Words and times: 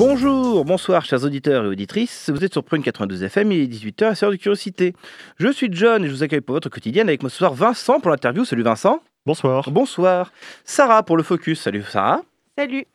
Bonjour, 0.00 0.64
bonsoir 0.64 1.04
chers 1.04 1.24
auditeurs 1.24 1.66
et 1.66 1.66
auditrices, 1.66 2.30
vous 2.32 2.42
êtes 2.42 2.54
sur 2.54 2.64
Prune 2.64 2.82
92 2.82 3.22
FM, 3.22 3.52
il 3.52 3.60
est 3.60 3.66
18h, 3.66 4.14
c'est 4.14 4.24
l'heure 4.24 4.32
de 4.32 4.36
curiosité. 4.36 4.94
Je 5.36 5.52
suis 5.52 5.68
John 5.70 6.02
et 6.02 6.08
je 6.08 6.14
vous 6.14 6.22
accueille 6.22 6.40
pour 6.40 6.54
votre 6.54 6.70
quotidienne 6.70 7.06
avec 7.10 7.22
moi 7.22 7.28
ce 7.28 7.36
soir 7.36 7.52
Vincent 7.52 8.00
pour 8.00 8.10
l'interview. 8.10 8.46
Salut 8.46 8.62
Vincent. 8.62 9.02
Bonsoir. 9.26 9.70
Bonsoir. 9.70 10.32
Sarah 10.64 11.02
pour 11.02 11.18
le 11.18 11.22
focus. 11.22 11.60
Salut 11.60 11.82
Sarah. 11.86 12.22
Salut. 12.56 12.86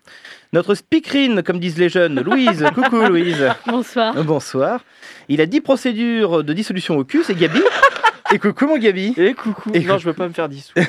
Notre 0.52 0.74
speakerine, 0.74 1.44
comme 1.44 1.60
disent 1.60 1.78
les 1.78 1.90
jeunes, 1.90 2.22
Louise. 2.22 2.66
Coucou 2.74 2.96
Louise. 2.96 3.52
Bonsoir. 3.68 4.24
Bonsoir. 4.24 4.84
Il 5.30 5.42
a 5.42 5.46
10 5.46 5.62
procédures 5.62 6.44
de 6.44 6.54
dissolution 6.54 6.98
au 6.98 7.04
cul, 7.04 7.24
c'est 7.24 7.36
Gabi. 7.36 7.62
Et 8.34 8.40
coucou 8.40 8.66
mon 8.66 8.80
Gabi. 8.80 9.14
Et 9.18 9.36
coucou. 9.36 9.70
Et 9.76 9.82
non, 9.82 10.00
je 10.00 10.08
veux 10.08 10.14
pas 10.14 10.28
me 10.28 10.34
faire 10.34 10.50
dissoudre. 10.50 10.82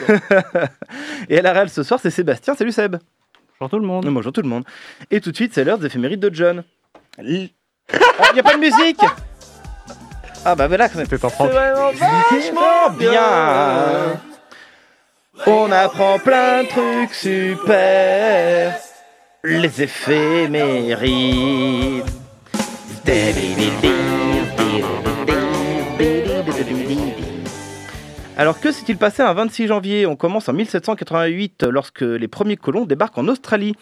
Et 1.28 1.38
à 1.38 1.42
la 1.42 1.52
réelle 1.52 1.68
ce 1.68 1.82
soir, 1.82 2.00
c'est 2.02 2.08
Sébastien. 2.08 2.54
Salut 2.54 2.72
Seb. 2.72 2.96
Bonjour 3.58 3.70
tout 3.70 3.78
le 3.78 3.86
monde. 3.86 4.04
Bonjour 4.06 4.32
tout 4.32 4.42
le 4.42 4.48
monde. 4.48 4.64
Et 5.10 5.20
tout 5.20 5.30
de 5.30 5.36
suite, 5.36 5.54
c'est 5.54 5.64
l'heure 5.64 5.78
des 5.78 5.86
éphémérides 5.86 6.20
de 6.20 6.34
John. 6.34 6.62
Il 7.22 7.48
n'y 8.34 8.40
a 8.40 8.42
pas 8.42 8.54
de 8.54 8.60
musique 8.60 9.00
Ah 10.44 10.54
bah 10.54 10.66
voilà, 10.68 10.90
quand 10.90 10.98
même. 10.98 11.06
Fais 11.06 11.16
pas 11.16 11.30
prendre. 11.30 11.52
vraiment 11.52 11.90
vachement 11.92 12.90
bien. 12.98 14.20
On 15.46 15.72
apprend 15.72 16.18
plein 16.18 16.64
de 16.64 16.68
trucs 16.68 17.14
super. 17.14 18.76
Les 19.44 19.82
éphémérides. 19.82 22.04
Alors 28.38 28.60
que 28.60 28.70
s'est-il 28.70 28.98
passé 28.98 29.22
un 29.22 29.32
26 29.32 29.66
janvier? 29.68 30.04
On 30.04 30.14
commence 30.14 30.48
en 30.50 30.52
1788 30.52 31.64
lorsque 31.70 32.02
les 32.02 32.28
premiers 32.28 32.58
colons 32.58 32.84
débarquent 32.84 33.16
en 33.16 33.28
Australie. 33.28 33.74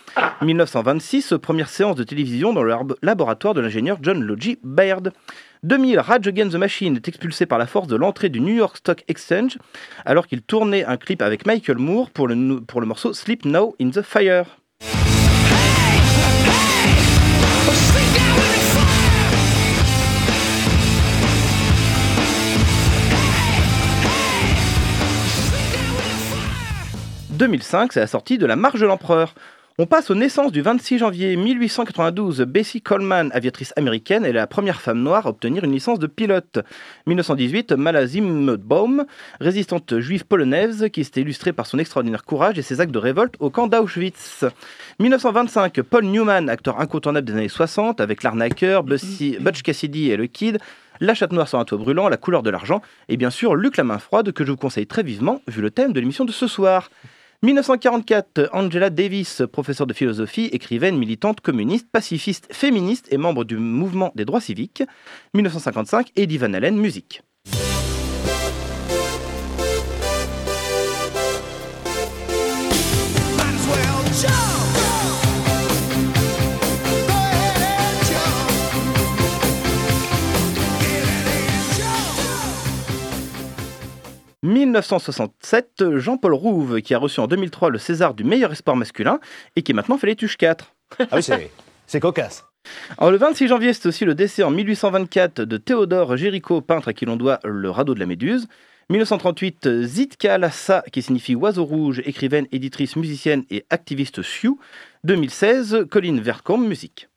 1926, 0.43 1.35
première 1.43 1.69
séance 1.69 1.97
de 1.97 2.05
télévision 2.05 2.53
dans 2.53 2.63
le 2.63 2.71
lab- 2.71 2.95
laboratoire 3.03 3.55
de 3.55 3.61
l'ingénieur 3.61 3.99
John 4.01 4.23
Logie 4.23 4.59
Baird. 4.63 5.13
2000, 5.65 5.99
Rage 5.99 6.29
Against 6.29 6.53
the 6.53 6.59
Machine 6.59 6.95
est 6.97 7.09
expulsé 7.09 7.47
par 7.47 7.59
la 7.59 7.67
force 7.67 7.89
de 7.89 7.97
l'entrée 7.97 8.29
du 8.29 8.41
New 8.41 8.55
York 8.55 8.77
Stock 8.77 9.03
Exchange 9.09 9.59
alors 10.05 10.29
qu'il 10.29 10.43
tournait 10.43 10.85
un 10.85 10.99
clip 10.99 11.21
avec 11.21 11.47
Michael 11.47 11.79
Moore 11.79 12.11
pour 12.11 12.29
le 12.29 12.87
morceau 12.87 13.13
Sleep 13.13 13.45
Now 13.45 13.75
in 13.81 13.91
the 13.91 14.03
Fire. 14.03 14.45
«2005, 27.49 27.93
c'est 27.93 28.01
la 28.01 28.07
sortie 28.07 28.39
de 28.39 28.47
La 28.47 28.57
Marge 28.57 28.81
de 28.81 28.87
l'Empereur. 28.87 29.35
On 29.79 29.85
passe 29.85 30.09
aux 30.11 30.15
naissances 30.15 30.51
du 30.51 30.63
26 30.63 30.97
janvier 30.97 31.37
1892. 31.37 32.41
Bessie 32.43 32.81
Coleman, 32.81 33.31
aviatrice 33.35 33.75
américaine, 33.77 34.25
est 34.25 34.33
la 34.33 34.47
première 34.47 34.81
femme 34.81 35.03
noire 35.03 35.27
à 35.27 35.29
obtenir 35.29 35.63
une 35.63 35.73
licence 35.73 35.99
de 35.99 36.07
pilote. 36.07 36.61
1918, 37.07 37.73
Malazim 37.73 38.57
Baum, 38.57 39.05
résistante 39.41 39.99
juive 39.99 40.25
polonaise 40.25 40.87
qui 40.91 41.05
s'était 41.05 41.21
illustrée 41.21 41.53
par 41.53 41.67
son 41.67 41.79
extraordinaire 41.79 42.25
courage 42.25 42.59
et 42.59 42.63
ses 42.63 42.81
actes 42.81 42.93
de 42.93 42.99
révolte 42.99 43.35
au 43.41 43.51
camp 43.51 43.67
d'Auschwitz. 43.67 44.47
1925, 45.01 45.83
Paul 45.83 46.05
Newman, 46.07 46.49
acteur 46.49 46.81
incontournable 46.81 47.27
des 47.27 47.35
années 47.35 47.49
60, 47.51 48.01
avec 48.01 48.23
l'arnaqueur, 48.23 48.85
Bussy- 48.85 49.37
Butch 49.39 49.61
Cassidy 49.61 50.11
et 50.11 50.17
le 50.17 50.29
Kid, 50.29 50.61
La 51.01 51.13
chatte 51.13 51.33
noire 51.35 51.49
sur 51.49 51.59
un 51.59 51.67
toit 51.67 51.77
brûlant, 51.77 52.09
La 52.09 52.17
couleur 52.17 52.43
de 52.43 52.49
l'argent, 52.49 52.81
et 53.11 53.19
bien 53.19 53.29
sûr 53.31 53.55
Luc 53.55 53.77
la 53.77 53.85
main 53.85 53.99
froide 53.99 54.33
que 54.33 54.47
je 54.47 54.51
vous 54.53 54.57
conseille 54.57 54.87
très 54.87 55.03
vivement 55.03 55.43
vu 55.47 55.61
le 55.61 55.71
thème 55.71 55.93
de 55.93 56.01
l'émission 56.01 56.25
de 56.25 56.33
ce 56.33 56.47
soir. 56.47 56.89
1944, 57.45 58.49
Angela 58.55 58.89
Davis, 58.89 59.43
professeure 59.53 59.87
de 59.87 59.93
philosophie, 59.93 60.47
écrivaine, 60.47 60.97
militante, 60.97 61.43
communiste, 61.43 61.87
pacifiste, 61.93 62.49
féministe 62.51 63.07
et 63.13 63.19
membre 63.19 63.45
du 63.45 63.59
mouvement 63.59 64.13
des 64.15 64.25
droits 64.25 64.41
civiques. 64.41 64.83
1955, 65.35 66.11
Eddie 66.17 66.39
Van 66.39 66.55
Halen, 66.55 66.75
musique. 66.75 67.21
1967, 84.45 85.97
Jean-Paul 85.97 86.35
Rouve, 86.35 86.81
qui 86.83 86.95
a 86.95 86.99
reçu 86.99 87.19
en 87.21 87.27
2003 87.27 87.71
le 87.71 87.79
César 87.79 88.15
du 88.15 88.25
meilleur 88.25 88.53
espoir 88.53 88.77
masculin 88.77 89.19
et 89.57 89.63
qui 89.63 89.73
maintenant 89.73 89.99
fait 89.99 90.07
les 90.07 90.17
Tuches 90.17 90.37
4. 90.37 90.75
Ah 90.99 91.07
oui, 91.15 91.23
c'est, 91.23 91.51
c'est 91.87 91.99
cocasse. 91.99 92.45
Alors, 92.99 93.11
le 93.11 93.17
26 93.17 93.49
janvier, 93.49 93.73
c'est 93.73 93.87
aussi 93.87 94.05
le 94.05 94.15
décès 94.15 94.43
en 94.43 94.51
1824 94.51 95.43
de 95.43 95.57
Théodore 95.57 96.17
Géricault, 96.17 96.61
peintre 96.61 96.89
à 96.89 96.93
qui 96.93 97.07
l'on 97.07 97.17
doit 97.17 97.41
le 97.45 97.71
radeau 97.71 97.95
de 97.95 98.01
la 98.01 98.07
Méduse. 98.07 98.47
1938, 98.91 99.83
Zitka 99.83 100.37
Lassa, 100.37 100.85
qui 100.93 101.01
signifie 101.01 101.35
oiseau 101.35 101.65
rouge, 101.65 102.03
écrivaine, 102.05 102.47
éditrice, 102.53 102.97
musicienne 102.97 103.45
et 103.51 103.65
activiste 103.71 104.23
Sioux. 104.23 104.59
2016, 105.05 105.87
Colline 105.91 106.21
Vercombe, 106.21 106.67
musique. 106.67 107.09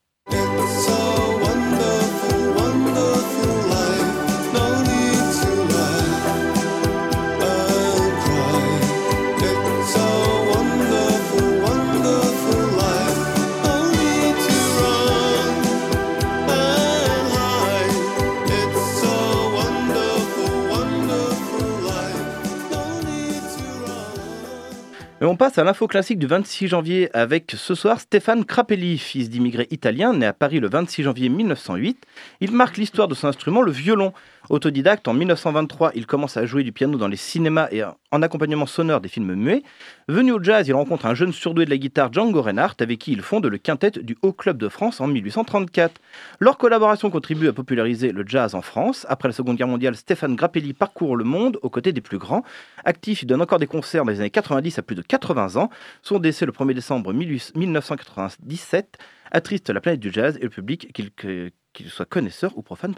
On 25.27 25.35
passe 25.35 25.57
à 25.57 25.63
l'info 25.63 25.87
classique 25.87 26.19
du 26.19 26.27
26 26.27 26.69
janvier 26.69 27.09
avec 27.13 27.51
ce 27.55 27.75
soir 27.75 27.99
Stéphane 27.99 28.45
Crapelli, 28.45 28.97
fils 28.97 29.29
d'immigrés 29.29 29.67
italiens, 29.71 30.13
né 30.13 30.25
à 30.25 30.31
Paris 30.31 30.59
le 30.59 30.69
26 30.69 31.03
janvier 31.03 31.27
1908. 31.27 32.01
Il 32.39 32.51
marque 32.51 32.77
l'histoire 32.77 33.07
de 33.09 33.13
son 33.13 33.27
instrument, 33.27 33.61
le 33.61 33.71
violon. 33.71 34.13
Autodidacte, 34.49 35.07
en 35.07 35.13
1923, 35.13 35.91
il 35.95 36.05
commence 36.05 36.37
à 36.37 36.45
jouer 36.45 36.63
du 36.63 36.71
piano 36.71 36.97
dans 36.97 37.07
les 37.07 37.17
cinémas 37.17 37.67
et 37.71 37.83
en 37.83 38.21
accompagnement 38.21 38.65
sonore 38.65 39.01
des 39.01 39.09
films 39.09 39.35
muets. 39.35 39.63
Venu 40.07 40.31
au 40.31 40.41
jazz, 40.41 40.67
il 40.67 40.73
rencontre 40.73 41.05
un 41.05 41.15
jeune 41.15 41.33
surdoué 41.33 41.65
de 41.65 41.69
la 41.69 41.77
guitare, 41.77 42.13
Django 42.13 42.41
Reinhardt, 42.41 42.75
avec 42.79 42.99
qui 42.99 43.11
il 43.11 43.21
fonde 43.21 43.45
le 43.45 43.57
quintet 43.57 43.91
du 43.91 44.17
Haut 44.21 44.31
Club 44.31 44.57
de 44.57 44.69
France 44.69 45.01
en 45.01 45.07
1834. 45.07 45.99
Leur 46.39 46.57
collaboration 46.57 47.09
contribue 47.09 47.47
à 47.49 47.53
populariser 47.53 48.11
le 48.11 48.23
jazz 48.25 48.55
en 48.55 48.61
France. 48.61 49.05
Après 49.09 49.27
la 49.27 49.33
Seconde 49.33 49.57
Guerre 49.57 49.67
mondiale, 49.67 49.95
Stéphane 49.95 50.35
Grappelli 50.35 50.73
parcourt 50.73 51.17
le 51.17 51.25
monde 51.25 51.59
aux 51.61 51.69
côtés 51.69 51.91
des 51.91 52.01
plus 52.01 52.17
grands. 52.17 52.43
Actif, 52.85 53.23
il 53.23 53.25
donne 53.25 53.41
encore 53.41 53.59
des 53.59 53.67
concerts 53.67 54.05
dans 54.05 54.11
les 54.11 54.19
années 54.21 54.29
90 54.29 54.79
à 54.79 54.81
plus 54.81 54.95
de 54.95 55.01
80 55.01 55.57
ans. 55.57 55.69
Son 56.01 56.19
décès 56.19 56.45
le 56.45 56.51
1er 56.51 56.73
décembre 56.73 57.13
18- 57.13 57.57
1997 57.57 58.97
attriste 59.31 59.69
la 59.69 59.81
planète 59.81 59.99
du 59.99 60.11
jazz 60.11 60.37
et 60.39 60.43
le 60.43 60.49
public, 60.49 60.93
qu'il 60.93 61.89
soit 61.89 62.05
connaisseur 62.05 62.57
ou 62.57 62.61
profane. 62.61 62.93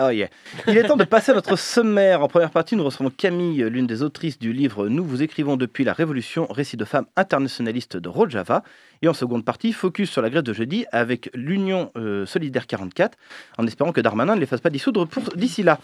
Oh 0.00 0.10
yeah. 0.10 0.28
Il 0.68 0.78
est 0.78 0.84
temps 0.84 0.96
de 0.96 1.02
passer 1.02 1.32
à 1.32 1.34
notre 1.34 1.56
sommaire. 1.56 2.22
En 2.22 2.28
première 2.28 2.50
partie, 2.50 2.76
nous 2.76 2.84
recevons 2.84 3.10
Camille, 3.10 3.64
l'une 3.68 3.88
des 3.88 4.04
autrices 4.04 4.38
du 4.38 4.52
livre 4.52 4.88
Nous 4.88 5.04
vous 5.04 5.24
écrivons 5.24 5.56
depuis 5.56 5.82
la 5.82 5.92
Révolution, 5.92 6.46
récit 6.46 6.76
de 6.76 6.84
femmes 6.84 7.06
internationalistes 7.16 7.96
de 7.96 8.08
Rojava. 8.08 8.62
Et 9.02 9.08
en 9.08 9.12
seconde 9.12 9.44
partie, 9.44 9.72
focus 9.72 10.08
sur 10.08 10.22
la 10.22 10.30
grève 10.30 10.44
de 10.44 10.52
jeudi 10.52 10.84
avec 10.92 11.30
l'Union 11.34 11.90
euh, 11.96 12.26
Solidaire 12.26 12.68
44, 12.68 13.18
en 13.58 13.66
espérant 13.66 13.90
que 13.90 14.00
Darmanin 14.00 14.36
ne 14.36 14.40
les 14.40 14.46
fasse 14.46 14.60
pas 14.60 14.70
dissoudre 14.70 15.04
pour 15.08 15.24
d'ici 15.34 15.64
là. 15.64 15.80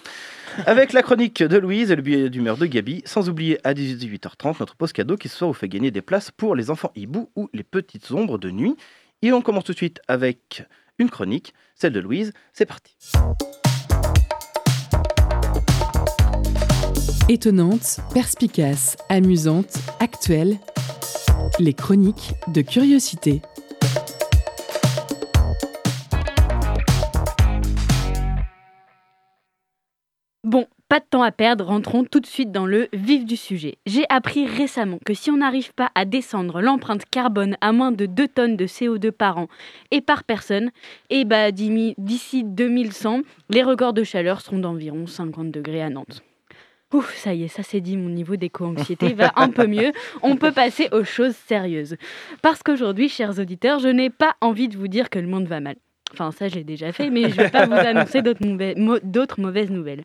Avec 0.67 0.93
la 0.93 1.02
chronique 1.02 1.43
de 1.43 1.56
Louise 1.56 1.90
et 1.90 1.96
le 1.96 2.02
billet 2.02 2.31
d'humeur 2.31 2.56
de 2.56 2.67
Gabi, 2.67 3.02
sans 3.06 3.28
oublier 3.28 3.58
à 3.64 3.75
18h30 3.75 4.60
notre 4.60 4.76
pause 4.76 4.93
cadeau 4.93 5.17
qui 5.17 5.28
ce 5.28 5.38
soir 5.38 5.49
vous 5.49 5.55
fait 5.55 5.69
gagner 5.69 5.90
des 5.90 6.02
places 6.02 6.31
pour 6.31 6.55
les 6.55 6.70
enfants 6.70 6.93
hiboux 6.94 7.31
ou 7.34 7.49
les 7.52 7.64
petites 7.64 8.12
ombres 8.12 8.38
de 8.38 8.52
nuit. 8.52 8.76
Et 9.22 9.32
on 9.32 9.43
commence 9.43 9.64
tout 9.64 9.72
de 9.72 9.76
suite 9.76 10.00
avec 10.06 10.64
une 10.99 11.10
chronique, 11.10 11.52
celle 11.75 11.93
de 11.93 12.00
Louise. 12.00 12.32
C'est 12.52 12.67
parti. 12.67 12.94
Étonnante, 17.30 18.00
perspicace, 18.12 18.98
amusante, 19.08 19.78
actuelle. 19.98 20.58
Les 21.58 21.72
chroniques 21.72 22.34
de 22.48 22.60
curiosité. 22.60 23.40
Bon, 30.42 30.66
pas 30.90 31.00
de 31.00 31.06
temps 31.08 31.22
à 31.22 31.32
perdre, 31.32 31.64
rentrons 31.64 32.04
tout 32.04 32.20
de 32.20 32.26
suite 32.26 32.52
dans 32.52 32.66
le 32.66 32.88
vif 32.92 33.24
du 33.24 33.38
sujet. 33.38 33.78
J'ai 33.86 34.04
appris 34.10 34.44
récemment 34.44 34.98
que 35.02 35.14
si 35.14 35.30
on 35.30 35.38
n'arrive 35.38 35.72
pas 35.72 35.90
à 35.94 36.04
descendre 36.04 36.60
l'empreinte 36.60 37.06
carbone 37.10 37.56
à 37.62 37.72
moins 37.72 37.92
de 37.92 38.04
2 38.04 38.28
tonnes 38.28 38.56
de 38.58 38.66
CO2 38.66 39.12
par 39.12 39.38
an 39.38 39.48
et 39.90 40.02
par 40.02 40.24
personne, 40.24 40.70
et 41.08 41.24
bah 41.24 41.52
d'ici 41.52 42.44
2100, 42.44 43.22
les 43.48 43.62
records 43.62 43.94
de 43.94 44.04
chaleur 44.04 44.42
seront 44.42 44.58
d'environ 44.58 45.06
50 45.06 45.50
degrés 45.50 45.80
à 45.80 45.88
Nantes. 45.88 46.22
Ouf, 46.92 47.16
ça 47.16 47.34
y 47.34 47.42
est, 47.42 47.48
ça 47.48 47.62
c'est 47.62 47.81
dit, 47.81 47.96
mon 47.96 48.08
niveau 48.08 48.36
d'éco-anxiété 48.36 49.14
va 49.14 49.32
un 49.36 49.50
peu 49.50 49.66
mieux. 49.66 49.92
On 50.22 50.36
peut 50.36 50.52
passer 50.52 50.88
aux 50.92 51.04
choses 51.04 51.34
sérieuses. 51.34 51.96
Parce 52.42 52.62
qu'aujourd'hui, 52.62 53.08
chers 53.08 53.38
auditeurs, 53.38 53.81
je 53.81 53.88
n'ai 53.88 54.10
pas 54.10 54.36
envie 54.40 54.69
de 54.69 54.76
vous 54.76 54.88
dire 54.88 55.10
que 55.10 55.19
le 55.19 55.26
monde 55.26 55.46
va 55.46 55.60
mal. 55.60 55.76
Enfin, 56.14 56.31
ça, 56.31 56.46
je 56.49 56.55
l'ai 56.55 56.64
déjà 56.64 56.93
fait, 56.93 57.11
mais 57.11 57.22
je 57.22 57.37
ne 57.37 57.43
vais 57.43 57.50
pas 57.50 57.66
vous 57.66 57.72
annoncer 57.72 58.22
d'autres 58.22 59.40
mauvaises 59.40 59.70
nouvelles. 59.70 60.05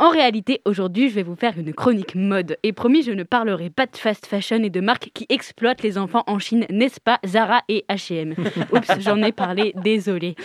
En 0.00 0.10
réalité, 0.10 0.60
aujourd'hui, 0.64 1.08
je 1.08 1.14
vais 1.14 1.24
vous 1.24 1.34
faire 1.34 1.58
une 1.58 1.72
chronique 1.74 2.14
mode. 2.14 2.56
Et 2.62 2.72
promis, 2.72 3.02
je 3.02 3.10
ne 3.10 3.24
parlerai 3.24 3.68
pas 3.68 3.86
de 3.86 3.96
fast 3.96 4.26
fashion 4.26 4.62
et 4.62 4.70
de 4.70 4.80
marques 4.80 5.10
qui 5.12 5.26
exploitent 5.28 5.82
les 5.82 5.98
enfants 5.98 6.22
en 6.28 6.38
Chine, 6.38 6.66
n'est-ce 6.70 7.00
pas, 7.00 7.18
Zara 7.26 7.62
et 7.68 7.84
H&M 7.88 8.34
Oups, 8.72 9.00
j'en 9.00 9.20
ai 9.22 9.32
parlé, 9.32 9.72
désolé. 9.82 10.36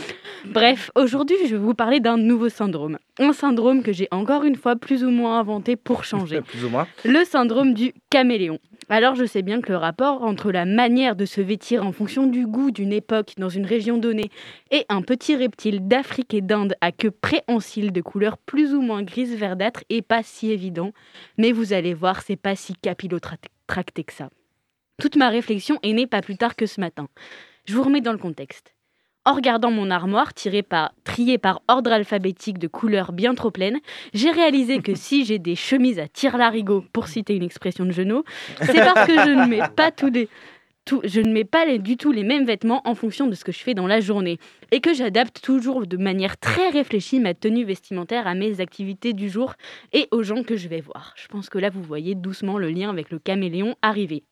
Bref, 0.45 0.89
aujourd'hui, 0.95 1.35
je 1.45 1.55
vais 1.55 1.61
vous 1.61 1.75
parler 1.75 1.99
d'un 1.99 2.17
nouveau 2.17 2.49
syndrome. 2.49 2.97
Un 3.19 3.31
syndrome 3.33 3.83
que 3.83 3.93
j'ai 3.93 4.07
encore 4.09 4.43
une 4.43 4.55
fois 4.55 4.75
plus 4.75 5.03
ou 5.03 5.11
moins 5.11 5.39
inventé 5.39 5.75
pour 5.75 6.03
changer 6.03 6.41
Plus 6.47 6.65
ou 6.65 6.69
moins. 6.69 6.87
le 7.05 7.23
syndrome 7.23 7.75
du 7.75 7.93
caméléon. 8.09 8.57
Alors 8.95 9.15
je 9.15 9.25
sais 9.25 9.41
bien 9.41 9.59
que 9.59 9.71
le 9.71 9.77
rapport 9.79 10.21
entre 10.21 10.51
la 10.51 10.65
manière 10.65 11.15
de 11.15 11.25
se 11.25 11.41
vêtir 11.41 11.83
en 11.83 11.91
fonction 11.91 12.27
du 12.27 12.45
goût 12.45 12.69
d'une 12.69 12.93
époque 12.93 13.33
dans 13.39 13.49
une 13.49 13.65
région 13.65 13.97
donnée 13.97 14.29
et 14.69 14.85
un 14.87 15.01
petit 15.01 15.35
reptile 15.35 15.87
d'Afrique 15.87 16.35
et 16.35 16.41
d'Inde 16.41 16.75
à 16.79 16.91
queue 16.91 17.09
préhensile 17.09 17.91
de 17.91 18.01
couleur 18.01 18.37
plus 18.37 18.75
ou 18.75 18.81
moins 18.83 19.01
grise 19.01 19.35
verdâtre 19.35 19.83
est 19.89 20.03
pas 20.03 20.21
si 20.21 20.51
évident, 20.51 20.91
mais 21.39 21.51
vous 21.51 21.73
allez 21.73 21.95
voir, 21.95 22.21
c'est 22.21 22.35
pas 22.35 22.55
si 22.55 22.75
capillotracté 22.75 24.03
que 24.03 24.13
ça. 24.13 24.29
Toute 25.01 25.15
ma 25.15 25.29
réflexion 25.29 25.79
est 25.81 25.93
née 25.93 26.05
pas 26.05 26.21
plus 26.21 26.37
tard 26.37 26.55
que 26.55 26.67
ce 26.67 26.79
matin. 26.79 27.07
Je 27.65 27.73
vous 27.73 27.81
remets 27.81 28.01
dans 28.01 28.11
le 28.11 28.19
contexte. 28.19 28.75
En 29.25 29.33
regardant 29.35 29.71
mon 29.71 29.89
armoire, 29.89 30.33
tirée 30.33 30.63
par, 30.63 30.91
triée 31.05 31.37
par 31.37 31.61
ordre 31.69 31.93
alphabétique 31.93 32.57
de 32.57 32.67
couleurs 32.67 33.13
bien 33.13 33.35
trop 33.35 33.51
pleines, 33.51 33.79
j'ai 34.13 34.31
réalisé 34.31 34.79
que 34.79 34.95
si 34.95 35.23
j'ai 35.23 35.39
des 35.39 35.55
chemises 35.55 35.97
à 35.97 36.09
tire-larigot, 36.09 36.83
pour 36.91 37.07
citer 37.07 37.33
une 37.33 37.43
expression 37.43 37.85
de 37.85 37.91
Genot, 37.91 38.25
c'est 38.61 38.83
parce 38.83 39.07
que 39.07 39.13
je 39.13 39.29
ne 39.29 39.45
mets 39.45 39.61
pas 39.75 39.91
je 41.05 41.21
ne 41.21 41.31
mets 41.31 41.45
pas 41.45 41.77
du 41.77 41.95
tout 41.95 42.11
les 42.11 42.23
mêmes 42.23 42.45
vêtements 42.45 42.81
en 42.85 42.95
fonction 42.95 43.27
de 43.27 43.35
ce 43.35 43.45
que 43.45 43.53
je 43.53 43.59
fais 43.59 43.73
dans 43.73 43.87
la 43.87 44.01
journée 44.01 44.39
et 44.73 44.81
que 44.81 44.91
j'adapte 44.91 45.39
toujours 45.39 45.85
de 45.85 45.97
manière 45.97 46.35
très 46.35 46.69
réfléchie 46.69 47.19
ma 47.19 47.35
tenue 47.35 47.63
vestimentaire 47.63 48.25
à 48.25 48.33
mes 48.33 48.59
activités 48.59 49.13
du 49.13 49.29
jour 49.29 49.53
et 49.91 50.07
aux 50.09 50.23
gens 50.23 50.41
que 50.41 50.57
je 50.57 50.67
vais 50.67 50.81
voir. 50.81 51.13
Je 51.15 51.27
pense 51.27 51.47
que 51.47 51.59
là, 51.59 51.69
vous 51.69 51.83
voyez 51.83 52.15
doucement 52.15 52.57
le 52.57 52.71
lien 52.71 52.89
avec 52.89 53.11
le 53.11 53.19
caméléon 53.19 53.75
arriver. 53.83 54.23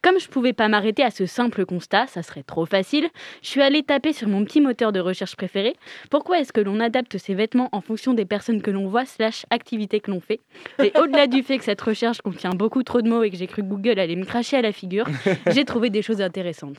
Comme 0.00 0.18
je 0.18 0.28
pouvais 0.28 0.54
pas 0.54 0.68
m'arrêter 0.68 1.02
à 1.02 1.10
ce 1.10 1.26
simple 1.26 1.66
constat, 1.66 2.06
ça 2.06 2.22
serait 2.22 2.42
trop 2.42 2.64
facile, 2.64 3.06
je 3.42 3.48
suis 3.48 3.60
allée 3.60 3.82
taper 3.82 4.14
sur 4.14 4.28
mon 4.28 4.46
petit 4.46 4.62
moteur 4.62 4.92
de 4.92 5.00
recherche 5.00 5.36
préféré. 5.36 5.76
Pourquoi 6.08 6.40
est-ce 6.40 6.54
que 6.54 6.62
l'on 6.62 6.80
adapte 6.80 7.18
ses 7.18 7.34
vêtements 7.34 7.68
en 7.72 7.82
fonction 7.82 8.14
des 8.14 8.24
personnes 8.24 8.62
que 8.62 8.70
l'on 8.70 8.88
voit 8.88 9.04
slash 9.04 9.44
activités 9.50 10.00
que 10.00 10.10
l'on 10.10 10.20
fait? 10.20 10.40
Et 10.82 10.90
au-delà 10.98 11.26
du 11.26 11.42
fait 11.42 11.58
que 11.58 11.64
cette 11.64 11.82
recherche 11.82 12.22
contient 12.22 12.54
beaucoup 12.54 12.82
trop 12.82 13.02
de 13.02 13.10
mots 13.10 13.24
et 13.24 13.30
que 13.30 13.36
j'ai 13.36 13.46
cru 13.46 13.60
que 13.60 13.68
Google 13.68 13.98
allait 13.98 14.16
me 14.16 14.24
cracher 14.24 14.56
à 14.56 14.62
la 14.62 14.72
figure, 14.72 15.06
j'ai 15.50 15.66
trouvé 15.66 15.90
des 15.90 16.00
choses 16.00 16.22
intéressantes. 16.22 16.78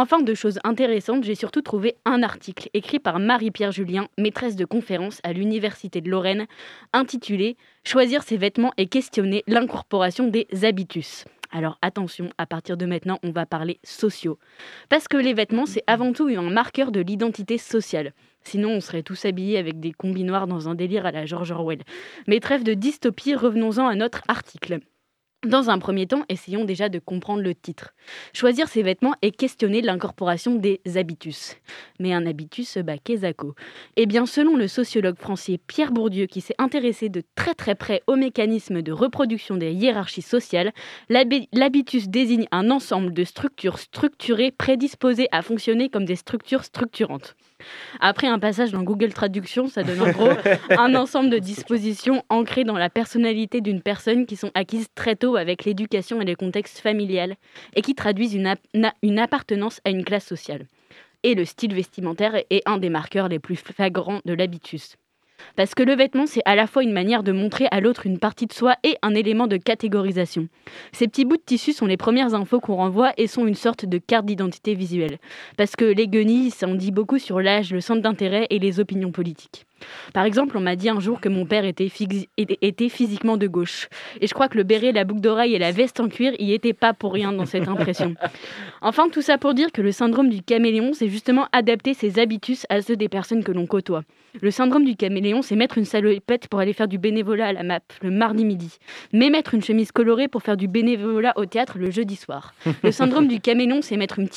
Enfin, 0.00 0.20
de 0.20 0.32
choses 0.32 0.60
intéressantes, 0.62 1.24
j'ai 1.24 1.34
surtout 1.34 1.60
trouvé 1.60 1.96
un 2.04 2.22
article 2.22 2.70
écrit 2.72 3.00
par 3.00 3.18
Marie-Pierre 3.18 3.72
Julien, 3.72 4.06
maîtresse 4.16 4.54
de 4.54 4.64
conférence 4.64 5.18
à 5.24 5.32
l'Université 5.32 6.00
de 6.00 6.08
Lorraine, 6.08 6.46
intitulé 6.92 7.56
Choisir 7.82 8.22
ses 8.22 8.36
vêtements 8.36 8.72
et 8.76 8.86
questionner 8.86 9.42
l'incorporation 9.48 10.28
des 10.28 10.46
habitus. 10.62 11.24
Alors 11.50 11.78
attention, 11.82 12.30
à 12.38 12.46
partir 12.46 12.76
de 12.76 12.86
maintenant, 12.86 13.18
on 13.24 13.32
va 13.32 13.44
parler 13.44 13.80
sociaux. 13.82 14.38
Parce 14.88 15.08
que 15.08 15.16
les 15.16 15.34
vêtements, 15.34 15.66
c'est 15.66 15.82
avant 15.88 16.12
tout 16.12 16.28
un 16.28 16.48
marqueur 16.48 16.92
de 16.92 17.00
l'identité 17.00 17.58
sociale. 17.58 18.12
Sinon, 18.44 18.70
on 18.70 18.80
serait 18.80 19.02
tous 19.02 19.24
habillés 19.24 19.58
avec 19.58 19.80
des 19.80 19.90
combis 19.90 20.22
noirs 20.22 20.46
dans 20.46 20.68
un 20.68 20.76
délire 20.76 21.06
à 21.06 21.10
la 21.10 21.26
George 21.26 21.50
Orwell. 21.50 21.82
Mais 22.28 22.38
trêve 22.38 22.62
de 22.62 22.74
dystopie, 22.74 23.34
revenons-en 23.34 23.88
à 23.88 23.96
notre 23.96 24.22
article. 24.28 24.78
Dans 25.46 25.70
un 25.70 25.78
premier 25.78 26.08
temps, 26.08 26.24
essayons 26.28 26.64
déjà 26.64 26.88
de 26.88 26.98
comprendre 26.98 27.42
le 27.42 27.54
titre. 27.54 27.94
Choisir 28.32 28.66
ses 28.66 28.82
vêtements 28.82 29.14
et 29.22 29.30
questionner 29.30 29.82
l'incorporation 29.82 30.56
des 30.56 30.80
habitus. 30.96 31.54
Mais 32.00 32.12
un 32.12 32.26
habitus, 32.26 32.76
bah, 32.78 32.98
qu'est-ce 32.98 33.24
Eh 33.96 34.06
bien, 34.06 34.26
selon 34.26 34.56
le 34.56 34.66
sociologue 34.66 35.16
français 35.16 35.60
Pierre 35.64 35.92
Bourdieu, 35.92 36.26
qui 36.26 36.40
s'est 36.40 36.56
intéressé 36.58 37.08
de 37.08 37.22
très 37.36 37.54
très 37.54 37.76
près 37.76 38.02
aux 38.08 38.16
mécanismes 38.16 38.82
de 38.82 38.90
reproduction 38.90 39.56
des 39.56 39.70
hiérarchies 39.70 40.22
sociales, 40.22 40.72
l'habi- 41.08 41.48
l'habitus 41.52 42.08
désigne 42.08 42.48
un 42.50 42.68
ensemble 42.72 43.12
de 43.12 43.22
structures 43.22 43.78
structurées 43.78 44.50
prédisposées 44.50 45.28
à 45.30 45.42
fonctionner 45.42 45.88
comme 45.88 46.04
des 46.04 46.16
structures 46.16 46.64
structurantes. 46.64 47.36
Après 48.00 48.26
un 48.26 48.38
passage 48.38 48.70
dans 48.70 48.82
Google 48.82 49.12
Traduction, 49.12 49.68
ça 49.68 49.82
donne 49.82 50.00
en 50.00 50.10
gros 50.10 50.30
un 50.70 50.94
ensemble 50.94 51.30
de 51.30 51.38
dispositions 51.38 52.22
ancrées 52.28 52.64
dans 52.64 52.78
la 52.78 52.90
personnalité 52.90 53.60
d'une 53.60 53.82
personne 53.82 54.26
qui 54.26 54.36
sont 54.36 54.50
acquises 54.54 54.88
très 54.94 55.16
tôt 55.16 55.36
avec 55.36 55.64
l'éducation 55.64 56.20
et 56.20 56.24
le 56.24 56.36
contexte 56.36 56.78
familial 56.78 57.36
et 57.74 57.82
qui 57.82 57.94
traduisent 57.94 58.34
une, 58.34 58.46
ap- 58.46 58.60
na- 58.74 58.94
une 59.02 59.18
appartenance 59.18 59.80
à 59.84 59.90
une 59.90 60.04
classe 60.04 60.26
sociale. 60.26 60.66
Et 61.24 61.34
le 61.34 61.44
style 61.44 61.74
vestimentaire 61.74 62.36
est 62.50 62.62
un 62.66 62.78
des 62.78 62.90
marqueurs 62.90 63.28
les 63.28 63.40
plus 63.40 63.56
flagrants 63.56 64.20
de 64.24 64.34
l'habitus. 64.34 64.96
Parce 65.56 65.74
que 65.74 65.82
le 65.82 65.94
vêtement, 65.94 66.26
c'est 66.26 66.42
à 66.44 66.54
la 66.54 66.66
fois 66.66 66.82
une 66.82 66.92
manière 66.92 67.22
de 67.22 67.32
montrer 67.32 67.66
à 67.70 67.80
l'autre 67.80 68.06
une 68.06 68.18
partie 68.18 68.46
de 68.46 68.52
soi 68.52 68.74
et 68.82 68.96
un 69.02 69.14
élément 69.14 69.46
de 69.46 69.56
catégorisation. 69.56 70.48
Ces 70.92 71.08
petits 71.08 71.24
bouts 71.24 71.36
de 71.36 71.42
tissu 71.42 71.72
sont 71.72 71.86
les 71.86 71.96
premières 71.96 72.34
infos 72.34 72.60
qu'on 72.60 72.76
renvoie 72.76 73.12
et 73.16 73.26
sont 73.26 73.46
une 73.46 73.54
sorte 73.54 73.84
de 73.84 73.98
carte 73.98 74.26
d'identité 74.26 74.74
visuelle. 74.74 75.18
Parce 75.56 75.76
que 75.76 75.84
les 75.84 76.08
guenilles, 76.08 76.50
ça 76.50 76.66
en 76.66 76.74
dit 76.74 76.92
beaucoup 76.92 77.18
sur 77.18 77.40
l'âge, 77.40 77.72
le 77.72 77.80
centre 77.80 78.02
d'intérêt 78.02 78.46
et 78.50 78.58
les 78.58 78.80
opinions 78.80 79.12
politiques. 79.12 79.67
Par 80.12 80.24
exemple, 80.24 80.56
on 80.56 80.60
m'a 80.60 80.76
dit 80.76 80.88
un 80.88 81.00
jour 81.00 81.20
que 81.20 81.28
mon 81.28 81.46
père 81.46 81.64
était, 81.64 81.88
physiquement 81.88 83.36
de 83.36 83.46
gauche. 83.46 83.88
Et 84.20 84.26
je 84.26 84.34
crois 84.34 84.48
que 84.48 84.56
le 84.56 84.64
béret, 84.64 84.92
la 84.92 85.04
boucle 85.04 85.20
d'oreille 85.20 85.54
et 85.54 85.58
la 85.58 85.72
veste 85.72 86.00
en 86.00 86.08
cuir 86.08 86.32
y 86.38 86.52
étaient 86.52 86.72
pas 86.72 86.92
pour 86.92 87.12
rien 87.12 87.32
dans 87.32 87.46
cette 87.46 87.68
impression. 87.68 88.14
Enfin, 88.80 89.08
tout 89.08 89.22
ça 89.22 89.38
pour 89.38 89.54
dire 89.54 89.72
que 89.72 89.82
le 89.82 89.90
syndrome 89.90 90.28
du 90.28 90.40
caméléon, 90.40 90.92
c'est 90.92 91.08
justement 91.08 91.46
adapter 91.50 91.94
ses 91.94 92.20
habitus 92.20 92.64
à 92.68 92.80
ceux 92.80 92.94
des 92.94 93.08
personnes 93.08 93.42
que 93.42 93.50
l'on 93.50 93.66
côtoie. 93.66 94.04
Le 94.40 94.50
syndrome 94.50 94.84
du 94.84 94.94
caméléon, 94.94 95.42
c'est 95.42 95.56
mettre 95.56 95.78
une 95.78 95.84
salopette 95.84 96.46
pour 96.48 96.60
aller 96.60 96.72
faire 96.72 96.86
du 96.86 96.98
bénévolat 96.98 97.46
à 97.48 97.52
la 97.52 97.62
MAP 97.64 97.82
le 98.02 98.10
mardi 98.10 98.44
midi, 98.44 98.78
mais 99.12 99.30
mettre 99.30 99.54
une 99.54 99.62
chemise 99.62 99.90
colorée 99.90 100.28
pour 100.28 100.42
faire 100.42 100.56
du 100.56 100.68
bénévolat 100.68 101.32
au 101.36 101.46
théâtre 101.46 101.78
le 101.78 101.90
jeudi 101.90 102.14
soir. 102.14 102.54
Le 102.82 102.92
syndrome 102.92 103.26
du 103.26 103.40
caméléon, 103.40 103.80
c'est 103.82 103.96
mettre 103.96 104.18
une, 104.18 104.28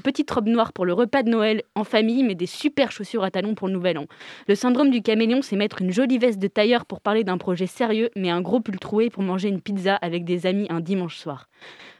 petite 0.00 0.30
robe 0.30 0.48
noire 0.48 0.72
pour 0.72 0.84
le 0.84 0.92
repas 0.92 1.22
de 1.22 1.30
Noël 1.30 1.62
en 1.74 1.84
famille, 1.84 2.22
mais 2.24 2.34
des 2.34 2.46
super 2.46 2.92
chaussures 2.92 3.24
à 3.24 3.30
talons 3.30 3.54
pour 3.54 3.68
le 3.68 3.74
nouvel 3.74 3.98
an. 3.98 4.06
Le 4.48 4.54
syndrome 4.54 4.85
du 4.90 5.02
caméléon, 5.02 5.42
c'est 5.42 5.56
mettre 5.56 5.82
une 5.82 5.92
jolie 5.92 6.18
veste 6.18 6.38
de 6.38 6.48
tailleur 6.48 6.86
pour 6.86 7.00
parler 7.00 7.24
d'un 7.24 7.38
projet 7.38 7.66
sérieux, 7.66 8.10
mais 8.16 8.30
un 8.30 8.40
gros 8.40 8.60
pull 8.60 8.78
troué 8.78 9.10
pour 9.10 9.22
manger 9.22 9.48
une 9.48 9.60
pizza 9.60 9.96
avec 9.96 10.24
des 10.24 10.46
amis 10.46 10.66
un 10.70 10.80
dimanche 10.80 11.16
soir. 11.16 11.48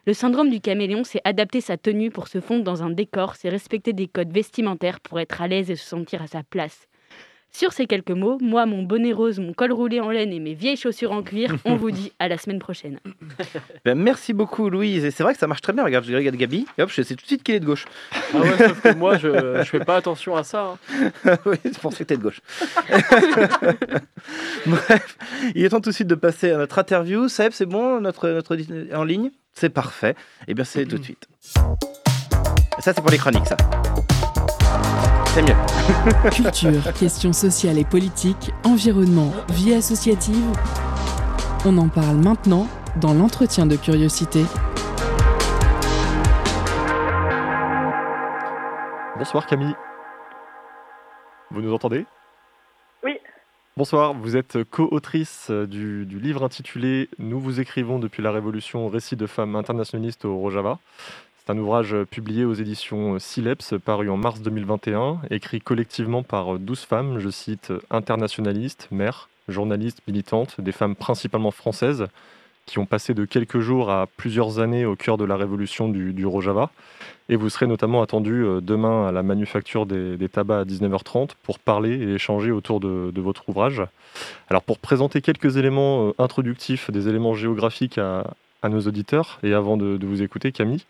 Le 0.07 0.13
syndrome 0.13 0.51
du 0.51 0.61
caméléon, 0.61 1.05
c'est 1.05 1.21
adapter 1.25 1.61
sa 1.61 1.77
tenue 1.77 2.11
pour 2.11 2.29
se 2.29 2.41
fondre 2.41 2.65
dans 2.65 2.83
un 2.83 2.91
décor, 2.91 3.35
c'est 3.37 3.49
respecter 3.49 3.93
des 3.93 4.07
codes 4.07 4.33
vestimentaires 4.33 5.01
pour 5.01 5.21
être 5.21 5.43
à 5.43 5.49
l'aise 5.49 5.71
et 5.71 5.77
se 5.77 5.85
sentir 5.85 6.23
à 6.23 6.27
sa 6.27 6.43
place. 6.43 6.89
Sur 7.57 7.73
ces 7.73 7.87
quelques 7.87 8.11
mots, 8.11 8.37
moi, 8.43 8.67
mon 8.67 8.83
bonnet 8.83 9.15
rose, 9.15 9.39
mon 9.39 9.55
col 9.55 9.73
roulé 9.73 9.99
en 9.99 10.11
laine 10.11 10.31
et 10.31 10.41
mes 10.41 10.53
vieilles 10.53 10.77
chaussures 10.77 11.11
en 11.13 11.23
cuir, 11.23 11.57
on 11.65 11.77
vous 11.77 11.91
dit 11.91 12.13
à 12.19 12.29
la 12.29 12.37
semaine 12.37 12.59
prochaine. 12.59 13.01
Ben, 13.87 13.95
merci 13.97 14.35
beaucoup, 14.35 14.69
Louise. 14.69 15.07
Et 15.07 15.11
c'est 15.11 15.23
vrai 15.23 15.33
que 15.33 15.39
ça 15.39 15.47
marche 15.47 15.63
très 15.63 15.73
bien. 15.73 15.83
Regarde, 15.83 16.05
je 16.05 16.15
regarde 16.15 16.37
Gabi. 16.37 16.67
Et 16.77 16.83
hop, 16.83 16.91
je 16.93 17.01
sais 17.01 17.15
tout 17.15 17.23
de 17.23 17.27
suite 17.27 17.43
qu'il 17.43 17.55
est 17.55 17.61
de 17.61 17.65
gauche. 17.65 17.87
Ah 18.13 18.41
ouais, 18.41 18.59
sauf 18.59 18.83
que 18.83 18.95
moi, 18.95 19.17
je, 19.17 19.29
je 19.59 19.65
fais 19.71 19.79
pas 19.79 19.97
attention 19.97 20.37
à 20.37 20.45
ça. 20.45 20.77
hein. 21.25 21.37
oui, 21.47 21.57
je 21.65 21.79
pensais 21.79 22.05
que 22.05 22.09
t'es 22.09 22.19
de 22.19 22.23
gauche. 22.23 22.41
Bref, 24.67 25.17
il 25.55 25.65
est 25.65 25.69
temps 25.71 25.81
tout 25.81 25.89
de 25.91 25.95
suite 25.95 26.09
de 26.09 26.15
passer 26.15 26.51
à 26.51 26.59
notre 26.59 26.79
interview. 26.79 27.27
Seb, 27.29 27.53
c'est 27.53 27.65
bon, 27.65 28.03
notre, 28.03 28.29
notre 28.29 28.55
en 28.95 29.05
ligne? 29.05 29.31
C'est 29.55 29.71
parfait. 29.71 30.15
Eh 30.47 30.53
bien, 30.53 30.65
c'est 30.65 30.85
tout 30.85 30.99
de 30.99 31.05
suite. 31.05 31.27
Ça, 32.81 32.93
c'est 32.93 33.01
pour 33.01 33.11
les 33.11 33.19
chroniques, 33.19 33.47
ça. 33.47 33.57
C'est 35.37 35.43
mieux. 35.43 36.31
Culture, 36.31 36.93
questions 36.99 37.35
sociales 37.35 37.77
et 37.77 37.85
politiques, 37.85 38.53
environnement, 38.65 39.35
vie 39.51 39.75
associative. 39.75 40.47
On 41.67 41.77
en 41.77 41.89
parle 41.89 42.17
maintenant 42.17 42.67
dans 43.03 43.13
l'entretien 43.13 43.67
de 43.67 43.77
curiosité. 43.77 44.45
Bonsoir 49.19 49.45
Camille. 49.45 49.75
Vous 51.51 51.61
nous 51.61 51.75
entendez? 51.75 52.07
Oui. 53.05 53.19
Bonsoir, 53.77 54.15
vous 54.15 54.39
êtes 54.39 54.65
co-autrice 54.65 55.49
euh, 55.51 55.67
du, 55.67 56.07
du 56.07 56.19
livre 56.19 56.45
intitulé 56.45 57.11
Nous 57.19 57.39
vous 57.39 57.61
écrivons 57.61 57.99
depuis 57.99 58.23
la 58.23 58.33
Révolution, 58.33 58.89
récit 58.89 59.17
de 59.17 59.27
femmes 59.27 59.55
internationalistes 59.55 60.25
au 60.25 60.39
Rojava. 60.39 60.79
C'est 61.47 61.53
un 61.53 61.59
ouvrage 61.59 61.95
euh, 61.95 62.05
publié 62.05 62.45
aux 62.45 62.55
éditions 62.55 63.21
Sileps, 63.21 63.75
paru 63.85 64.11
en 64.11 64.17
mars 64.17 64.41
2021, 64.41 65.21
écrit 65.31 65.61
collectivement 65.61 66.25
par 66.25 66.57
euh, 66.57 66.59
12 66.59 66.81
femmes, 66.81 67.19
je 67.21 67.29
cite, 67.29 67.73
internationalistes, 67.89 68.89
mères, 68.91 69.29
journalistes, 69.47 70.01
militantes, 70.09 70.61
des 70.61 70.73
femmes 70.73 70.97
principalement 70.97 71.53
françaises, 71.53 72.09
qui 72.65 72.81
ont 72.81 72.85
passé 72.85 73.15
de 73.15 73.25
quelques 73.25 73.61
jours 73.61 73.91
à 73.91 74.09
plusieurs 74.17 74.59
années 74.59 74.85
au 74.85 74.97
cœur 74.97 75.19
de 75.19 75.25
la 75.25 75.37
révolution 75.37 75.89
du, 75.89 76.13
du 76.13 76.27
Rojava. 76.27 76.71
Et 77.29 77.37
vous 77.37 77.49
serez 77.49 77.69
notamment 77.69 78.03
attendu 78.03 78.43
euh, 78.43 78.61
demain 78.61 79.07
à 79.07 79.13
la 79.13 79.23
manufacture 79.23 79.87
des, 79.87 80.29
tabacs 80.29 80.63
à 80.63 80.69
19h30 80.69 81.31
pour 81.45 81.61
parler 81.61 81.91
et 81.91 82.15
échanger 82.15 82.51
autour 82.51 82.81
de, 82.81 83.21
votre 83.21 83.49
ouvrage. 83.49 83.83
Alors 84.51 84.63
pour 84.63 84.81
présenter 84.81 85.21
quelques 85.21 85.59
éléments 85.59 86.09
euh, 86.09 86.13
introductifs, 86.19 86.91
des 86.91 87.07
éléments 87.09 87.35
géographiques 87.35 87.99
à, 87.99 88.25
nos 88.69 88.81
auditeurs, 88.81 89.39
et 89.45 89.55
avant 89.55 89.77
de 89.77 90.05
vous 90.05 90.23
écouter 90.23 90.51
Camille, 90.51 90.85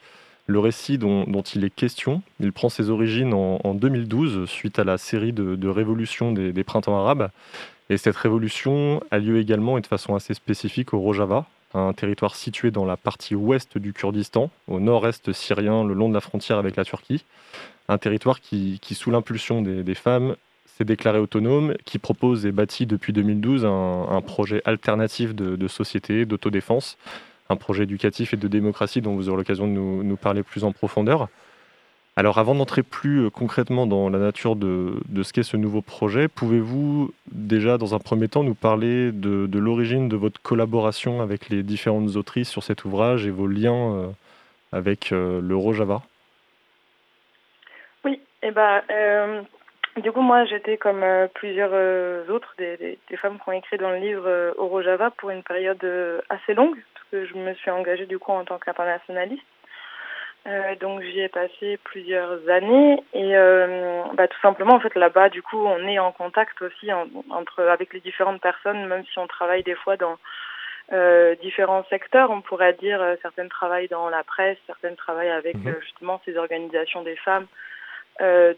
le 0.47 0.59
récit 0.61 0.97
dont, 0.99 1.25
il 1.55 1.65
est 1.65 1.75
question, 1.75 2.23
il 2.41 2.53
prend 2.53 2.69
ses 2.69 2.91
origines 2.91 3.35
en, 3.35 3.61
en 3.65 3.75
2012 3.75 4.49
suite 4.49 4.79
à 4.79 4.85
la 4.85 4.97
série 4.97 5.33
de, 5.33 5.69
révolutions 5.69 6.33
des, 6.33 6.65
printemps 6.65 6.97
arabes. 6.97 7.31
Et 7.91 7.97
cette 7.97 8.17
révolution 8.17 9.03
a 9.11 9.19
lieu 9.19 9.39
également 9.39 9.79
et 9.79 9.81
de 9.81 9.87
façon 9.87 10.15
assez 10.15 10.35
spécifique 10.35 10.93
au 10.93 10.99
Rojava, 10.99 11.47
un 11.75 11.93
territoire 11.93 12.35
situé 12.35 12.71
dans 12.71 12.85
la 12.85 12.97
partie 12.97 13.35
ouest 13.35 13.79
du 13.79 13.93
Kurdistan, 13.93 14.51
au 14.67 14.81
nord-est 14.81 15.33
syrien, 15.33 15.85
le 15.85 15.95
long 15.95 16.09
de 16.09 16.15
la 16.15 16.21
frontière 16.21 16.59
avec 16.59 16.77
la 16.77 16.85
Turquie. 16.85 17.25
Un 17.89 17.99
territoire 17.99 18.41
qui, 18.41 18.81
sous 18.93 19.11
l'impulsion 19.11 19.63
des, 19.63 19.95
femmes, 19.95 20.37
s'est 20.65 20.85
déclaré 20.85 21.19
autonome, 21.19 21.75
qui 21.85 21.99
propose 21.99 22.47
et 22.47 22.53
bâtit 22.53 22.87
depuis 22.87 23.13
2012 23.13 23.65
un, 23.65 24.07
un 24.11 24.21
projet 24.21 24.63
alternatif 24.65 25.35
de 25.35 25.69
société, 25.69 26.25
d'autodéfense, 26.25 26.99
un 27.49 27.57
projet 27.57 27.85
éducatif 27.85 28.35
et 28.35 28.37
de 28.37 28.49
démocratie 28.49 29.01
dont 29.01 29.15
vous 29.15 29.29
aurez 29.29 29.39
l'occasion 29.39 29.67
de 29.67 29.73
nous, 29.73 30.17
parler 30.17 30.43
plus 30.43 30.65
en 30.65 30.73
profondeur. 30.73 31.29
Alors 32.19 32.39
avant 32.39 32.55
d'entrer 32.55 32.83
plus 32.83 33.27
euh, 33.27 33.31
concrètement 33.31 33.87
dans 33.87 34.09
la 34.09 34.19
nature 34.19 34.57
de, 34.57 35.03
ce 35.23 35.33
qu'est 35.35 35.43
ce 35.43 35.59
nouveau 35.59 35.83
projet, 35.83 36.29
pouvez-vous 36.29 37.13
déjà 37.31 37.77
dans 37.77 37.95
un 37.95 37.99
premier 37.99 38.29
temps 38.29 38.43
nous 38.43 38.55
parler 38.55 39.13
de, 39.13 39.59
l'origine 39.59 40.09
de 40.09 40.17
votre 40.17 40.41
collaboration 40.41 41.21
avec 41.21 41.51
les 41.51 41.63
différentes 41.63 42.17
autrices 42.17 42.49
sur 42.49 42.63
cet 42.63 42.87
ouvrage 42.87 43.27
et 43.27 43.31
vos 43.31 43.47
liens 43.47 43.93
euh, 43.93 44.07
avec 44.73 45.13
euh, 45.13 45.41
le 45.41 45.57
Rojava 45.57 46.03
Oui, 48.05 48.21
et 48.43 48.51
ben, 48.51 48.83
euh, 48.91 49.43
du 49.97 50.13
coup, 50.13 50.21
moi, 50.21 50.45
j'étais 50.45 50.77
comme 50.77 51.05
plusieurs 51.35 52.31
autres 52.31 52.55
des, 52.59 52.99
des, 53.09 53.17
femmes 53.17 53.39
qui 53.43 53.49
ont 53.49 53.53
écrit 53.53 53.79
dans 53.79 53.91
le 53.91 53.99
livre 53.99 54.27
euh, 54.27 54.53
au 54.59 54.67
Rojava 54.67 55.11
pour 55.13 55.31
une 55.31 55.43
période 55.43 55.85
assez 56.29 56.55
longue, 56.55 56.77
que 57.11 57.25
je 57.27 57.35
me 57.35 57.55
suis 57.55 57.71
engagée 57.71 58.07
du 58.07 58.19
coup 58.19 58.33
en 58.33 58.45
tant 58.45 58.59
qu'internationaliste. 58.59 59.43
Euh, 60.47 60.77
donc 60.77 61.03
j'y 61.03 61.21
ai 61.21 61.29
passé 61.29 61.77
plusieurs 61.83 62.49
années 62.49 63.03
et 63.15 63.37
euh, 63.37 64.03
bah, 64.15 64.29
tout 64.29 64.39
simplement 64.41 64.75
en 64.75 64.81
fait 64.81 64.95
là-bas 64.95 65.29
du 65.29 65.43
coup 65.43 65.59
on 65.59 65.89
est 65.89 65.99
en 65.99 66.13
contact 66.13 66.63
aussi 66.63 66.93
en- 66.93 67.09
entre 67.31 67.65
avec 67.65 67.93
les 67.93 67.99
différentes 67.99 68.41
personnes 68.41 68.87
même 68.87 69.05
si 69.07 69.19
on 69.19 69.27
travaille 69.27 69.65
des 69.65 69.75
fois 69.75 69.97
dans 69.97 70.17
euh, 70.93 71.35
différents 71.43 71.83
secteurs 71.91 72.31
on 72.31 72.43
pourrait 72.43 72.75
dire 72.75 73.03
certaines 73.23 73.49
travaillent 73.49 73.89
dans 73.89 74.09
la 74.09 74.23
presse 74.23 74.57
certaines 74.69 74.95
travaillent 74.95 75.31
avec 75.31 75.57
Mhm. 75.65 75.81
justement 75.81 76.21
ces 76.25 76.37
organisations 76.37 77.03
des 77.03 77.17
femmes 77.17 77.47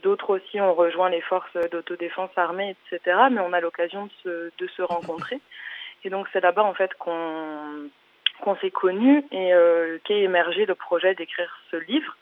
d'autres 0.03 0.29
aussi 0.37 0.61
ont 0.61 0.75
rejoint 0.75 1.09
les 1.09 1.23
forces 1.23 1.57
d'autodéfense 1.73 2.31
armée 2.37 2.77
etc 2.93 3.17
mais 3.31 3.41
on 3.41 3.55
a 3.55 3.61
l'occasion 3.61 4.05
de 4.05 4.13
se, 4.23 4.51
de 4.59 4.67
se 4.77 4.83
rencontrer 4.83 5.41
et 6.05 6.11
donc 6.11 6.29
c'est 6.35 6.41
là-bas 6.43 6.65
en 6.65 6.75
fait 6.75 6.93
qu'on 6.99 7.89
qu'on 8.41 8.57
s'est 8.57 8.71
connus 8.71 9.25
et 9.31 9.53
euh, 9.53 9.99
qu'est 10.05 10.21
émergé 10.21 10.67
le 10.67 10.75
projet 10.75 11.15
d'écrire 11.15 11.51
ce 11.71 11.77
livre. 11.77 12.17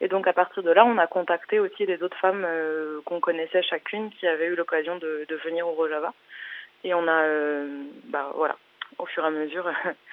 Et 0.00 0.08
donc 0.08 0.26
à 0.28 0.32
partir 0.32 0.62
de 0.62 0.70
là, 0.70 0.84
on 0.84 0.98
a 0.98 1.06
contacté 1.06 1.58
aussi 1.58 1.86
les 1.86 2.02
autres 2.02 2.16
femmes 2.18 2.44
euh, 2.46 3.00
qu'on 3.04 3.20
connaissait 3.20 3.62
chacune 3.62 4.10
qui 4.10 4.26
avaient 4.26 4.46
eu 4.46 4.54
l'occasion 4.54 4.96
de, 4.96 5.26
de 5.28 5.36
venir 5.36 5.66
au 5.66 5.72
Rojava. 5.72 6.12
Et 6.84 6.94
on 6.94 7.08
a, 7.08 7.22
euh, 7.22 7.82
bah 8.04 8.32
voilà, 8.36 8.56
au 8.98 9.06
fur 9.06 9.24
et 9.24 9.26
à 9.26 9.30
mesure 9.30 9.68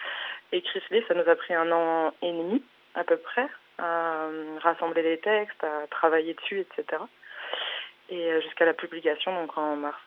écrit 0.51 0.81
ce 0.88 0.93
livre. 0.93 1.07
Ça 1.07 1.13
nous 1.13 1.29
a 1.29 1.35
pris 1.35 1.53
un 1.53 1.71
an 1.71 2.13
et 2.21 2.31
demi 2.31 2.63
à 2.95 3.03
peu 3.03 3.17
près 3.17 3.47
à 3.77 4.27
rassembler 4.62 5.03
les 5.03 5.17
textes, 5.19 5.63
à 5.63 5.85
travailler 5.91 6.33
dessus, 6.33 6.62
etc. 6.62 7.03
Et 8.09 8.41
jusqu'à 8.41 8.65
la 8.65 8.74
publication 8.74 9.33
donc 9.33 9.57
en 9.57 9.75
mars 9.75 10.00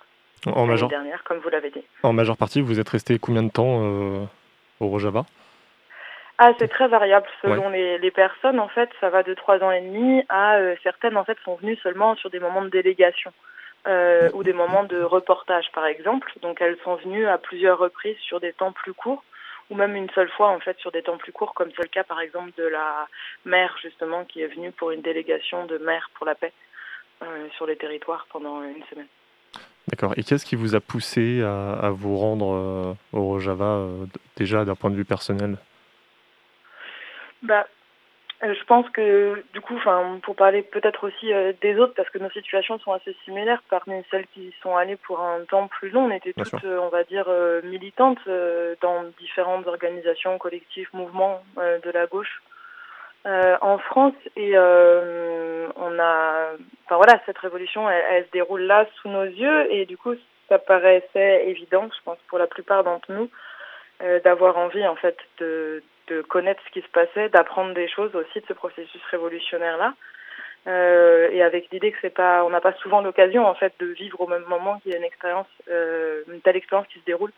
en 0.46 0.66
majeure, 0.66 0.88
dernière, 0.88 1.22
comme 1.24 1.38
vous 1.38 1.48
l'avez 1.48 1.70
dit. 1.70 1.82
en 2.02 2.12
majeure 2.12 2.36
partie, 2.36 2.60
vous 2.60 2.78
êtes 2.80 2.88
resté 2.88 3.18
combien 3.18 3.42
de 3.42 3.50
temps 3.50 4.28
au 4.80 4.88
Rojava 4.88 5.24
Ah, 6.38 6.52
c'est 6.58 6.68
très 6.68 6.88
variable 6.88 7.26
selon 7.42 7.68
les, 7.70 7.98
les 7.98 8.10
personnes. 8.10 8.60
En 8.60 8.68
fait, 8.68 8.90
ça 9.00 9.10
va 9.10 9.22
de 9.22 9.34
trois 9.34 9.62
ans 9.62 9.70
et 9.70 9.80
demi 9.80 10.22
à 10.28 10.56
euh, 10.56 10.76
certaines 10.82 11.16
en 11.16 11.24
fait 11.24 11.38
sont 11.44 11.56
venues 11.56 11.76
seulement 11.76 12.14
sur 12.16 12.30
des 12.30 12.40
moments 12.40 12.62
de 12.62 12.68
délégation 12.68 13.32
euh, 13.86 14.30
ou 14.34 14.42
des 14.42 14.52
moments 14.52 14.84
de 14.84 15.00
reportage, 15.00 15.70
par 15.72 15.86
exemple. 15.86 16.32
Donc, 16.42 16.60
elles 16.60 16.78
sont 16.84 16.96
venues 16.96 17.26
à 17.26 17.38
plusieurs 17.38 17.78
reprises 17.78 18.18
sur 18.18 18.40
des 18.40 18.52
temps 18.52 18.72
plus 18.72 18.94
courts 18.94 19.22
ou 19.70 19.74
même 19.74 19.94
une 19.96 20.10
seule 20.10 20.30
fois 20.30 20.48
en 20.48 20.60
fait 20.60 20.78
sur 20.78 20.92
des 20.92 21.02
temps 21.02 21.18
plus 21.18 21.32
courts, 21.32 21.54
comme 21.54 21.70
c'est 21.76 21.82
le 21.82 21.88
cas 21.88 22.04
par 22.04 22.20
exemple 22.20 22.52
de 22.56 22.64
la 22.64 23.06
mère 23.44 23.76
justement 23.82 24.24
qui 24.24 24.40
est 24.42 24.46
venue 24.46 24.72
pour 24.72 24.90
une 24.90 25.02
délégation 25.02 25.66
de 25.66 25.78
mères 25.78 26.10
pour 26.14 26.26
la 26.26 26.34
paix 26.34 26.52
euh, 27.22 27.48
sur 27.56 27.66
les 27.66 27.76
territoires 27.76 28.26
pendant 28.30 28.62
une 28.62 28.82
semaine. 28.84 29.08
D'accord. 29.90 30.12
Et 30.16 30.22
qu'est-ce 30.22 30.44
qui 30.44 30.56
vous 30.56 30.74
a 30.74 30.80
poussé 30.80 31.42
à, 31.42 31.72
à 31.72 31.90
vous 31.90 32.16
rendre 32.16 32.52
euh, 32.52 32.94
au 33.12 33.24
Rojava 33.24 33.64
euh, 33.64 34.06
déjà 34.36 34.64
d'un 34.64 34.74
point 34.74 34.90
de 34.90 34.96
vue 34.96 35.04
personnel? 35.04 35.56
Bah, 37.42 37.66
euh, 38.42 38.54
je 38.54 38.64
pense 38.64 38.88
que 38.90 39.42
du 39.54 39.60
coup, 39.60 39.78
pour 40.22 40.36
parler 40.36 40.62
peut-être 40.62 41.06
aussi 41.06 41.32
des 41.62 41.78
autres, 41.78 41.94
parce 41.94 42.10
que 42.10 42.18
nos 42.18 42.30
situations 42.30 42.78
sont 42.80 42.92
assez 42.92 43.16
similaires. 43.24 43.62
Parmi 43.70 43.94
celles 44.10 44.26
qui 44.34 44.52
sont 44.62 44.76
allées 44.76 44.96
pour 44.96 45.20
un 45.20 45.44
temps 45.44 45.68
plus 45.68 45.90
long, 45.90 46.06
on 46.06 46.10
était 46.10 46.34
Bien 46.36 46.44
toutes, 46.44 46.64
on 46.64 46.88
va 46.88 47.04
dire, 47.04 47.26
militantes 47.64 48.20
dans 48.82 49.04
différentes 49.18 49.66
organisations, 49.66 50.36
collectifs, 50.38 50.92
mouvements 50.92 51.42
de 51.56 51.90
la 51.90 52.06
gauche 52.06 52.42
euh, 53.26 53.56
en 53.60 53.78
France. 53.78 54.14
Et 54.36 54.52
euh, 54.54 55.68
on 55.76 55.98
a, 55.98 56.50
enfin 56.84 56.96
voilà, 56.96 57.20
cette 57.26 57.38
révolution, 57.38 57.88
elle, 57.88 58.04
elle 58.10 58.26
se 58.26 58.30
déroule 58.30 58.62
là 58.62 58.86
sous 59.00 59.08
nos 59.08 59.24
yeux, 59.24 59.72
et 59.72 59.86
du 59.86 59.96
coup, 59.96 60.14
ça 60.48 60.58
paraissait 60.58 61.46
évident, 61.46 61.88
je 61.94 62.02
pense, 62.04 62.18
pour 62.28 62.38
la 62.38 62.46
plupart 62.46 62.84
d'entre 62.84 63.12
nous, 63.12 63.30
euh, 64.02 64.20
d'avoir 64.20 64.56
envie 64.56 64.86
en 64.86 64.96
fait 64.96 65.16
de 65.38 65.82
de 66.08 66.22
connaître 66.22 66.62
ce 66.66 66.70
qui 66.72 66.80
se 66.80 66.88
passait, 66.88 67.28
d'apprendre 67.28 67.74
des 67.74 67.88
choses 67.88 68.14
aussi 68.14 68.40
de 68.40 68.46
ce 68.46 68.52
processus 68.52 69.02
révolutionnaire-là. 69.10 69.94
Euh, 70.66 71.28
et 71.30 71.42
avec 71.42 71.70
l'idée 71.70 71.92
que 71.92 71.98
c'est 72.02 72.14
pas, 72.14 72.44
on 72.44 72.50
n'a 72.50 72.60
pas 72.60 72.74
souvent 72.74 73.00
l'occasion 73.00 73.46
en 73.46 73.54
fait 73.54 73.72
de 73.78 73.86
vivre 73.86 74.20
au 74.20 74.26
même 74.26 74.44
moment 74.48 74.78
qu'il 74.80 74.92
y 74.92 74.94
a 74.94 74.98
une 74.98 75.04
expérience, 75.04 75.46
euh, 75.70 76.22
une 76.28 76.40
telle 76.40 76.56
expérience 76.56 76.88
qui 76.88 76.98
se 76.98 77.04
déroule 77.04 77.32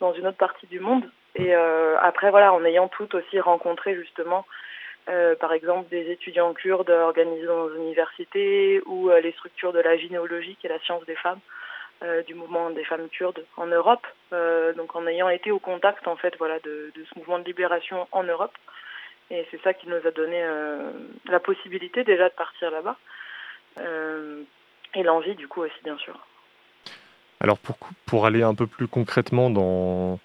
dans 0.00 0.12
une 0.12 0.26
autre 0.26 0.36
partie 0.36 0.66
du 0.66 0.80
monde. 0.80 1.04
Et 1.36 1.54
euh, 1.54 1.96
après 2.00 2.30
voilà, 2.30 2.52
en 2.52 2.64
ayant 2.64 2.88
toutes 2.88 3.14
aussi 3.14 3.40
rencontré 3.40 3.94
justement, 3.94 4.44
euh, 5.08 5.36
par 5.36 5.52
exemple 5.52 5.88
des 5.88 6.10
étudiants 6.10 6.52
kurdes 6.52 6.90
organisés 6.90 7.46
dans 7.46 7.68
nos 7.68 7.76
universités 7.76 8.82
ou 8.86 9.08
euh, 9.08 9.20
les 9.20 9.30
structures 9.32 9.72
de 9.72 9.78
la 9.78 9.96
gynéologie 9.96 10.56
qui 10.56 10.66
est 10.66 10.70
la 10.70 10.80
science 10.80 11.04
des 11.06 11.14
femmes 11.14 11.38
euh, 12.02 12.22
du 12.24 12.34
mouvement 12.34 12.70
des 12.70 12.84
femmes 12.84 13.08
kurdes 13.08 13.44
en 13.56 13.66
Europe. 13.66 14.04
Donc 14.32 14.96
en 14.96 15.06
ayant 15.06 15.28
été 15.28 15.52
au 15.52 15.60
contact 15.60 16.08
en 16.08 16.16
fait 16.16 16.34
voilà 16.38 16.58
de, 16.60 16.90
de 16.94 17.04
ce 17.04 17.18
mouvement 17.18 17.38
de 17.38 17.44
libération 17.44 18.08
en 18.10 18.24
Europe. 18.24 18.54
Et 19.30 19.46
c'est 19.50 19.62
ça 19.62 19.74
qui 19.74 19.88
nous 19.88 20.06
a 20.06 20.10
donné 20.10 20.44
la 21.26 21.40
possibilité 21.40 22.04
déjà 22.04 22.28
de 22.28 22.34
partir 22.34 22.70
là-bas. 22.70 22.96
Et 24.94 25.02
l'envie 25.02 25.36
du 25.36 25.46
coup 25.46 25.62
aussi 25.62 25.80
bien 25.84 25.96
sûr. 25.98 26.18
Alors 27.40 27.58
pour, 27.58 27.76
pour 28.06 28.26
aller 28.26 28.42
un 28.42 28.54
peu 28.54 28.66
plus 28.66 28.88
concrètement 28.88 29.50
dans, 29.50 30.18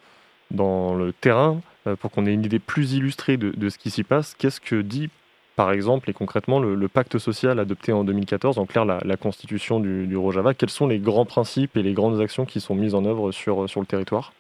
dans 0.49 0.95
le 0.95 1.13
terrain, 1.13 1.61
pour 1.99 2.11
qu'on 2.11 2.25
ait 2.25 2.33
une 2.33 2.45
idée 2.45 2.59
plus 2.59 2.93
illustrée 2.93 3.37
de, 3.37 3.69
ce 3.69 3.77
qui 3.77 3.89
s'y 3.89 4.03
passe, 4.03 4.35
qu'est-ce 4.35 4.61
que 4.61 4.81
dit 4.81 5.09
par 5.55 5.71
exemple 5.71 6.09
et 6.09 6.13
concrètement 6.13 6.59
le, 6.59 6.87
pacte 6.87 7.17
social 7.17 7.59
adopté 7.59 7.91
en 7.91 8.03
2014, 8.03 8.57
en 8.57 8.65
clair 8.65 8.85
la, 8.85 9.17
constitution 9.17 9.79
du, 9.79 10.15
Rojava? 10.15 10.53
Quels 10.53 10.69
sont 10.69 10.87
les 10.87 10.99
grands 10.99 11.25
principes 11.25 11.77
et 11.77 11.83
les 11.83 11.93
grandes 11.93 12.21
actions 12.21 12.45
qui 12.45 12.59
sont 12.59 12.75
mises 12.75 12.95
en 12.95 13.05
œuvre 13.05 13.31
sur, 13.31 13.69
sur 13.69 13.79
le 13.79 13.85
territoire? 13.85 14.31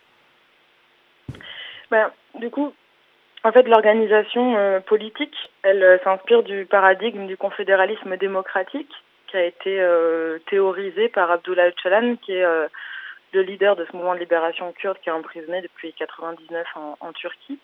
Ben, 1.89 2.09
du 2.39 2.49
coup, 2.49 2.73
en 3.43 3.51
fait, 3.51 3.67
l'organisation 3.67 4.55
euh, 4.57 4.79
politique, 4.79 5.35
elle 5.63 5.83
euh, 5.83 5.97
s'inspire 6.03 6.43
du 6.43 6.65
paradigme 6.65 7.25
du 7.27 7.37
confédéralisme 7.37 8.15
démocratique 8.17 8.91
qui 9.31 9.37
a 9.37 9.45
été 9.45 9.79
euh, 9.79 10.39
théorisé 10.49 11.09
par 11.09 11.31
Abdullah 11.31 11.69
Öcalan, 11.69 12.17
qui 12.17 12.33
est 12.33 12.43
euh, 12.43 12.67
le 13.33 13.41
leader 13.41 13.75
de 13.75 13.85
ce 13.85 13.95
mouvement 13.95 14.13
de 14.13 14.19
libération 14.19 14.71
kurde 14.73 14.97
qui 15.01 15.09
est 15.09 15.13
emprisonné 15.13 15.61
depuis 15.61 15.93
99 15.93 16.67
en, 16.99 17.13
Turquie. 17.13 17.59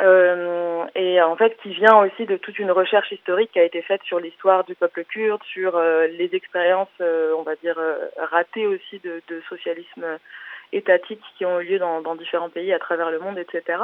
Euh, 0.00 0.84
et 0.94 1.22
en 1.22 1.36
fait, 1.36 1.56
qui 1.62 1.72
vient 1.74 1.98
aussi 1.98 2.26
de 2.26 2.36
toute 2.36 2.58
une 2.58 2.72
recherche 2.72 3.12
historique 3.12 3.52
qui 3.52 3.60
a 3.60 3.64
été 3.64 3.82
faite 3.82 4.02
sur 4.04 4.18
l'histoire 4.18 4.64
du 4.64 4.74
peuple 4.74 5.04
kurde, 5.04 5.42
sur 5.44 5.76
euh, 5.76 6.06
les 6.08 6.34
expériences, 6.34 6.88
euh, 7.00 7.32
on 7.36 7.42
va 7.42 7.54
dire, 7.56 7.78
ratées 8.16 8.66
aussi 8.66 9.00
de, 9.00 9.22
socialisme 9.48 10.18
étatique 10.72 11.22
qui 11.36 11.44
ont 11.44 11.60
eu 11.60 11.64
lieu 11.64 11.78
dans, 11.78 12.14
différents 12.16 12.50
pays 12.50 12.72
à 12.72 12.78
travers 12.78 13.10
le 13.10 13.20
monde, 13.20 13.38
etc. 13.38 13.78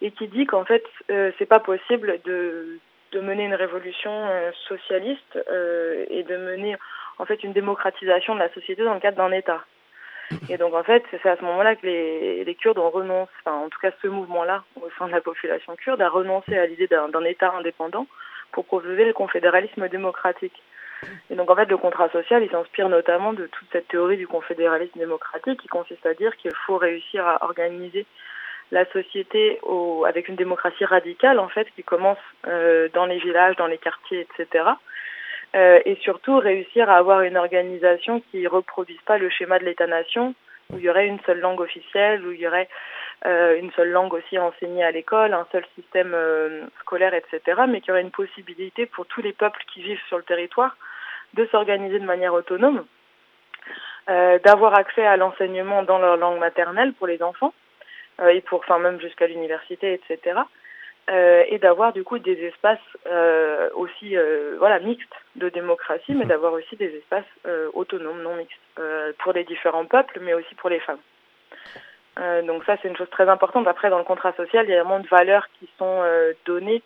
Et 0.00 0.10
qui 0.10 0.26
dit 0.28 0.46
qu'en 0.46 0.64
fait, 0.64 0.84
c'est 1.08 1.46
pas 1.46 1.60
possible 1.60 2.20
de, 2.24 2.78
de 3.12 3.20
mener 3.20 3.44
une 3.44 3.54
révolution 3.54 4.28
socialiste 4.66 5.38
et 6.10 6.22
de 6.22 6.36
mener 6.36 6.76
en 7.18 7.26
fait 7.26 7.44
une 7.44 7.52
démocratisation 7.52 8.34
de 8.34 8.40
la 8.40 8.52
société 8.54 8.82
dans 8.82 8.94
le 8.94 9.00
cadre 9.00 9.18
d'un 9.18 9.30
État. 9.30 9.64
Et 10.48 10.56
donc 10.56 10.74
en 10.74 10.82
fait, 10.82 11.04
c'est 11.10 11.28
à 11.28 11.36
ce 11.36 11.42
moment-là 11.42 11.76
que 11.76 11.86
les, 11.86 12.56
Kurdes 12.60 12.78
ont 12.78 12.90
renoncé, 12.90 13.30
enfin 13.44 13.56
en 13.56 13.68
tout 13.68 13.78
cas 13.80 13.90
ce 14.02 14.08
mouvement-là 14.08 14.64
au 14.76 14.88
sein 14.98 15.06
de 15.06 15.12
la 15.12 15.20
population 15.20 15.76
kurde 15.76 16.00
a 16.00 16.08
renoncé 16.08 16.56
à 16.56 16.66
l'idée 16.66 16.86
d'un 16.86 17.08
d'un 17.08 17.24
État 17.24 17.52
indépendant 17.52 18.06
pour 18.52 18.64
proposer 18.64 19.04
le 19.04 19.12
confédéralisme 19.12 19.88
démocratique. 19.88 20.62
Et 21.30 21.34
donc 21.34 21.50
en 21.50 21.56
fait, 21.56 21.66
le 21.66 21.76
contrat 21.76 22.08
social, 22.10 22.42
il 22.42 22.50
s'inspire 22.50 22.88
notamment 22.88 23.32
de 23.32 23.46
toute 23.46 23.68
cette 23.72 23.88
théorie 23.88 24.16
du 24.16 24.26
confédéralisme 24.26 24.98
démocratique 24.98 25.60
qui 25.60 25.68
consiste 25.68 26.06
à 26.06 26.14
dire 26.14 26.36
qu'il 26.36 26.54
faut 26.66 26.78
réussir 26.78 27.26
à 27.26 27.44
organiser 27.44 28.06
la 28.70 28.84
société 28.86 29.58
au, 29.62 30.04
avec 30.06 30.28
une 30.28 30.36
démocratie 30.36 30.84
radicale 30.84 31.38
en 31.38 31.48
fait 31.48 31.68
qui 31.76 31.82
commence 31.82 32.18
euh, 32.46 32.88
dans 32.94 33.06
les 33.06 33.18
villages, 33.18 33.56
dans 33.56 33.66
les 33.66 33.78
quartiers, 33.78 34.20
etc. 34.20 34.64
Euh, 35.54 35.80
et 35.84 35.94
surtout 36.02 36.38
réussir 36.38 36.90
à 36.90 36.96
avoir 36.96 37.20
une 37.20 37.36
organisation 37.36 38.20
qui 38.30 38.46
reproduise 38.48 39.00
pas 39.02 39.18
le 39.18 39.30
schéma 39.30 39.60
de 39.60 39.64
l'État-nation 39.64 40.34
où 40.72 40.78
il 40.78 40.84
y 40.84 40.90
aurait 40.90 41.06
une 41.06 41.20
seule 41.20 41.40
langue 41.40 41.60
officielle, 41.60 42.26
où 42.26 42.32
il 42.32 42.40
y 42.40 42.48
aurait 42.48 42.68
euh, 43.26 43.56
une 43.60 43.70
seule 43.72 43.90
langue 43.90 44.14
aussi 44.14 44.38
enseignée 44.38 44.82
à 44.82 44.90
l'école, 44.90 45.32
un 45.32 45.46
seul 45.52 45.64
système 45.76 46.12
euh, 46.14 46.62
scolaire, 46.80 47.14
etc. 47.14 47.62
Mais 47.68 47.80
qu'il 47.80 47.90
y 47.90 47.92
aurait 47.92 48.00
une 48.00 48.10
possibilité 48.10 48.86
pour 48.86 49.06
tous 49.06 49.22
les 49.22 49.32
peuples 49.32 49.62
qui 49.72 49.82
vivent 49.82 50.00
sur 50.08 50.16
le 50.16 50.24
territoire 50.24 50.76
de 51.34 51.46
s'organiser 51.46 52.00
de 52.00 52.06
manière 52.06 52.32
autonome, 52.32 52.84
d'avoir 54.06 54.74
accès 54.74 55.04
à 55.04 55.16
l'enseignement 55.16 55.82
dans 55.82 55.98
leur 55.98 56.16
langue 56.16 56.38
maternelle 56.38 56.92
pour 56.92 57.08
les 57.08 57.22
enfants, 57.22 57.52
et 58.30 58.40
pour, 58.42 58.60
enfin 58.60 58.78
même 58.78 59.00
jusqu'à 59.00 59.26
l'université, 59.26 59.94
etc. 59.94 60.40
Euh, 61.10 61.44
et 61.48 61.58
d'avoir 61.58 61.92
du 61.92 62.02
coup 62.02 62.18
des 62.18 62.46
espaces 62.46 62.78
euh, 63.06 63.68
aussi, 63.74 64.16
euh, 64.16 64.56
voilà, 64.58 64.78
mixtes 64.78 65.12
de 65.36 65.50
démocratie, 65.50 66.14
mais 66.14 66.24
d'avoir 66.24 66.54
aussi 66.54 66.76
des 66.76 66.96
espaces 66.96 67.24
autonomes, 67.74 68.22
non 68.22 68.36
mixtes, 68.36 68.58
pour 69.18 69.32
les 69.32 69.44
différents 69.44 69.84
peuples, 69.84 70.18
mais 70.22 70.32
aussi 70.34 70.54
pour 70.54 70.70
les 70.70 70.80
femmes. 70.80 71.00
Donc 72.46 72.64
ça, 72.64 72.76
c'est 72.80 72.88
une 72.88 72.96
chose 72.96 73.10
très 73.10 73.28
importante. 73.28 73.66
Après, 73.66 73.90
dans 73.90 73.98
le 73.98 74.04
contrat 74.04 74.32
social, 74.34 74.64
il 74.66 74.70
y 74.70 74.74
a 74.74 74.82
vraiment 74.82 75.00
de 75.00 75.08
valeurs 75.08 75.48
qui 75.58 75.68
sont 75.78 76.02
données, 76.46 76.82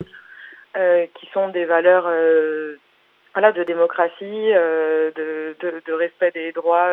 qui 0.73 1.25
sont 1.33 1.49
des 1.49 1.65
valeurs 1.65 2.11
voilà, 3.33 3.51
de 3.51 3.63
démocratie, 3.63 4.51
de, 4.51 5.55
de, 5.59 5.81
de 5.85 5.93
respect 5.93 6.31
des 6.31 6.51
droits 6.51 6.91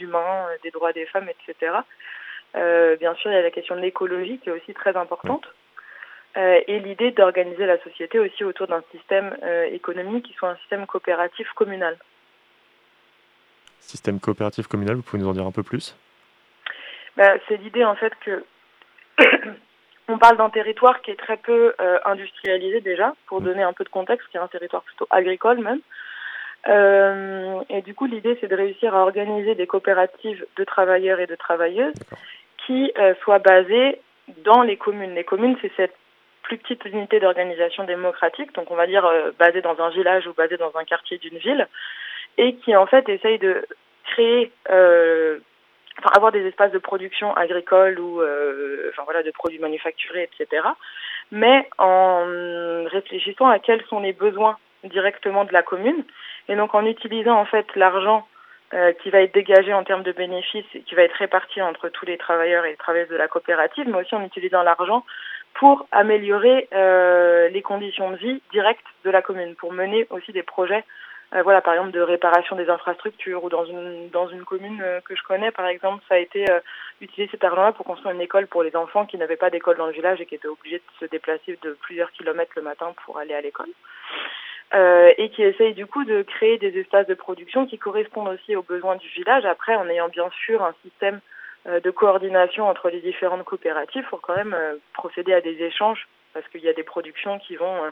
humains, 0.00 0.46
des 0.62 0.70
droits 0.70 0.92
des 0.92 1.06
femmes, 1.06 1.28
etc. 1.28 1.72
Bien 2.54 3.14
sûr, 3.16 3.30
il 3.32 3.34
y 3.34 3.38
a 3.38 3.42
la 3.42 3.50
question 3.50 3.74
de 3.74 3.80
l'écologie 3.80 4.38
qui 4.38 4.48
est 4.48 4.52
aussi 4.52 4.72
très 4.72 4.96
importante. 4.96 5.44
Euh, 6.36 6.60
et 6.66 6.80
l'idée 6.80 7.12
d'organiser 7.12 7.66
la 7.66 7.78
société 7.78 8.18
aussi 8.18 8.42
autour 8.42 8.66
d'un 8.66 8.82
système 8.90 9.36
euh, 9.42 9.66
économique 9.66 10.26
qui 10.26 10.32
soit 10.34 10.50
un 10.50 10.56
système 10.56 10.86
coopératif 10.86 11.48
communal. 11.54 11.96
Système 13.78 14.18
coopératif 14.18 14.66
communal, 14.66 14.96
vous 14.96 15.02
pouvez 15.02 15.22
nous 15.22 15.28
en 15.28 15.34
dire 15.34 15.46
un 15.46 15.52
peu 15.52 15.62
plus? 15.62 15.96
Bah, 17.16 17.34
c'est 17.46 17.56
l'idée 17.58 17.84
en 17.84 17.94
fait 17.94 18.12
que 18.24 18.44
on 20.08 20.18
parle 20.18 20.36
d'un 20.36 20.50
territoire 20.50 21.00
qui 21.02 21.10
est 21.10 21.18
très 21.18 21.36
peu 21.36 21.74
euh, 21.80 21.98
industrialisé 22.04 22.80
déjà, 22.80 23.14
pour 23.26 23.40
donner 23.40 23.62
un 23.62 23.72
peu 23.72 23.84
de 23.84 23.88
contexte, 23.88 24.28
qui 24.30 24.36
est 24.36 24.40
un 24.40 24.48
territoire 24.48 24.82
plutôt 24.82 25.06
agricole 25.10 25.60
même. 25.60 25.80
Euh, 26.66 27.60
et 27.68 27.82
du 27.82 27.94
coup, 27.94 28.06
l'idée, 28.06 28.38
c'est 28.40 28.48
de 28.48 28.56
réussir 28.56 28.94
à 28.94 29.02
organiser 29.02 29.54
des 29.54 29.66
coopératives 29.66 30.46
de 30.56 30.64
travailleurs 30.64 31.20
et 31.20 31.26
de 31.26 31.34
travailleuses 31.34 31.94
qui 32.66 32.90
euh, 32.98 33.14
soient 33.22 33.38
basées 33.38 34.00
dans 34.44 34.62
les 34.62 34.76
communes. 34.76 35.14
Les 35.14 35.24
communes, 35.24 35.56
c'est 35.60 35.72
cette 35.76 35.94
plus 36.44 36.58
petite 36.58 36.84
unité 36.84 37.18
d'organisation 37.18 37.84
démocratique, 37.84 38.54
donc 38.54 38.70
on 38.70 38.76
va 38.76 38.86
dire 38.86 39.04
euh, 39.04 39.32
basée 39.38 39.62
dans 39.62 39.80
un 39.80 39.90
village 39.90 40.26
ou 40.26 40.34
basée 40.34 40.56
dans 40.56 40.72
un 40.76 40.84
quartier 40.84 41.18
d'une 41.18 41.38
ville, 41.38 41.66
et 42.38 42.54
qui 42.56 42.76
en 42.76 42.86
fait 42.86 43.08
essaye 43.08 43.38
de 43.38 43.66
créer 44.04 44.52
euh, 44.70 45.38
enfin 45.98 46.10
avoir 46.16 46.32
des 46.32 46.46
espaces 46.46 46.72
de 46.72 46.78
production 46.78 47.34
agricole 47.34 47.98
ou 47.98 48.20
euh, 48.20 48.90
enfin 48.90 49.02
voilà 49.04 49.22
de 49.22 49.30
produits 49.30 49.58
manufacturés 49.58 50.28
etc 50.32 50.66
mais 51.30 51.68
en 51.78 52.24
réfléchissant 52.86 53.48
à 53.48 53.58
quels 53.58 53.84
sont 53.86 54.00
les 54.00 54.12
besoins 54.12 54.58
directement 54.84 55.44
de 55.44 55.52
la 55.52 55.62
commune 55.62 56.04
et 56.48 56.56
donc 56.56 56.74
en 56.74 56.84
utilisant 56.84 57.38
en 57.38 57.44
fait 57.46 57.66
l'argent 57.76 58.26
euh, 58.74 58.92
qui 59.02 59.10
va 59.10 59.20
être 59.20 59.34
dégagé 59.34 59.72
en 59.72 59.84
termes 59.84 60.02
de 60.02 60.12
bénéfices 60.12 60.66
et 60.74 60.80
qui 60.80 60.94
va 60.94 61.02
être 61.02 61.16
réparti 61.16 61.62
entre 61.62 61.88
tous 61.88 62.06
les 62.06 62.18
travailleurs 62.18 62.64
et 62.64 62.70
les 62.70 62.76
travailleuses 62.76 63.08
de 63.08 63.16
la 63.16 63.28
coopérative 63.28 63.88
mais 63.88 63.98
aussi 63.98 64.14
en 64.14 64.24
utilisant 64.24 64.62
l'argent 64.62 65.04
pour 65.54 65.86
améliorer 65.92 66.68
euh, 66.74 67.48
les 67.48 67.62
conditions 67.62 68.10
de 68.10 68.16
vie 68.16 68.42
directes 68.52 68.86
de 69.04 69.10
la 69.10 69.22
commune 69.22 69.54
pour 69.54 69.72
mener 69.72 70.06
aussi 70.10 70.32
des 70.32 70.42
projets 70.42 70.84
euh, 71.34 71.42
voilà, 71.42 71.60
par 71.60 71.74
exemple 71.74 71.90
de 71.90 72.00
réparation 72.00 72.54
des 72.54 72.68
infrastructures 72.68 73.42
ou 73.42 73.48
dans 73.48 73.64
une 73.64 74.08
dans 74.10 74.28
une 74.28 74.44
commune 74.44 74.80
euh, 74.82 75.00
que 75.00 75.16
je 75.16 75.22
connais, 75.24 75.50
par 75.50 75.66
exemple, 75.66 76.04
ça 76.08 76.14
a 76.14 76.18
été 76.18 76.48
euh, 76.48 76.60
utiliser 77.00 77.30
cet 77.32 77.42
argent-là 77.42 77.72
pour 77.72 77.86
construire 77.86 78.14
une 78.14 78.20
école 78.20 78.46
pour 78.46 78.62
les 78.62 78.76
enfants 78.76 79.04
qui 79.04 79.18
n'avaient 79.18 79.36
pas 79.36 79.50
d'école 79.50 79.76
dans 79.76 79.86
le 79.86 79.92
village 79.92 80.20
et 80.20 80.26
qui 80.26 80.36
étaient 80.36 80.48
obligés 80.48 80.78
de 80.78 81.06
se 81.06 81.10
déplacer 81.10 81.58
de 81.62 81.76
plusieurs 81.80 82.12
kilomètres 82.12 82.52
le 82.54 82.62
matin 82.62 82.94
pour 83.04 83.18
aller 83.18 83.34
à 83.34 83.40
l'école. 83.40 83.70
Euh, 84.74 85.12
et 85.18 85.30
qui 85.30 85.42
essaye 85.42 85.74
du 85.74 85.86
coup 85.86 86.04
de 86.04 86.22
créer 86.22 86.58
des 86.58 86.78
espaces 86.78 87.06
de 87.06 87.14
production 87.14 87.66
qui 87.66 87.78
correspondent 87.78 88.28
aussi 88.28 88.54
aux 88.56 88.62
besoins 88.62 88.96
du 88.96 89.08
village, 89.08 89.44
après 89.44 89.74
en 89.74 89.88
ayant 89.88 90.08
bien 90.08 90.30
sûr 90.44 90.62
un 90.62 90.74
système 90.82 91.20
de 91.66 91.90
coordination 91.90 92.68
entre 92.68 92.90
les 92.90 93.00
différentes 93.00 93.44
coopératives 93.44 94.04
pour 94.10 94.20
quand 94.20 94.36
même 94.36 94.54
euh, 94.54 94.76
procéder 94.92 95.32
à 95.32 95.40
des 95.40 95.62
échanges, 95.62 96.06
parce 96.32 96.46
qu'il 96.48 96.60
y 96.60 96.68
a 96.68 96.74
des 96.74 96.82
productions 96.82 97.38
qui 97.38 97.56
vont 97.56 97.84
euh, 97.84 97.90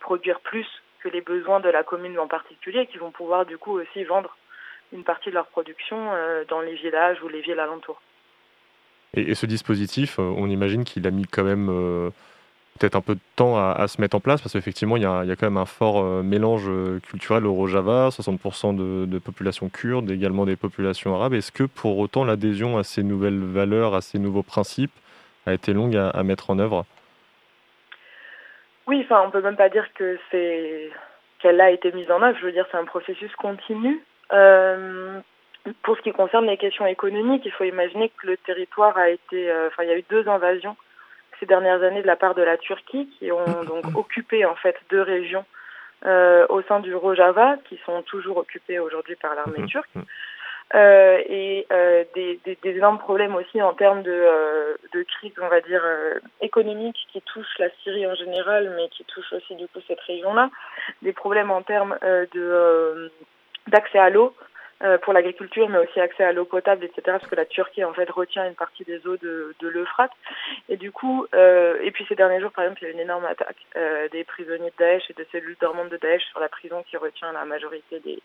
produire 0.00 0.40
plus 0.40 0.66
que 1.00 1.08
les 1.08 1.20
besoins 1.20 1.60
de 1.60 1.68
la 1.68 1.82
commune 1.82 2.18
en 2.18 2.28
particulier, 2.28 2.86
qui 2.86 2.98
vont 2.98 3.10
pouvoir 3.10 3.46
du 3.46 3.58
coup 3.58 3.72
aussi 3.72 4.04
vendre 4.04 4.36
une 4.92 5.04
partie 5.04 5.30
de 5.30 5.34
leur 5.34 5.46
production 5.46 6.12
euh, 6.12 6.44
dans 6.48 6.60
les 6.60 6.74
villages 6.74 7.22
ou 7.22 7.28
les 7.28 7.40
villes 7.40 7.60
alentours. 7.60 8.00
Et, 9.14 9.34
ce 9.34 9.46
dispositif, 9.46 10.18
euh, 10.18 10.22
on 10.22 10.48
imagine 10.48 10.84
qu'il 10.84 11.06
a 11.06 11.10
mis 11.10 11.24
quand 11.24 11.44
même 11.44 11.68
euh, 11.70 12.10
peut-être 12.78 12.96
un 12.96 13.00
peu 13.00 13.14
de 13.14 13.20
temps 13.36 13.56
à, 13.56 13.86
se 13.88 14.00
mettre 14.00 14.16
en 14.16 14.20
place, 14.20 14.40
parce 14.40 14.52
qu'effectivement, 14.52 14.96
il 14.96 15.02
y 15.02 15.06
a, 15.06 15.24
quand 15.36 15.46
même 15.46 15.56
un 15.56 15.66
fort 15.66 16.02
euh, 16.02 16.22
mélange 16.22 16.66
euh, 16.68 17.00
culturel 17.00 17.46
au 17.46 17.52
Rojava, 17.52 18.08
60% 18.08 18.74
de, 18.74 19.06
de 19.06 19.18
population 19.18 19.68
kurde, 19.68 20.10
également 20.10 20.46
des 20.46 20.56
populations 20.56 21.14
arabes. 21.14 21.34
Est-ce 21.34 21.52
que 21.52 21.64
pour 21.64 21.98
autant 21.98 22.24
l'adhésion 22.24 22.78
à 22.78 22.84
ces 22.84 23.02
nouvelles 23.02 23.42
valeurs, 23.42 23.94
à 23.94 24.00
ces 24.00 24.18
nouveaux 24.18 24.42
principes, 24.42 24.92
a 25.46 25.52
été 25.52 25.72
longue 25.72 25.96
à, 25.96 26.22
mettre 26.22 26.50
en 26.50 26.58
œuvre? 26.58 26.84
Oui, 28.86 29.00
enfin, 29.04 29.22
on 29.26 29.30
peut 29.30 29.42
même 29.42 29.56
pas 29.56 29.68
dire 29.68 29.86
que 29.94 30.18
c'est 30.30 30.90
qu'elle 31.40 31.60
a 31.60 31.70
été 31.70 31.92
mise 31.92 32.10
en 32.10 32.22
œuvre. 32.22 32.36
Je 32.40 32.46
veux 32.46 32.52
dire, 32.52 32.66
c'est 32.70 32.78
un 32.78 32.84
processus 32.84 33.34
continu. 33.36 34.02
Euh, 34.32 35.20
pour 35.82 35.96
ce 35.96 36.02
qui 36.02 36.12
concerne 36.12 36.46
les 36.46 36.56
questions 36.56 36.86
économiques, 36.86 37.42
il 37.44 37.52
faut 37.52 37.64
imaginer 37.64 38.10
que 38.10 38.26
le 38.26 38.36
territoire 38.38 38.96
a 38.96 39.10
été, 39.10 39.52
il 39.80 39.88
y 39.88 39.90
a 39.90 39.98
eu 39.98 40.04
deux 40.08 40.28
invasions 40.28 40.76
ces 41.40 41.46
dernières 41.46 41.82
années 41.82 42.02
de 42.02 42.06
la 42.06 42.16
part 42.16 42.34
de 42.34 42.42
la 42.42 42.56
Turquie 42.56 43.08
qui 43.18 43.30
ont 43.32 43.64
donc 43.64 43.84
occupé 43.96 44.44
en 44.44 44.54
fait 44.56 44.76
deux 44.90 45.02
régions 45.02 45.44
euh, 46.06 46.46
au 46.48 46.62
sein 46.62 46.78
du 46.80 46.94
Rojava 46.94 47.56
qui 47.68 47.78
sont 47.84 48.02
toujours 48.02 48.36
occupées 48.36 48.78
aujourd'hui 48.78 49.16
par 49.16 49.34
l'armée 49.34 49.66
turque. 49.66 49.90
Euh, 50.74 51.18
et 51.26 51.66
euh, 51.72 52.04
des, 52.14 52.38
des, 52.44 52.58
des 52.62 52.76
énormes 52.76 52.98
problèmes 52.98 53.34
aussi 53.34 53.60
en 53.62 53.72
termes 53.72 54.02
de, 54.02 54.78
de 54.92 55.02
crise, 55.02 55.32
on 55.40 55.48
va 55.48 55.60
dire, 55.62 55.82
économique 56.40 56.96
qui 57.10 57.22
touchent 57.22 57.58
la 57.58 57.70
Syrie 57.82 58.06
en 58.06 58.14
général, 58.14 58.74
mais 58.76 58.88
qui 58.90 59.04
touchent 59.04 59.32
aussi 59.32 59.56
du 59.56 59.66
coup 59.68 59.80
cette 59.88 60.00
région-là. 60.00 60.50
Des 61.02 61.12
problèmes 61.12 61.50
en 61.50 61.62
termes 61.62 61.98
de 62.02 63.10
d'accès 63.66 63.98
à 63.98 64.10
l'eau, 64.10 64.34
pour 65.02 65.12
l'agriculture, 65.12 65.68
mais 65.68 65.78
aussi 65.78 65.98
accès 66.00 66.22
à 66.22 66.32
l'eau 66.32 66.44
potable, 66.44 66.84
etc. 66.84 67.02
Parce 67.04 67.26
que 67.26 67.34
la 67.34 67.46
Turquie 67.46 67.84
en 67.84 67.92
fait 67.92 68.08
retient 68.10 68.46
une 68.46 68.54
partie 68.54 68.84
des 68.84 69.04
eaux 69.06 69.16
de, 69.16 69.54
de 69.58 69.68
l'Euphrate. 69.68 70.12
Et 70.68 70.76
du 70.76 70.92
coup, 70.92 71.26
euh, 71.34 71.78
et 71.82 71.90
puis 71.90 72.06
ces 72.08 72.14
derniers 72.14 72.40
jours, 72.40 72.52
par 72.52 72.64
exemple, 72.64 72.82
il 72.82 72.84
y 72.84 72.88
a 72.88 72.90
eu 72.90 72.94
une 72.94 73.00
énorme 73.00 73.24
attaque 73.24 73.56
euh, 73.76 74.08
des 74.10 74.24
prisonniers 74.24 74.70
de 74.70 74.76
Daesh 74.78 75.10
et 75.10 75.14
de 75.14 75.26
cellules 75.32 75.56
dormantes 75.60 75.90
de 75.90 75.96
Daesh 75.96 76.22
sur 76.30 76.40
la 76.40 76.48
prison 76.48 76.84
qui 76.88 76.96
retient 76.96 77.32
la 77.32 77.44
majorité 77.44 78.00
des, 78.00 78.20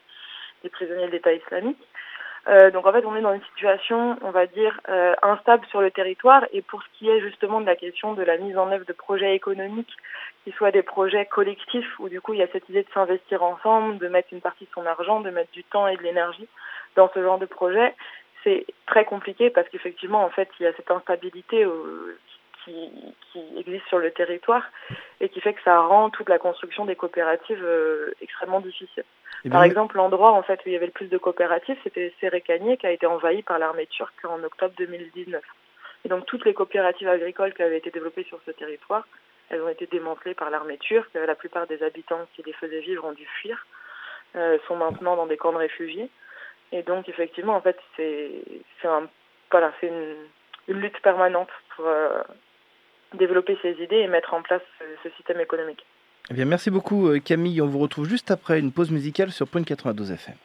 des 0.63 0.69
prisonniers 0.69 1.07
de 1.07 1.11
l'État 1.11 1.33
islamique. 1.33 1.79
Euh, 2.47 2.71
donc 2.71 2.85
en 2.85 2.91
fait, 2.91 3.05
on 3.05 3.15
est 3.15 3.21
dans 3.21 3.33
une 3.33 3.43
situation, 3.55 4.17
on 4.21 4.31
va 4.31 4.47
dire, 4.47 4.79
euh, 4.89 5.15
instable 5.21 5.65
sur 5.67 5.81
le 5.81 5.91
territoire. 5.91 6.45
Et 6.51 6.61
pour 6.61 6.83
ce 6.83 6.87
qui 6.97 7.09
est 7.09 7.21
justement 7.21 7.61
de 7.61 7.65
la 7.65 7.75
question 7.75 8.13
de 8.13 8.23
la 8.23 8.37
mise 8.37 8.57
en 8.57 8.71
œuvre 8.71 8.85
de 8.85 8.93
projets 8.93 9.35
économiques, 9.35 9.95
qui 10.43 10.51
soient 10.51 10.71
des 10.71 10.83
projets 10.83 11.25
collectifs, 11.25 11.99
où 11.99 12.09
du 12.09 12.19
coup 12.19 12.33
il 12.33 12.39
y 12.39 12.43
a 12.43 12.47
cette 12.47 12.67
idée 12.67 12.83
de 12.83 12.89
s'investir 12.93 13.43
ensemble, 13.43 13.97
de 13.97 14.09
mettre 14.09 14.29
une 14.33 14.41
partie 14.41 14.65
de 14.65 14.69
son 14.73 14.85
argent, 14.85 15.21
de 15.21 15.29
mettre 15.29 15.51
du 15.51 15.63
temps 15.63 15.87
et 15.87 15.95
de 15.95 16.03
l'énergie 16.03 16.49
dans 16.95 17.09
ce 17.13 17.21
genre 17.23 17.39
de 17.39 17.45
projet, 17.45 17.95
c'est 18.43 18.65
très 18.85 19.05
compliqué 19.05 19.49
parce 19.49 19.67
qu'effectivement, 19.69 20.23
en 20.23 20.29
fait, 20.29 20.49
il 20.59 20.63
y 20.63 20.67
a 20.67 20.73
cette 20.73 20.91
instabilité 20.91 21.63
euh, 21.63 22.17
qui, 22.63 22.91
qui 23.31 23.41
existe 23.57 23.87
sur 23.87 23.99
le 23.99 24.11
territoire 24.11 24.63
et 25.19 25.29
qui 25.29 25.41
fait 25.41 25.53
que 25.53 25.61
ça 25.63 25.79
rend 25.81 26.09
toute 26.09 26.29
la 26.29 26.39
construction 26.39 26.85
des 26.85 26.95
coopératives 26.95 27.63
euh, 27.63 28.13
extrêmement 28.21 28.61
difficile. 28.61 29.03
Par 29.43 29.61
bien, 29.61 29.63
exemple, 29.63 29.97
l'endroit 29.97 30.31
en 30.31 30.43
fait 30.43 30.59
où 30.65 30.69
il 30.69 30.73
y 30.73 30.75
avait 30.75 30.85
le 30.85 30.91
plus 30.91 31.07
de 31.07 31.17
coopératives, 31.17 31.77
c'était 31.83 32.13
Sérécanier 32.19 32.77
qui 32.77 32.87
a 32.87 32.91
été 32.91 33.05
envahi 33.05 33.41
par 33.41 33.59
l'armée 33.59 33.87
turque 33.87 34.23
en 34.23 34.41
octobre 34.43 34.73
2019. 34.77 35.43
Et 36.05 36.09
donc 36.09 36.25
toutes 36.25 36.45
les 36.45 36.53
coopératives 36.53 37.09
agricoles 37.09 37.53
qui 37.53 37.63
avaient 37.63 37.77
été 37.77 37.91
développées 37.91 38.23
sur 38.23 38.39
ce 38.45 38.51
territoire, 38.51 39.05
elles 39.49 39.61
ont 39.61 39.69
été 39.69 39.85
démantelées 39.87 40.33
par 40.33 40.49
l'armée 40.49 40.77
turque. 40.77 41.09
La 41.13 41.35
plupart 41.35 41.67
des 41.67 41.83
habitants 41.83 42.25
qui 42.35 42.43
les 42.43 42.53
faisaient 42.53 42.79
vivre 42.79 43.05
ont 43.05 43.11
dû 43.11 43.25
fuir, 43.25 43.65
euh, 44.35 44.57
sont 44.67 44.75
maintenant 44.75 45.15
dans 45.15 45.27
des 45.27 45.37
camps 45.37 45.51
de 45.51 45.57
réfugiés. 45.57 46.09
Et 46.71 46.83
donc 46.83 47.09
effectivement, 47.09 47.55
en 47.55 47.61
fait, 47.61 47.77
c'est 47.97 48.31
un 48.85 49.07
voilà, 49.51 49.71
une, 49.83 50.15
une 50.67 50.79
lutte 50.79 50.99
permanente 51.01 51.49
pour 51.75 51.85
euh, 51.87 52.23
développer 53.17 53.57
ces 53.61 53.71
idées 53.83 53.97
et 53.97 54.07
mettre 54.07 54.33
en 54.33 54.41
place 54.41 54.61
ce, 55.03 55.09
système 55.17 55.39
économique. 55.39 55.85
eh 56.29 56.33
bien, 56.33 56.45
merci 56.45 56.69
beaucoup 56.71 57.07
euh, 57.07 57.19
Camille. 57.19 57.61
On 57.61 57.67
vous 57.67 57.79
retrouve 57.79 58.07
juste 58.07 58.31
après 58.31 58.59
une 58.59 58.71
pause 58.71 58.91
musicale 58.91 59.31
sur 59.31 59.47
Point 59.47 59.63
92 59.63 60.11
FM. 60.11 60.35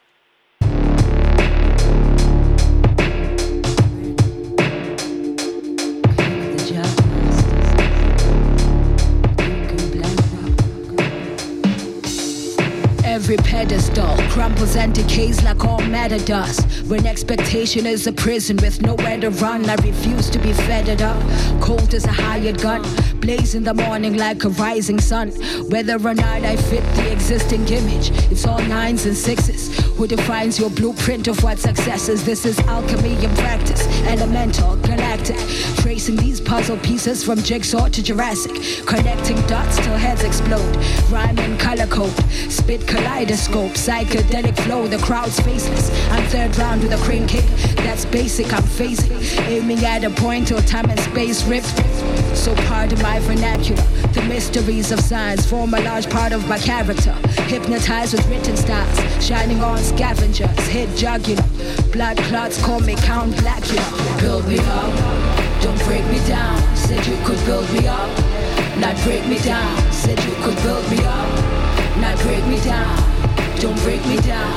Every 13.28 13.44
pedestal 13.44 14.16
crumbles 14.30 14.74
and 14.74 14.94
decays 14.94 15.42
like 15.42 15.62
all 15.62 15.82
matter 15.82 16.18
does. 16.18 16.60
When 16.88 17.06
expectation 17.06 17.84
is 17.84 18.06
a 18.06 18.12
prison 18.12 18.56
with 18.56 18.80
nowhere 18.80 19.20
to 19.20 19.28
run, 19.28 19.68
I 19.68 19.74
refuse 19.74 20.30
to 20.30 20.38
be 20.38 20.54
fettered 20.54 21.02
up. 21.02 21.22
Cold 21.60 21.92
as 21.92 22.06
a 22.06 22.10
hired 22.10 22.62
gun, 22.62 22.80
blaze 23.20 23.54
in 23.54 23.64
the 23.64 23.74
morning 23.74 24.16
like 24.16 24.44
a 24.44 24.48
rising 24.48 24.98
sun. 24.98 25.32
Whether 25.68 25.96
or 25.96 26.14
not 26.14 26.42
I 26.42 26.56
fit 26.56 26.82
the 26.94 27.12
existing 27.12 27.68
image, 27.68 28.12
it's 28.32 28.46
all 28.46 28.60
nines 28.60 29.04
and 29.04 29.14
sixes. 29.14 29.78
Who 29.98 30.06
defines 30.06 30.58
your 30.58 30.70
blueprint 30.70 31.28
of 31.28 31.42
what 31.42 31.58
success 31.58 32.08
is? 32.08 32.24
This 32.24 32.46
is 32.46 32.58
alchemy 32.60 33.22
in 33.22 33.34
practice, 33.34 33.86
elemental, 34.06 34.76
galactic. 34.76 35.36
Tracing 35.82 36.16
these 36.16 36.40
puzzle 36.40 36.78
pieces 36.78 37.22
from 37.22 37.42
jigsaw 37.42 37.88
to 37.88 38.02
Jurassic, 38.02 38.86
connecting 38.86 39.36
dots 39.46 39.76
till 39.84 39.96
heads 39.96 40.24
explode. 40.24 40.76
Rhyme 41.10 41.38
and 41.40 41.60
color 41.60 41.86
code, 41.88 42.16
spit 42.48 42.86
kaleidoscope, 43.18 43.72
psychedelic 43.72 44.57
flow. 44.61 44.87
The 44.87 44.98
crowd's 44.98 45.40
faceless. 45.40 45.90
I'm 46.11 46.22
third 46.28 46.57
round 46.57 46.85
with 46.85 46.92
a 46.92 47.04
crane 47.04 47.26
kick. 47.26 47.44
That's 47.78 48.04
basic. 48.04 48.52
I'm 48.52 48.62
facing, 48.62 49.12
aiming 49.50 49.85
at 49.85 50.04
a 50.04 50.11
point 50.11 50.46
till 50.46 50.61
time 50.62 50.88
and 50.88 51.00
space 51.00 51.44
rip. 51.44 51.64
So 52.35 52.54
pardon 52.68 53.02
my 53.02 53.18
vernacular. 53.20 53.83
The 54.12 54.22
mysteries 54.22 54.92
of 54.92 55.00
science 55.00 55.44
form 55.44 55.74
a 55.74 55.81
large 55.81 56.09
part 56.09 56.33
of 56.33 56.48
my 56.48 56.59
character. 56.59 57.12
Hypnotized 57.50 58.12
with 58.12 58.24
written 58.28 58.57
styles, 58.57 59.24
shining 59.24 59.61
on 59.62 59.78
scavengers, 59.78 60.57
hit 60.68 60.88
jugular. 60.96 61.42
Blood 61.92 62.18
clots 62.18 62.62
call 62.64 62.78
me 62.81 62.94
Count 62.94 63.35
Blackula. 63.35 64.20
Build 64.20 64.46
me 64.46 64.61
up, 64.61 65.61
don't 65.61 65.83
break 65.87 66.04
me 66.07 66.24
down. 66.28 66.57
Said 66.76 67.04
you 67.04 67.16
could 67.24 67.44
build 67.46 67.68
me 67.72 67.88
up, 67.88 68.11
not 68.78 68.94
break 69.02 69.26
me 69.26 69.38
down. 69.40 69.92
Said 69.92 70.22
you 70.24 70.35
could 70.44 70.57
build 70.62 70.88
me 70.88 70.98
up, 71.04 71.98
not 71.98 72.16
break 72.20 72.46
me 72.46 72.61
down. 72.61 73.07
Don't 73.60 73.76
break 73.82 74.06
me 74.06 74.16
down. 74.18 74.54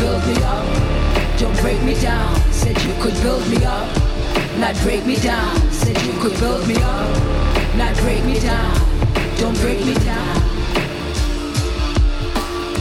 Build 0.00 0.26
me 0.26 0.42
up, 0.42 1.38
don't 1.38 1.60
break 1.60 1.82
me 1.82 1.94
down. 2.00 2.34
Said 2.50 2.82
you 2.82 2.94
could 3.02 3.12
build 3.22 3.46
me 3.50 3.62
up, 3.62 3.86
not 4.58 4.74
break 4.82 5.04
me 5.04 5.16
down. 5.16 5.54
Said 5.70 6.00
you 6.02 6.12
could 6.14 6.38
build 6.40 6.66
me 6.66 6.76
up, 6.76 7.76
not 7.76 7.94
break 7.98 8.24
me 8.24 8.40
down. 8.40 8.74
Don't 9.38 9.58
break 9.60 9.84
me 9.84 9.94
down. 9.96 10.35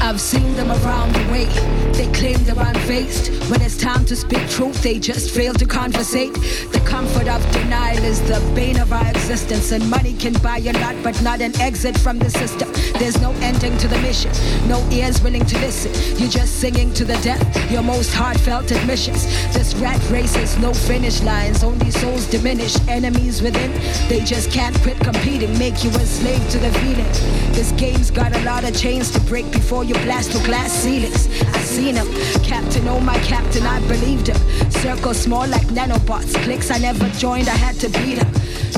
I've 0.06 0.22
seen 0.22 0.54
them 0.54 0.70
around 0.70 1.16
the 1.16 1.32
way. 1.32 1.46
They 1.94 2.06
claim 2.14 2.38
they're 2.44 2.54
unfazed. 2.54 3.50
When 3.50 3.60
it's 3.64 3.76
time 3.76 4.06
to 4.06 4.16
speak 4.16 4.48
truth, 4.52 4.84
they 4.84 5.00
just 5.00 5.32
fail 5.32 5.56
to 5.56 5.66
conversate. 5.66 6.32
The 6.72 6.84
comfort 6.86 7.28
of 7.28 7.42
denial 7.52 8.04
is 8.04 8.22
the 8.22 8.40
bane 8.54 8.80
of 8.80 8.94
our 8.94 9.10
existence. 9.10 9.72
And 9.72 9.90
money 9.90 10.14
can 10.14 10.34
buy 10.44 10.58
a 10.60 10.74
lot, 10.74 10.96
but 11.04 11.20
not 11.24 11.42
an 11.42 11.60
exit 11.60 11.98
from 11.98 12.20
the 12.20 12.30
system. 12.30 12.72
There's 13.00 13.20
no 13.20 13.32
ending 13.42 13.80
to 13.80 13.88
the 13.88 13.98
mission, 14.00 14.32
no 14.70 14.88
ears 14.92 15.24
willing 15.24 15.44
to 15.44 15.58
listen. 15.58 15.92
You're 16.20 16.30
just 16.30 16.60
singing 16.62 16.94
to 16.94 17.04
the 17.04 17.18
death, 17.24 17.72
your 17.72 17.82
most 17.82 18.14
heartfelt 18.14 18.70
admissions. 18.70 19.26
This 19.56 19.74
rat 19.76 20.00
race 20.12 20.36
has 20.36 20.56
no 20.60 20.72
finish 20.72 21.22
lines, 21.24 21.64
only 21.64 21.90
souls 21.90 22.28
diminish. 22.28 22.78
Enemies 22.88 23.42
within, 23.42 23.72
they 24.08 24.24
just 24.24 24.52
can't 24.52 24.80
quit 24.82 25.00
competing, 25.00 25.58
make 25.58 25.84
you 25.84 25.90
a 25.90 26.06
slave 26.06 26.48
to 26.52 26.60
the 26.60 26.72
feeling. 26.80 27.12
This 27.54 27.72
game's 27.72 28.12
got 28.12 28.36
a 28.36 28.42
lot 28.44 28.64
of 28.64 28.78
chains 28.78 29.10
to 29.12 29.20
break 29.22 29.52
before 29.52 29.84
you 29.84 29.95
blast 30.04 30.32
through 30.32 30.46
glass 30.46 30.72
ceilings. 30.72 31.28
I 31.42 31.60
seen 31.60 31.96
him, 31.96 32.08
Captain, 32.44 32.88
oh 32.88 33.00
my 33.00 33.18
captain, 33.20 33.64
I 33.64 33.80
believed 33.88 34.28
him. 34.28 34.72
Circles 34.72 35.18
small 35.18 35.48
like 35.48 35.68
nanobots, 35.68 36.36
clicks 36.44 36.72
I 36.72 36.78
never 36.80 37.08
joined, 37.18 37.48
I 37.48 37.56
had 37.56 37.76
to 37.76 37.90
beat 37.90 38.18
him. 38.18 38.34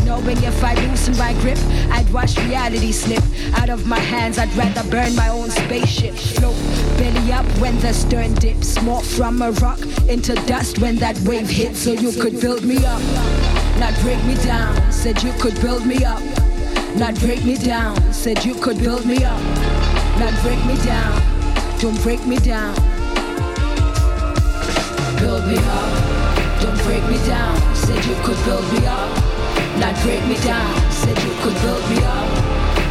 Knowing 0.05 0.37
if 0.43 0.63
I 0.63 0.73
loosen 0.85 1.17
my 1.17 1.33
grip, 1.41 1.57
I'd 1.91 2.09
watch 2.13 2.37
reality 2.37 2.91
slip 2.93 3.23
out 3.55 3.69
of 3.69 3.85
my 3.85 3.99
hands. 3.99 4.37
I'd 4.37 4.53
rather 4.55 4.89
burn 4.89 5.13
my 5.15 5.27
own 5.27 5.49
spaceship. 5.49 6.13
Float 6.13 6.55
belly 6.97 7.31
up 7.33 7.45
when 7.59 7.77
the 7.79 7.93
stern 7.93 8.33
dips. 8.35 8.81
More 8.81 9.01
from 9.01 9.41
a 9.41 9.51
rock 9.51 9.79
into 10.07 10.35
dust 10.45 10.79
when 10.79 10.95
that 10.97 11.19
wave 11.21 11.49
hits. 11.49 11.79
So 11.79 11.91
you 11.91 12.11
could 12.13 12.39
build 12.39 12.63
me 12.63 12.77
up, 12.85 13.01
not 13.79 13.93
break 14.01 14.23
me 14.23 14.35
down. 14.35 14.91
Said 14.91 15.21
you 15.23 15.33
could 15.33 15.59
build 15.61 15.85
me 15.85 16.05
up, 16.05 16.21
not 16.95 17.15
break 17.19 17.43
me 17.43 17.55
down. 17.55 17.95
Said 18.13 18.45
you 18.45 18.55
could 18.55 18.79
build 18.79 19.05
me 19.05 19.25
up, 19.25 19.41
not 20.19 20.33
break 20.43 20.63
me 20.65 20.75
down. 20.85 21.21
Don't 21.79 22.01
break 22.03 22.25
me 22.25 22.37
down. 22.37 22.73
Build 25.19 25.47
me 25.47 25.57
up, 25.57 26.61
don't 26.61 26.79
break 26.83 27.03
me 27.09 27.17
down. 27.25 27.75
Said 27.75 28.03
you 28.05 28.15
could 28.23 28.37
build 28.45 28.71
me 28.73 28.85
up 28.87 29.27
not 29.79 29.95
break 30.01 30.25
me 30.27 30.35
down. 30.41 30.91
Said 30.91 31.17
you 31.23 31.33
could 31.41 31.53
build 31.61 31.83
me 31.89 31.97
up, 32.03 32.27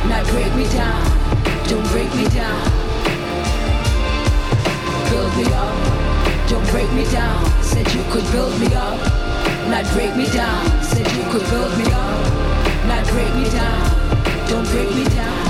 not 0.09 0.25
break 0.31 0.53
me 0.55 0.65
down. 0.71 1.03
Don't 1.69 1.87
break 1.91 2.13
me 2.15 2.29
down. 2.29 2.63
Build 5.11 5.33
me 5.37 5.45
up, 5.53 5.77
don't 6.49 6.67
break 6.71 6.91
me 6.93 7.05
down. 7.11 7.45
Said 7.63 7.93
you 7.93 8.03
could 8.11 8.27
build 8.33 8.59
me 8.61 8.75
up, 8.75 8.99
not 9.69 9.85
break 9.95 10.15
me 10.17 10.27
down. 10.31 10.65
Said 10.83 11.07
you 11.13 11.25
could 11.31 11.47
build 11.51 11.77
me 11.79 11.87
up, 11.93 12.87
not 12.87 13.05
break 13.09 13.35
me 13.35 13.51
down. 13.51 14.49
Don't 14.49 14.67
break 14.71 14.91
me 14.95 15.05
down. 15.05 15.46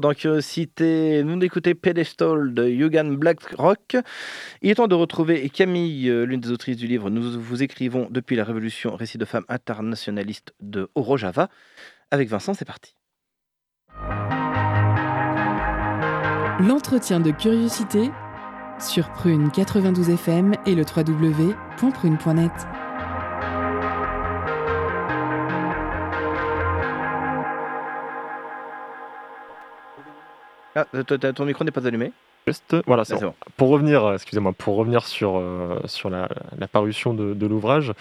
Dans 0.00 0.14
Curiosité, 0.14 1.22
nous 1.24 1.42
écoutez 1.42 1.74
Pedestal 1.74 2.54
de 2.54 2.68
Yugan 2.68 3.12
Blackrock. 3.16 3.96
Il 4.62 4.70
est 4.70 4.74
temps 4.74 4.88
de 4.88 4.94
retrouver 4.94 5.48
Camille, 5.48 6.08
euh, 6.08 6.24
l'une 6.24 6.40
des 6.40 6.50
autrices 6.50 6.76
du 6.76 6.86
livre 6.86 7.10
Nous 7.10 7.40
vous 7.40 7.62
écrivons 7.62 8.08
depuis 8.10 8.36
la 8.36 8.44
Révolution, 8.44 8.96
récit 8.96 9.18
de 9.18 9.24
femmes 9.24 9.44
internationalistes 9.48 10.54
de 10.60 10.88
Orojava. 10.94 11.48
Avec 12.10 12.28
Vincent, 12.28 12.54
c'est 12.54 12.64
parti. 12.64 12.96
L'entretien 16.60 17.20
de 17.20 17.30
curiosité 17.30 18.10
sur 18.80 19.10
Prune 19.12 19.50
92 19.50 20.10
FM 20.10 20.54
et 20.66 20.74
le 20.74 20.82
www.prune.net. 20.82 22.52
Ah, 30.74 30.86
ton 31.34 31.44
micro 31.44 31.64
n'est 31.64 31.70
pas 31.70 31.86
allumé. 31.86 32.12
Juste, 32.46 32.76
voilà, 32.86 33.04
c'est 33.04 33.14
Ah, 33.14 33.20
bon. 33.20 33.26
bon. 33.28 33.34
Pour 33.56 33.68
revenir, 33.70 34.04
euh, 34.04 34.14
excusez-moi, 34.14 34.52
pour 34.52 34.76
revenir 34.76 35.06
sur, 35.06 35.36
euh, 35.38 35.80
sur 35.86 36.10
la, 36.10 36.28
la 36.58 36.68
parution 36.68 37.14
de, 37.14 37.32
de 37.32 37.46
l'ouvrage, 37.46 37.92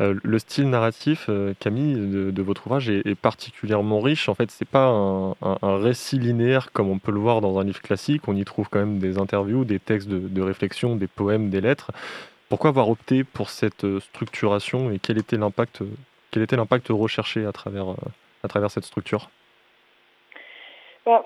euh, 0.00 0.14
le 0.22 0.38
style 0.38 0.68
narratif, 0.68 1.26
euh, 1.28 1.54
Camille, 1.60 1.94
de, 1.94 2.30
de 2.30 2.42
votre 2.42 2.66
ouvrage 2.66 2.88
est, 2.90 3.06
est 3.06 3.14
particulièrement 3.14 4.00
riche. 4.00 4.28
En 4.28 4.34
fait, 4.34 4.50
c'est 4.50 4.68
pas 4.68 4.86
un, 4.86 5.30
un- 5.30 5.58
un 5.62 5.78
récit 5.78 6.18
linéaire 6.18 6.72
comme 6.72 6.88
on 6.90 6.98
peut 6.98 7.12
le 7.12 7.20
voir 7.20 7.40
dans 7.40 7.58
un 7.58 7.64
livre 7.64 7.80
classique. 7.80 8.22
On 8.28 8.36
y 8.36 8.44
trouve 8.44 8.68
quand 8.68 8.78
même 8.80 8.98
des 8.98 9.18
interviews, 9.18 9.64
des 9.64 9.78
textes 9.78 10.08
de, 10.08 10.18
de 10.18 10.42
réflexion, 10.42 10.96
des 10.96 11.06
poèmes, 11.06 11.48
des 11.50 11.60
lettres. 11.60 11.92
Pourquoi 12.48 12.70
avoir 12.70 12.88
opté 12.90 13.24
pour 13.24 13.50
cette 13.50 13.86
structuration 14.00 14.90
et 14.90 14.98
quel 14.98 15.18
était 15.18 15.36
l'impact, 15.36 15.82
quel 16.30 16.42
était 16.42 16.56
l'impact 16.56 16.88
recherché 16.90 17.46
à 17.46 17.52
travers, 17.52 17.86
à 18.44 18.48
travers 18.48 18.70
cette 18.70 18.84
structure? 18.84 19.30
Bon, 21.04 21.20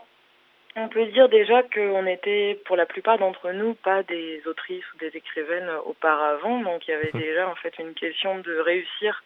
on 0.81 0.89
peut 0.89 1.07
dire 1.07 1.29
déjà 1.29 1.63
qu'on 1.63 2.07
était, 2.07 2.59
pour 2.65 2.77
la 2.77 2.87
plupart 2.87 3.19
d'entre 3.19 3.51
nous, 3.53 3.75
pas 3.75 4.03
des 4.03 4.43
autrices 4.47 4.85
ou 4.95 4.99
des 4.99 5.17
écrivaines 5.17 5.71
auparavant. 5.87 6.61
Donc 6.61 6.87
il 6.89 6.93
y 6.93 6.95
avait 6.95 7.11
Mhm. 7.15 7.21
déjà 7.21 7.49
en 7.49 7.55
fait 7.55 7.79
une 7.79 7.95
question 7.95 8.39
de 8.39 8.59
réussir 8.59 9.23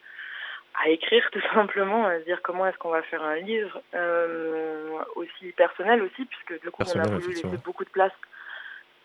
à 0.82 0.88
écrire 0.88 1.28
tout 1.32 1.42
simplement, 1.54 2.06
à 2.06 2.18
se 2.18 2.24
dire 2.24 2.40
comment 2.42 2.66
est-ce 2.66 2.78
qu'on 2.78 2.90
va 2.90 3.02
faire 3.02 3.22
un 3.22 3.36
livre 3.36 3.80
euh, 3.94 4.90
aussi 5.14 5.52
personnel 5.52 6.02
aussi, 6.02 6.24
puisque 6.24 6.60
du 6.62 6.70
coup 6.70 6.82
on 6.86 6.98
a 6.98 7.06
voulu 7.06 7.28
laisser 7.34 7.56
beaucoup 7.64 7.84
de 7.84 7.90
place 7.90 8.12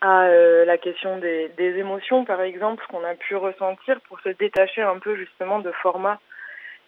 à 0.02 0.28
euh, 0.28 0.66
la 0.66 0.78
question 0.78 1.18
des, 1.18 1.50
des 1.58 1.78
émotions, 1.78 2.24
par 2.26 2.42
exemple, 2.42 2.86
qu'on 2.90 3.04
a 3.04 3.16
pu 3.16 3.36
ressentir 3.36 4.00
pour 4.02 4.20
se 4.22 4.30
détacher 4.30 4.82
un 4.82 4.98
peu 4.98 5.16
justement 5.16 5.60
de 5.60 5.72
formats 5.72 6.20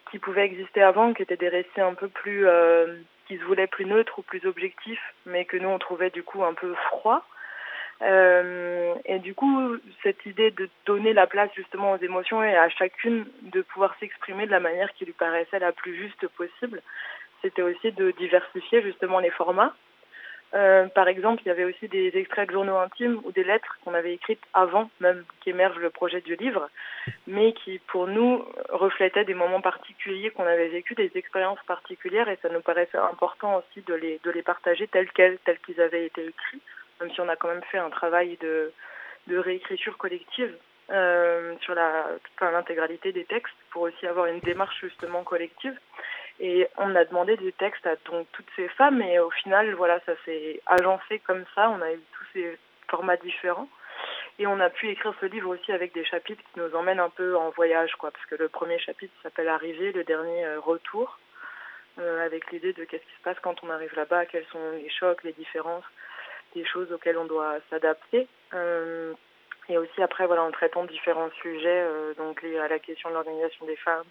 qui 0.10 0.19
pouvaient 0.19 0.45
exister 0.45 0.82
avant, 0.82 1.13
qui 1.13 1.24
étaient 1.24 1.38
des 1.38 1.50
récits 1.50 1.82
un 1.82 1.93
peu 1.93 2.08
plus, 2.08 2.47
euh, 2.47 2.95
qui 3.31 3.37
se 3.37 3.45
voulaient 3.45 3.67
plus 3.67 3.85
neutres 3.85 4.19
ou 4.19 4.23
plus 4.23 4.45
objectifs, 4.45 5.13
mais 5.25 5.45
que 5.45 5.55
nous 5.55 5.69
on 5.69 5.79
trouvait 5.79 6.09
du 6.09 6.21
coup 6.21 6.43
un 6.43 6.53
peu 6.53 6.75
froid. 6.89 7.23
Euh, 8.01 8.93
et 9.05 9.19
du 9.19 9.33
coup, 9.33 9.77
cette 10.03 10.25
idée 10.25 10.51
de 10.51 10.67
donner 10.85 11.13
la 11.13 11.27
place 11.27 11.49
justement 11.55 11.93
aux 11.93 11.97
émotions 11.97 12.43
et 12.43 12.57
à 12.57 12.67
chacune 12.67 13.25
de 13.43 13.61
pouvoir 13.61 13.95
s'exprimer 14.01 14.47
de 14.47 14.51
la 14.51 14.59
manière 14.59 14.91
qui 14.95 15.05
lui 15.05 15.13
paraissait 15.13 15.59
la 15.59 15.71
plus 15.71 15.95
juste 15.95 16.27
possible, 16.27 16.81
c'était 17.41 17.61
aussi 17.61 17.93
de 17.93 18.11
diversifier 18.11 18.81
justement 18.81 19.19
les 19.19 19.29
formats. 19.29 19.73
Euh, 20.53 20.87
par 20.87 21.07
exemple, 21.07 21.41
il 21.45 21.47
y 21.47 21.51
avait 21.51 21.63
aussi 21.63 21.87
des 21.87 22.11
extraits 22.15 22.47
de 22.49 22.53
journaux 22.53 22.75
intimes 22.77 23.21
ou 23.23 23.31
des 23.31 23.43
lettres 23.43 23.77
qu'on 23.83 23.93
avait 23.93 24.13
écrites 24.13 24.41
avant 24.53 24.89
même 24.99 25.23
qu'émerge 25.41 25.77
le 25.77 25.89
projet 25.89 26.19
du 26.21 26.35
livre, 26.35 26.69
mais 27.25 27.53
qui 27.53 27.79
pour 27.87 28.07
nous 28.07 28.45
reflétaient 28.69 29.23
des 29.23 29.33
moments 29.33 29.61
particuliers 29.61 30.31
qu'on 30.31 30.45
avait 30.45 30.67
vécu, 30.67 30.93
des 30.93 31.11
expériences 31.15 31.63
particulières, 31.67 32.27
et 32.27 32.37
ça 32.41 32.49
nous 32.49 32.61
paraissait 32.61 32.97
important 32.97 33.57
aussi 33.57 33.81
de 33.85 33.93
les, 33.93 34.19
de 34.23 34.31
les 34.31 34.43
partager 34.43 34.87
tels 34.87 35.09
quels, 35.11 35.37
tels 35.39 35.59
qu'ils 35.59 35.79
avaient 35.79 36.05
été 36.05 36.25
écrits, 36.25 36.61
même 36.99 37.11
si 37.11 37.21
on 37.21 37.29
a 37.29 37.37
quand 37.37 37.47
même 37.47 37.63
fait 37.71 37.77
un 37.77 37.89
travail 37.89 38.37
de, 38.41 38.73
de 39.27 39.37
réécriture 39.37 39.97
collective 39.97 40.53
euh, 40.91 41.55
sur 41.61 41.73
la 41.75 42.07
enfin, 42.35 42.51
l'intégralité 42.51 43.13
des 43.13 43.23
textes 43.23 43.55
pour 43.69 43.83
aussi 43.83 44.05
avoir 44.05 44.25
une 44.25 44.39
démarche 44.41 44.81
justement 44.81 45.23
collective. 45.23 45.77
Et 46.43 46.67
on 46.77 46.95
a 46.95 47.06
demandé 47.06 47.38
des 47.38 47.51
textes 47.51 47.86
à 47.86 47.95
donc 48.10 48.25
toutes 48.32 48.49
ces 48.56 48.67
femmes 48.69 48.99
et 49.04 49.19
au 49.19 49.30
final, 49.30 49.75
voilà, 49.75 49.99
ça 50.08 50.13
s'est 50.25 50.60
agencé 50.65 51.19
comme 51.19 51.45
ça. 51.54 51.69
On 51.69 51.80
a 51.84 51.93
eu 51.93 51.99
tous 52.13 52.25
ces 52.34 52.58
formats 52.89 53.17
différents. 53.17 53.69
Et 54.39 54.47
on 54.47 54.60
a 54.60 54.71
pu 54.71 54.89
écrire 54.89 55.13
ce 55.21 55.27
livre 55.27 55.49
aussi 55.49 55.71
avec 55.71 55.93
des 55.93 56.04
chapitres 56.04 56.41
qui 56.51 56.60
nous 56.60 56.75
emmènent 56.75 56.99
un 56.99 57.12
peu 57.12 57.38
en 57.38 57.51
voyage, 57.51 57.93
quoi, 57.99 58.10
parce 58.10 58.25
que 58.25 58.34
le 58.34 58.49
premier 58.49 58.80
chapitre 58.80 59.13
s'appelle 59.21 59.49
Arrivée, 59.49 59.91
le 59.91 60.04
dernier 60.04 60.45
euh, 60.45 60.60
Retour, 60.60 61.19
euh, 61.99 62.25
avec 62.25 62.49
l'idée 62.51 62.73
de 62.73 62.86
qu'est-ce 62.86 63.04
qui 63.04 63.17
se 63.17 63.23
passe 63.23 63.38
quand 63.43 63.63
on 63.63 63.69
arrive 63.69 63.95
là-bas, 63.95 64.25
quels 64.25 64.45
sont 64.45 64.71
les 64.71 64.89
chocs, 64.89 65.23
les 65.23 65.34
différences, 65.34 65.86
des 66.56 66.65
choses 66.65 66.91
auxquelles 66.91 67.19
on 67.19 67.25
doit 67.25 67.58
s'adapter. 67.69 68.27
Euh, 68.56 69.13
et 69.69 69.77
aussi 69.77 70.01
après, 70.01 70.25
voilà, 70.25 70.41
en 70.41 70.51
traitant 70.51 70.86
différents 70.86 71.30
sujets, 71.41 71.86
donc 72.17 72.41
liés 72.41 72.58
à 72.58 72.67
la 72.67 72.80
question 72.80 73.10
de 73.10 73.13
l'organisation 73.13 73.67
des 73.67 73.75
femmes, 73.75 74.08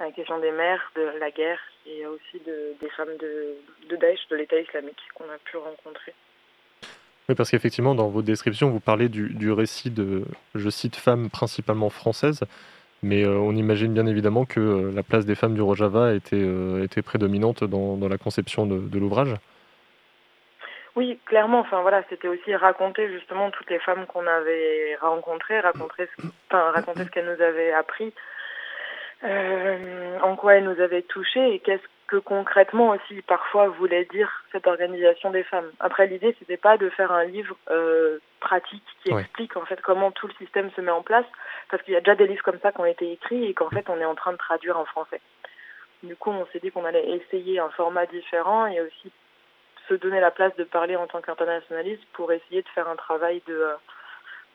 la 0.00 0.12
question 0.12 0.38
des 0.38 0.52
mères, 0.52 0.92
de 0.96 1.18
la 1.18 1.30
guerre, 1.30 1.60
et 1.86 2.06
aussi 2.06 2.38
de, 2.46 2.74
des 2.80 2.90
femmes 2.90 3.16
de, 3.18 3.54
de 3.88 3.96
Daesh, 3.96 4.28
de 4.30 4.36
l'État 4.36 4.58
islamique, 4.60 5.00
qu'on 5.14 5.24
a 5.24 5.38
pu 5.44 5.56
rencontrer. 5.56 6.14
Oui, 7.28 7.34
parce 7.34 7.50
qu'effectivement, 7.50 7.94
dans 7.94 8.08
votre 8.08 8.26
description, 8.26 8.70
vous 8.70 8.80
parlez 8.80 9.08
du, 9.08 9.28
du 9.30 9.52
récit 9.52 9.90
de, 9.90 10.24
je 10.54 10.70
cite, 10.70 10.96
femmes 10.96 11.28
principalement 11.30 11.90
françaises, 11.90 12.44
mais 13.02 13.24
euh, 13.24 13.36
on 13.36 13.54
imagine 13.54 13.92
bien 13.92 14.06
évidemment 14.06 14.44
que 14.44 14.60
euh, 14.60 14.92
la 14.94 15.02
place 15.02 15.26
des 15.26 15.34
femmes 15.34 15.54
du 15.54 15.62
Rojava 15.62 16.14
était, 16.14 16.36
euh, 16.36 16.84
était 16.84 17.02
prédominante 17.02 17.64
dans, 17.64 17.96
dans 17.96 18.08
la 18.08 18.18
conception 18.18 18.66
de, 18.66 18.78
de 18.78 18.98
l'ouvrage. 18.98 19.34
Oui, 20.96 21.18
clairement. 21.26 21.60
Enfin 21.60 21.82
voilà, 21.82 22.02
c'était 22.08 22.26
aussi 22.28 22.56
raconter 22.56 23.08
justement 23.12 23.50
toutes 23.50 23.70
les 23.70 23.78
femmes 23.78 24.06
qu'on 24.06 24.26
avait 24.26 24.96
rencontrées, 25.00 25.60
raconter, 25.60 26.08
ce- 26.16 26.26
enfin, 26.48 26.70
raconter 26.72 27.04
ce 27.04 27.10
qu'elles 27.10 27.26
nous 27.26 27.42
avaient 27.42 27.72
appris, 27.72 28.12
en 29.24 30.36
quoi 30.36 30.54
elles 30.54 30.64
nous 30.64 30.80
avaient 30.80 31.02
touchées 31.02 31.54
et 31.54 31.58
qu'est-ce 31.58 31.82
que 32.06 32.16
concrètement 32.16 32.90
aussi 32.90 33.20
parfois 33.22 33.68
voulait 33.68 34.06
dire 34.06 34.30
cette 34.52 34.66
organisation 34.66 35.30
des 35.30 35.42
femmes. 35.42 35.70
Après, 35.78 36.06
l'idée 36.06 36.34
c'était 36.38 36.56
pas 36.56 36.78
de 36.78 36.88
faire 36.90 37.12
un 37.12 37.24
livre 37.24 37.56
euh, 37.70 38.18
pratique 38.40 38.84
qui 39.04 39.12
Ouais. 39.12 39.22
explique 39.22 39.56
en 39.56 39.64
fait 39.66 39.80
comment 39.82 40.10
tout 40.10 40.26
le 40.26 40.32
système 40.34 40.70
se 40.72 40.80
met 40.80 40.90
en 40.90 41.02
place, 41.02 41.26
parce 41.70 41.82
qu'il 41.82 41.94
y 41.94 41.96
a 41.96 42.00
déjà 42.00 42.14
des 42.14 42.26
livres 42.26 42.42
comme 42.42 42.60
ça 42.60 42.72
qui 42.72 42.80
ont 42.80 42.86
été 42.86 43.12
écrits 43.12 43.44
et 43.44 43.54
qu'en 43.54 43.68
fait 43.70 43.88
on 43.90 44.00
est 44.00 44.04
en 44.06 44.14
train 44.14 44.32
de 44.32 44.38
traduire 44.38 44.78
en 44.78 44.84
français. 44.86 45.20
Du 46.02 46.14
coup, 46.16 46.30
on 46.30 46.46
s'est 46.52 46.60
dit 46.60 46.70
qu'on 46.70 46.84
allait 46.84 47.10
essayer 47.10 47.58
un 47.58 47.70
format 47.70 48.06
différent 48.06 48.66
et 48.66 48.80
aussi 48.80 49.10
se 49.88 49.94
donner 49.94 50.20
la 50.20 50.30
place 50.30 50.54
de 50.56 50.64
parler 50.64 50.94
en 50.96 51.06
tant 51.08 51.20
qu'internationaliste 51.20 52.04
pour 52.12 52.30
essayer 52.30 52.62
de 52.62 52.68
faire 52.68 52.88
un 52.88 52.94
travail 52.96 53.42
de, 53.48 53.54
euh, 53.54 53.74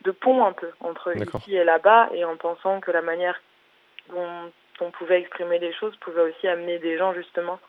de 0.06 0.12
pont 0.12 0.45
un 0.45 0.54
peu 0.54 0.69
entre 0.80 1.12
ici 1.17 1.56
et 1.56 1.63
là-bas 1.65 2.10
et 2.13 2.23
en 2.23 2.38
pensant 2.38 2.80
que 2.80 2.91
la 2.91 3.02
manière 3.02 3.41
dont 4.09 4.51
on 4.81 4.91
pouvait 4.91 5.19
exprimer 5.21 5.59
les 5.59 5.73
choses 5.73 5.95
pouvait 5.97 6.21
aussi 6.21 6.47
amener 6.47 6.79
des 6.79 6.97
gens 6.97 7.13
justement 7.13 7.59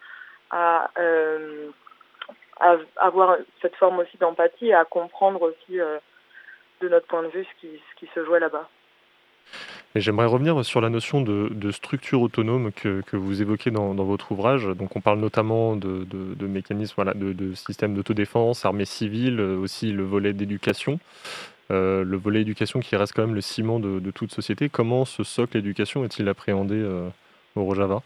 à, 0.50 0.90
euh, 0.98 1.70
à 2.60 2.76
avoir 2.96 3.36
cette 3.60 3.76
forme 3.76 3.98
aussi 3.98 4.16
d'empathie 4.18 4.68
et 4.68 4.74
à 4.74 4.84
comprendre 4.84 5.42
aussi 5.42 5.80
euh, 5.80 5.98
de 6.80 6.88
notre 6.88 7.06
point 7.06 7.22
de 7.22 7.28
vue 7.28 7.44
ce 7.44 7.66
qui, 7.66 8.08
se 8.14 8.24
jouait 8.24 8.40
là-bas. 8.40 8.68
J'aimerais 9.94 10.26
revenir 10.26 10.64
sur 10.64 10.80
la 10.80 10.88
notion 10.88 11.20
de, 11.20 11.70
structure 11.70 12.20
autonome 12.20 12.72
que, 12.72 13.02
vous 13.12 13.42
évoquez 13.42 13.70
dans, 13.70 13.94
votre 13.94 14.32
ouvrage. 14.32 14.66
Donc 14.66 14.96
on 14.96 15.00
parle 15.00 15.18
notamment 15.18 15.76
de, 15.76 16.04
de, 16.04 16.34
de 16.34 16.46
mécanismes, 16.46 17.12
de 17.14 17.54
systèmes 17.54 17.94
d'autodéfense, 17.94 18.64
armée 18.64 18.84
civile, 18.84 19.40
euh, 19.40 19.56
aussi 19.56 19.92
le 19.92 20.04
volet 20.04 20.32
d'éducation. 20.32 20.98
Euh, 21.70 22.04
le 22.04 22.16
volet 22.16 22.42
éducation 22.42 22.80
qui 22.80 22.94
reste 22.94 23.14
quand 23.14 23.22
même 23.22 23.34
le 23.34 23.40
ciment 23.40 23.80
de, 23.80 24.10
toute 24.10 24.32
société. 24.32 24.68
Comment 24.68 25.04
ce 25.04 25.24
socle 25.24 25.56
éducation 25.56 26.04
est-il 26.04 26.28
appréhendé 26.28 26.76
euh, 26.76 27.08
au 27.56 27.64
Rojava? 27.64 28.02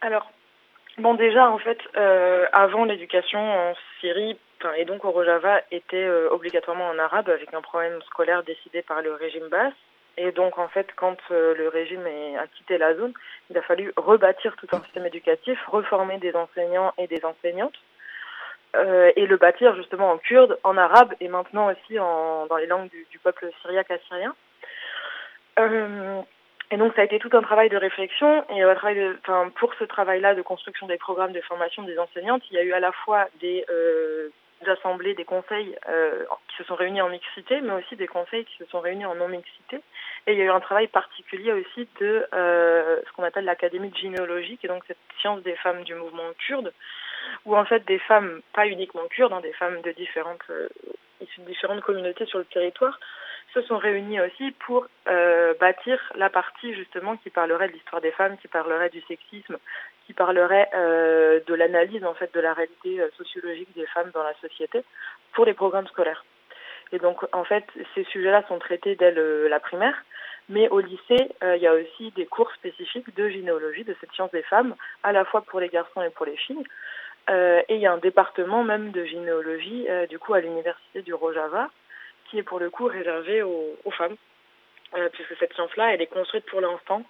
Alors, 0.00 0.30
bon, 0.98 1.14
déjà, 1.14 1.48
en 1.48 1.58
fait, 1.58 1.78
euh, 1.96 2.46
avant 2.52 2.84
l'éducation 2.84 3.38
en 3.38 3.74
Syrie, 4.00 4.36
et 4.76 4.84
donc 4.84 5.04
au 5.04 5.10
Rojava, 5.10 5.60
était 5.70 6.08
obligatoirement 6.30 6.88
en 6.88 6.98
arabe 6.98 7.28
avec 7.28 7.52
un 7.52 7.62
programme 7.62 8.00
scolaire 8.02 8.42
décidé 8.42 8.82
par 8.82 9.02
le 9.02 9.12
régime 9.14 9.48
basse. 9.48 9.74
Et 10.16 10.30
donc, 10.30 10.58
en 10.58 10.68
fait, 10.68 10.88
quand 10.94 11.16
le 11.30 11.68
régime 11.68 12.06
a 12.38 12.46
quitté 12.46 12.78
la 12.78 12.94
zone, 12.94 13.12
il 13.50 13.58
a 13.58 13.62
fallu 13.62 13.92
rebâtir 13.96 14.54
tout 14.56 14.68
un 14.72 14.80
système 14.82 15.06
éducatif, 15.06 15.58
reformer 15.66 16.18
des 16.18 16.34
enseignants 16.34 16.92
et 16.98 17.08
des 17.08 17.24
enseignantes, 17.24 17.74
euh, 18.76 19.12
et 19.16 19.26
le 19.26 19.36
bâtir 19.36 19.74
justement 19.76 20.12
en 20.12 20.18
kurde, 20.18 20.58
en 20.64 20.76
arabe 20.76 21.14
et 21.20 21.28
maintenant 21.28 21.70
aussi 21.70 21.98
en, 21.98 22.46
dans 22.46 22.56
les 22.56 22.66
langues 22.66 22.88
du, 22.90 23.06
du 23.10 23.18
peuple 23.18 23.50
syriaque 23.62 23.90
assyrien. 23.90 24.34
Euh, 25.58 26.20
et 26.70 26.78
donc 26.78 26.94
ça 26.94 27.02
a 27.02 27.04
été 27.04 27.18
tout 27.18 27.30
un 27.34 27.42
travail 27.42 27.68
de 27.68 27.76
réflexion 27.76 28.44
et 28.48 28.62
un 28.62 28.74
travail 28.74 28.96
de, 28.96 29.18
enfin, 29.22 29.50
pour 29.56 29.74
ce 29.74 29.84
travail-là 29.84 30.34
de 30.34 30.42
construction 30.42 30.86
des 30.86 30.96
programmes 30.96 31.32
de 31.32 31.40
formation 31.42 31.82
des 31.82 31.98
enseignantes, 31.98 32.42
il 32.50 32.54
y 32.54 32.58
a 32.58 32.62
eu 32.62 32.72
à 32.72 32.80
la 32.80 32.92
fois 32.92 33.28
des, 33.40 33.64
euh, 33.68 34.30
assemblées, 34.66 35.14
des 35.14 35.24
conseils 35.24 35.76
euh, 35.88 36.24
qui 36.48 36.56
se 36.56 36.64
sont 36.64 36.74
réunis 36.74 37.02
en 37.02 37.08
mixité, 37.08 37.60
mais 37.60 37.72
aussi 37.72 37.96
des 37.96 38.06
conseils 38.06 38.44
qui 38.44 38.56
se 38.58 38.64
sont 38.66 38.80
réunis 38.80 39.04
en 39.04 39.14
non-mixité. 39.14 39.82
Et 40.26 40.32
il 40.32 40.38
y 40.38 40.42
a 40.42 40.44
eu 40.44 40.50
un 40.50 40.60
travail 40.60 40.86
particulier 40.86 41.52
aussi 41.52 41.88
de 42.00 42.26
euh, 42.32 43.00
ce 43.06 43.12
qu'on 43.12 43.24
appelle 43.24 43.44
l'académie 43.44 43.90
de 43.90 43.96
généalogie, 43.96 44.56
qui 44.56 44.66
est 44.66 44.68
donc 44.68 44.84
cette 44.86 44.96
science 45.18 45.42
des 45.42 45.56
femmes 45.56 45.82
du 45.82 45.94
mouvement 45.94 46.30
kurde, 46.38 46.72
où 47.46 47.56
en 47.56 47.64
fait 47.64 47.84
des 47.86 47.98
femmes, 47.98 48.40
pas 48.54 48.66
uniquement 48.66 49.06
kurdes, 49.08 49.32
hein, 49.32 49.40
des 49.40 49.52
femmes 49.52 49.80
de 49.82 49.92
différentes, 49.92 50.42
euh, 50.50 50.68
issues 51.20 51.40
de 51.40 51.46
différentes 51.46 51.82
communautés 51.82 52.26
sur 52.26 52.38
le 52.38 52.44
territoire, 52.44 52.98
se 53.54 53.60
sont 53.62 53.76
réunis 53.76 54.18
aussi 54.20 54.50
pour 54.64 54.86
euh, 55.08 55.52
bâtir 55.60 56.00
la 56.14 56.30
partie 56.30 56.74
justement 56.74 57.16
qui 57.18 57.28
parlerait 57.30 57.68
de 57.68 57.72
l'histoire 57.74 58.00
des 58.00 58.12
femmes, 58.12 58.38
qui 58.38 58.48
parlerait 58.48 58.88
du 58.88 59.02
sexisme, 59.02 59.58
qui 60.06 60.14
parlerait 60.14 60.68
euh, 60.74 61.40
de 61.46 61.54
l'analyse 61.54 62.04
en 62.04 62.14
fait 62.14 62.32
de 62.34 62.40
la 62.40 62.54
réalité 62.54 63.00
sociologique 63.16 63.68
des 63.76 63.86
femmes 63.86 64.10
dans 64.14 64.22
la 64.22 64.34
société 64.40 64.82
pour 65.32 65.44
les 65.44 65.52
programmes 65.54 65.86
scolaires. 65.88 66.24
Et 66.92 66.98
donc 66.98 67.18
en 67.32 67.44
fait 67.44 67.64
ces 67.94 68.04
sujets-là 68.04 68.42
sont 68.48 68.58
traités 68.58 68.96
dès 68.96 69.10
le- 69.12 69.48
la 69.48 69.60
primaire, 69.60 69.96
mais 70.48 70.68
au 70.70 70.80
lycée 70.80 71.28
il 71.42 71.62
y 71.62 71.66
a 71.66 71.74
aussi 71.74 72.10
des 72.12 72.26
cours 72.26 72.50
spécifiques 72.52 73.14
de 73.14 73.28
gynéologie, 73.28 73.84
de 73.84 73.94
cette 74.00 74.12
science 74.12 74.30
des 74.32 74.42
femmes, 74.42 74.74
à 75.02 75.12
la 75.12 75.24
fois 75.26 75.42
pour 75.42 75.60
les 75.60 75.68
garçons 75.68 76.02
et 76.02 76.10
pour 76.10 76.26
les 76.26 76.36
filles. 76.36 76.64
Euh, 77.30 77.62
et 77.68 77.76
il 77.76 77.80
y 77.80 77.86
a 77.86 77.92
un 77.92 77.98
département 77.98 78.64
même 78.64 78.90
de 78.90 79.04
gynéologie 79.04 79.86
euh, 79.88 80.06
du 80.06 80.18
coup 80.18 80.34
à 80.34 80.40
l'université 80.40 81.02
du 81.02 81.14
Rojava 81.14 81.70
qui 82.28 82.38
est 82.38 82.42
pour 82.42 82.58
le 82.58 82.70
coup 82.70 82.86
réservé 82.86 83.42
aux, 83.42 83.90
femmes, 83.90 84.16
euh, 84.96 85.08
puisque 85.12 85.36
cette 85.38 85.52
science-là, 85.52 85.92
elle 85.92 86.00
est 86.00 86.06
construite 86.06 86.46
pour 86.46 86.60
l'instant 86.62 87.04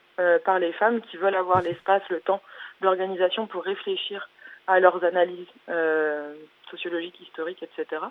par 0.44 0.58
les 0.58 0.72
femmes 0.72 1.00
qui 1.00 1.16
veulent 1.16 1.36
avoir 1.36 1.62
l'espace, 1.62 2.02
le 2.08 2.20
temps, 2.20 2.42
l'organisation 2.80 3.46
pour 3.46 3.62
réfléchir 3.62 4.28
à 4.66 4.80
leurs 4.80 5.04
analyses 5.04 5.46
sociologiques, 6.70 7.20
historiques, 7.20 7.62
etc. 7.62 8.02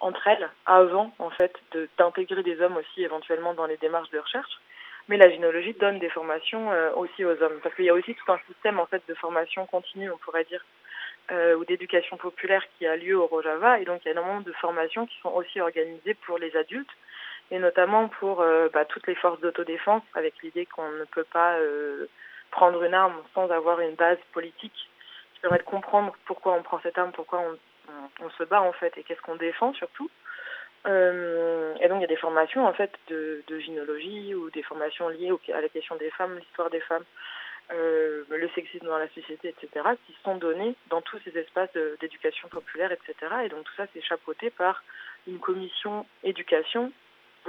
entre 0.00 0.26
elles, 0.26 0.48
avant 0.64 1.12
en 1.18 1.30
fait 1.30 1.54
d'intégrer 1.98 2.42
des 2.42 2.60
hommes 2.62 2.78
aussi 2.78 3.02
éventuellement 3.02 3.52
dans 3.52 3.66
les 3.66 3.76
démarches 3.76 4.10
de 4.10 4.18
recherche. 4.18 4.60
Mais 5.08 5.16
la 5.16 5.28
gynéologie 5.30 5.74
donne 5.74 5.98
des 5.98 6.08
formations 6.10 6.70
euh, 6.72 6.92
aussi 6.94 7.24
aux 7.24 7.42
hommes, 7.42 7.58
parce 7.62 7.74
qu'il 7.74 7.84
y 7.84 7.90
a 7.90 7.94
aussi 7.94 8.14
tout 8.14 8.32
un 8.32 8.38
système 8.46 8.78
en 8.78 8.86
fait 8.86 9.02
de 9.08 9.14
formation 9.14 9.66
continue, 9.66 10.10
on 10.10 10.18
pourrait 10.18 10.44
dire, 10.44 10.64
euh, 11.30 11.56
ou 11.56 11.64
d'éducation 11.64 12.16
populaire 12.16 12.64
qui 12.76 12.86
a 12.86 12.96
lieu 12.96 13.16
au 13.18 13.26
Rojava. 13.26 13.80
Et 13.80 13.84
donc, 13.84 14.02
il 14.02 14.06
y 14.06 14.08
a 14.08 14.12
énormément 14.12 14.40
de 14.40 14.52
formations 14.52 15.06
qui 15.06 15.18
sont 15.20 15.30
aussi 15.30 15.60
organisées 15.60 16.14
pour 16.26 16.38
les 16.38 16.56
adultes, 16.56 16.90
et 17.50 17.58
notamment 17.58 18.08
pour 18.08 18.40
euh, 18.40 18.68
bah, 18.72 18.84
toutes 18.84 19.06
les 19.06 19.14
forces 19.16 19.40
d'autodéfense, 19.40 20.02
avec 20.14 20.34
l'idée 20.42 20.66
qu'on 20.66 20.90
ne 20.90 21.04
peut 21.04 21.26
pas 21.32 21.56
prendre 22.50 22.82
une 22.82 22.94
arme 22.94 23.20
sans 23.34 23.50
avoir 23.50 23.80
une 23.80 23.94
base 23.94 24.18
politique 24.32 24.88
qui 25.34 25.40
permet 25.40 25.58
de 25.58 25.62
comprendre 25.64 26.14
pourquoi 26.26 26.52
on 26.52 26.62
prend 26.62 26.80
cette 26.82 26.98
arme, 26.98 27.12
pourquoi 27.12 27.40
on, 27.40 27.58
on, 27.88 28.26
on 28.26 28.30
se 28.30 28.44
bat 28.44 28.62
en 28.62 28.72
fait, 28.72 28.96
et 28.96 29.02
qu'est-ce 29.02 29.22
qu'on 29.22 29.36
défend 29.36 29.72
surtout. 29.74 30.10
Euh, 30.86 31.74
et 31.80 31.88
donc, 31.88 31.98
il 31.98 32.02
y 32.02 32.04
a 32.04 32.08
des 32.08 32.16
formations 32.16 32.66
en 32.66 32.72
fait 32.72 32.90
de, 33.08 33.42
de 33.46 34.34
ou 34.34 34.50
des 34.50 34.62
formations 34.62 35.08
liées 35.08 35.30
au- 35.30 35.40
à 35.54 35.60
la 35.60 35.68
question 35.68 35.96
des 35.96 36.10
femmes, 36.10 36.36
l'histoire 36.38 36.70
des 36.70 36.80
femmes 36.80 37.04
euh, 37.72 38.24
le 38.28 38.48
sexisme 38.54 38.86
dans 38.86 38.98
la 38.98 39.08
société, 39.08 39.48
etc., 39.48 39.86
qui 40.06 40.14
sont 40.24 40.36
donnés 40.36 40.74
dans 40.90 41.00
tous 41.00 41.18
ces 41.24 41.38
espaces 41.38 41.70
d'éducation 42.00 42.48
populaire, 42.48 42.90
etc. 42.92 43.14
Et 43.44 43.48
donc 43.48 43.64
tout 43.64 43.72
ça, 43.76 43.86
c'est 43.94 44.02
chapeauté 44.02 44.50
par 44.50 44.82
une 45.26 45.38
commission 45.38 46.04
éducation 46.24 46.92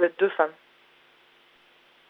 de 0.00 0.28
femmes. 0.28 0.52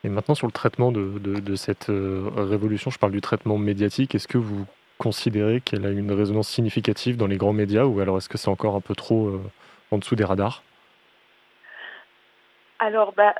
Et 0.05 0.09
maintenant, 0.11 0.35
sur 0.35 0.47
le 0.47 0.53
traitement 0.53 0.93
de, 0.93 1.57
cette 1.57 1.89
euh, 1.89 2.29
révolution, 2.37 2.91
je 2.91 2.99
parle 2.99 3.13
du 3.13 3.23
traitement 3.23 3.57
médiatique, 3.57 4.15
est-ce 4.15 4.29
que 4.29 4.39
vous 4.39 4.67
considérez 4.99 5.61
qu'elle 5.63 5.87
a 5.87 5.91
une 5.91 6.13
résonance 6.13 6.49
significative 6.49 7.17
dans 7.17 7.27
les 7.27 7.39
grands 7.39 7.55
médias 7.55 7.85
ou 7.85 8.01
alors 8.01 8.19
est-ce 8.19 8.29
que 8.29 8.39
c'est 8.39 8.49
encore 8.51 8.77
un 8.77 8.81
peu 8.81 8.95
trop 8.95 9.41
en 9.91 9.99
dessous 9.99 10.15
des 10.15 10.25
radars? 10.25 10.63
Alors, 12.85 13.15
bah, 13.15 13.35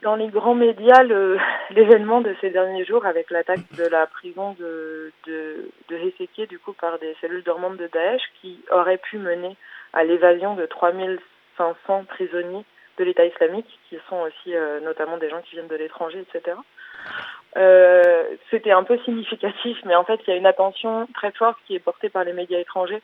dans 0.00 0.16
les 0.16 0.28
grands 0.28 0.54
médias, 0.54 1.02
l'événement 1.70 2.22
de 2.22 2.34
ces 2.40 2.48
derniers 2.48 2.86
jours 2.86 3.04
avec 3.04 3.30
l'attaque 3.30 3.70
de 3.76 3.84
la 3.84 4.06
prison 4.06 4.56
de, 4.58 5.12
de, 5.26 5.70
de 5.90 6.46
du 6.46 6.58
coup, 6.58 6.72
par 6.72 6.98
des 6.98 7.14
cellules 7.20 7.42
dormantes 7.42 7.76
de 7.76 7.90
Daesh, 7.92 8.22
qui 8.40 8.58
aurait 8.72 8.96
pu 8.96 9.18
mener 9.18 9.54
à 9.92 10.02
l'évasion 10.02 10.54
de 10.54 10.64
3500 10.64 12.04
prisonniers 12.08 12.64
de 12.96 13.04
l'État 13.04 13.26
islamique, 13.26 13.68
qui 13.90 13.98
sont 14.08 14.20
aussi 14.20 14.54
euh, 14.54 14.80
notamment 14.80 15.18
des 15.18 15.28
gens 15.28 15.42
qui 15.42 15.56
viennent 15.56 15.68
de 15.68 15.76
l'étranger, 15.76 16.24
etc. 16.26 16.56
Euh, 17.58 18.24
C'était 18.50 18.72
un 18.72 18.82
peu 18.82 18.98
significatif, 19.04 19.76
mais 19.84 19.94
en 19.94 20.04
fait, 20.04 20.20
il 20.26 20.30
y 20.30 20.32
a 20.32 20.36
une 20.36 20.46
attention 20.46 21.06
très 21.12 21.32
forte 21.32 21.58
qui 21.66 21.74
est 21.74 21.80
portée 21.80 22.08
par 22.08 22.24
les 22.24 22.32
médias 22.32 22.60
étrangers 22.60 23.02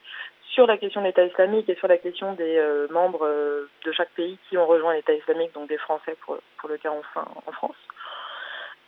sur 0.53 0.67
la 0.67 0.77
question 0.77 1.01
de 1.01 1.07
l'État 1.07 1.25
islamique 1.25 1.69
et 1.69 1.75
sur 1.77 1.89
la 1.89 1.99
question 1.99 2.35
des 2.35 2.59
euh, 2.59 2.87
membres 2.91 3.27
euh, 3.27 3.69
de 3.85 3.93
chaque 3.93 4.11
pays 4.11 4.39
qui 4.49 4.59
ont 4.59 4.67
rejoint 4.67 4.95
l'État 4.95 5.15
islamique, 5.15 5.53
donc 5.55 5.69
des 5.69 5.79
Français 5.79 6.17
pour, 6.21 6.39
pour 6.59 6.69
le 6.69 6.77
cas 6.77 6.91
enfin 6.91 7.27
en 7.47 7.53
France, 7.53 7.77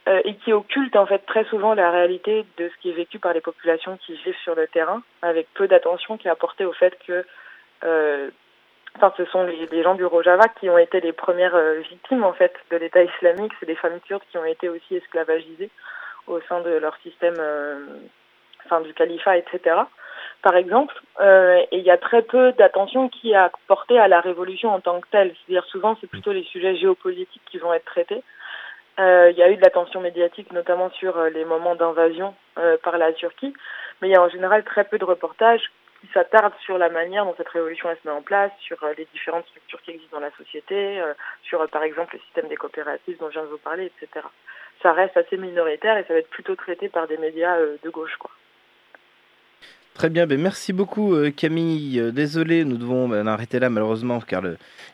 euh, 0.09 0.21
et 0.25 0.37
qui 0.37 0.53
occulte 0.53 0.95
en 0.97 1.07
fait 1.07 1.25
très 1.27 1.45
souvent 1.45 1.75
la 1.75 1.91
réalité 1.91 2.45
de 2.59 2.69
ce 2.69 2.83
qui 2.83 2.91
est 2.91 2.95
vécu 2.95 3.19
par 3.19 3.33
les 3.33 3.41
populations 3.41 3.97
qui 3.97 4.13
vivent 4.13 4.37
sur 4.43 4.55
le 4.55 4.69
terrain, 4.69 5.03
avec 5.23 5.49
peu 5.55 5.67
d'attention 5.67 6.19
qui 6.19 6.29
est 6.29 6.31
apportée 6.31 6.65
au 6.65 6.73
fait 6.73 6.97
que 7.07 7.25
Enfin, 8.97 9.13
ce 9.17 9.25
sont 9.25 9.43
les, 9.43 9.83
gens 9.83 9.97
du 9.97 10.05
Rojava 10.05 10.47
qui 10.61 10.71
ont 10.71 10.79
été 10.79 11.01
les 11.01 11.13
premières 11.13 11.59
victimes 11.91 12.23
en 12.23 12.33
fait 12.33 12.55
de 12.71 12.77
l'État 12.77 13.03
islamique. 13.03 13.53
C'est 13.59 13.67
des 13.67 13.75
femmes 13.75 13.99
kurdes 14.07 14.23
qui 14.31 14.39
ont 14.39 14.45
été 14.45 14.69
aussi 14.69 14.95
esclavagisées 14.95 15.69
au 16.29 16.41
sein 16.43 16.61
de 16.61 16.71
leur 16.71 16.97
système, 16.99 17.35
enfin 18.65 18.81
du 18.83 18.95
califat, 18.95 19.37
etc. 19.39 19.83
Par 20.45 20.57
exemple, 20.57 20.95
euh, 21.21 21.57
et 21.73 21.79
il 21.79 21.85
y 21.85 21.91
a 21.91 21.97
très 21.97 22.21
peu 22.21 22.53
d'attention 22.53 23.09
qui 23.09 23.31
est 23.31 23.35
apportée 23.35 23.99
à 23.99 24.09
la 24.09 24.21
révolution 24.21 24.69
en 24.75 24.79
tant 24.79 25.01
que 25.01 25.09
telle. 25.11 25.35
C'est-à-dire 25.35 25.65
souvent 25.65 25.97
c'est 26.03 26.07
plutôt 26.07 26.33
les 26.33 26.45
sujets 26.45 26.77
géopolitiques 26.77 27.41
qui 27.51 27.57
vont 27.57 27.73
être 27.73 27.87
traités. 27.87 28.23
Euh, 29.01 29.31
il 29.31 29.39
y 29.39 29.43
a 29.43 29.51
eu 29.51 29.57
de 29.57 29.63
l'attention 29.63 30.03
médiatique, 30.03 30.53
notamment 30.53 30.91
sur 30.91 31.17
euh, 31.17 31.31
les 31.31 31.47
moments 31.47 31.77
d'invasion 31.77 32.35
euh, 32.59 32.77
par 32.85 32.99
la 32.99 33.15
Turquie, 33.15 33.55
mais 34.03 34.09
il 34.09 34.13
y 34.13 34.17
a 34.17 34.23
en 34.23 34.29
général 34.29 34.65
très 34.65 34.85
peu 34.85 34.99
de 34.99 35.05
reportages 35.07 35.73
qui 36.03 36.09
s'attardent 36.13 36.53
sur 36.63 36.77
la 36.77 36.91
manière 36.91 37.25
dont 37.25 37.35
cette 37.39 37.49
révolution 37.49 37.89
se 37.89 38.07
met 38.07 38.15
en 38.15 38.21
place, 38.21 38.53
sur 38.61 38.77
les 38.99 39.09
différentes 39.15 39.47
structures 39.47 39.81
qui 39.81 39.93
existent 39.93 40.19
dans 40.19 40.27
la 40.27 40.37
société, 40.37 41.03
sur 41.43 41.67
par 41.71 41.85
exemple 41.85 42.17
le 42.17 42.21
système 42.21 42.49
des 42.49 42.57
coopératives 42.57 43.17
dont 43.19 43.29
je 43.29 43.39
viens 43.39 43.45
de 43.45 43.49
vous 43.49 43.57
parler, 43.57 43.87
etc. 43.87 44.27
Ça 44.83 44.93
reste 44.93 45.17
assez 45.17 45.39
minoritaire 45.39 45.97
et 45.97 46.05
ça 46.05 46.13
va 46.13 46.19
être 46.19 46.29
plutôt 46.29 46.55
traité 46.55 46.91
par 46.91 47.07
des 47.07 47.17
médias 47.17 47.57
de 47.57 47.89
gauche, 47.89 48.17
quoi. 48.19 48.31
Très 49.95 50.11
bien, 50.11 50.27
ben 50.27 50.41
merci 50.41 50.73
beaucoup 50.73 51.15
euh, 51.15 51.31
Camille. 51.31 52.01
Euh, 52.01 52.11
Désolé, 52.11 52.65
nous 52.65 52.77
devons 52.77 53.09
ben, 53.09 53.29
arrêter 53.29 53.61
là 53.61 53.71
malheureusement 53.71 54.21
car 54.21 54.43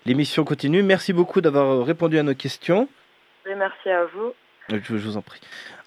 l'émission 0.04 0.44
continue. 0.44 0.82
Merci 0.82 1.14
beaucoup 1.14 1.40
d'avoir 1.40 1.70
euh, 1.70 1.82
répondu 1.82 2.18
à 2.18 2.22
nos 2.22 2.34
questions. 2.34 2.86
Et 3.50 3.54
merci 3.54 3.88
à 3.88 4.04
vous. 4.04 4.34
Je, 4.68 4.76
je 4.76 5.08
vous 5.08 5.16
en 5.16 5.22
prie. 5.22 5.40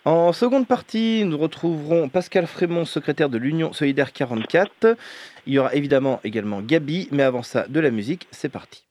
En 0.04 0.34
seconde 0.34 0.67
partie, 0.67 1.23
nous 1.26 1.38
retrouverons 1.38 2.10
Pascal 2.10 2.47
Frémont, 2.47 2.86
secrétaire 2.86 3.30
de 3.30 3.38
l'Union 3.38 3.71
Solidaire 3.71 4.12
44. 4.12 4.97
Il 5.45 5.54
y 5.54 5.60
aura 5.60 5.76
évidemment 5.76 6.19
également 6.23 6.62
Gabi, 6.62 7.08
mais 7.12 7.23
avant 7.23 7.43
ça, 7.43 7.67
de 7.67 7.80
la 7.80 7.91
musique. 7.91 8.28
C'est 8.32 8.49
parti. 8.49 8.84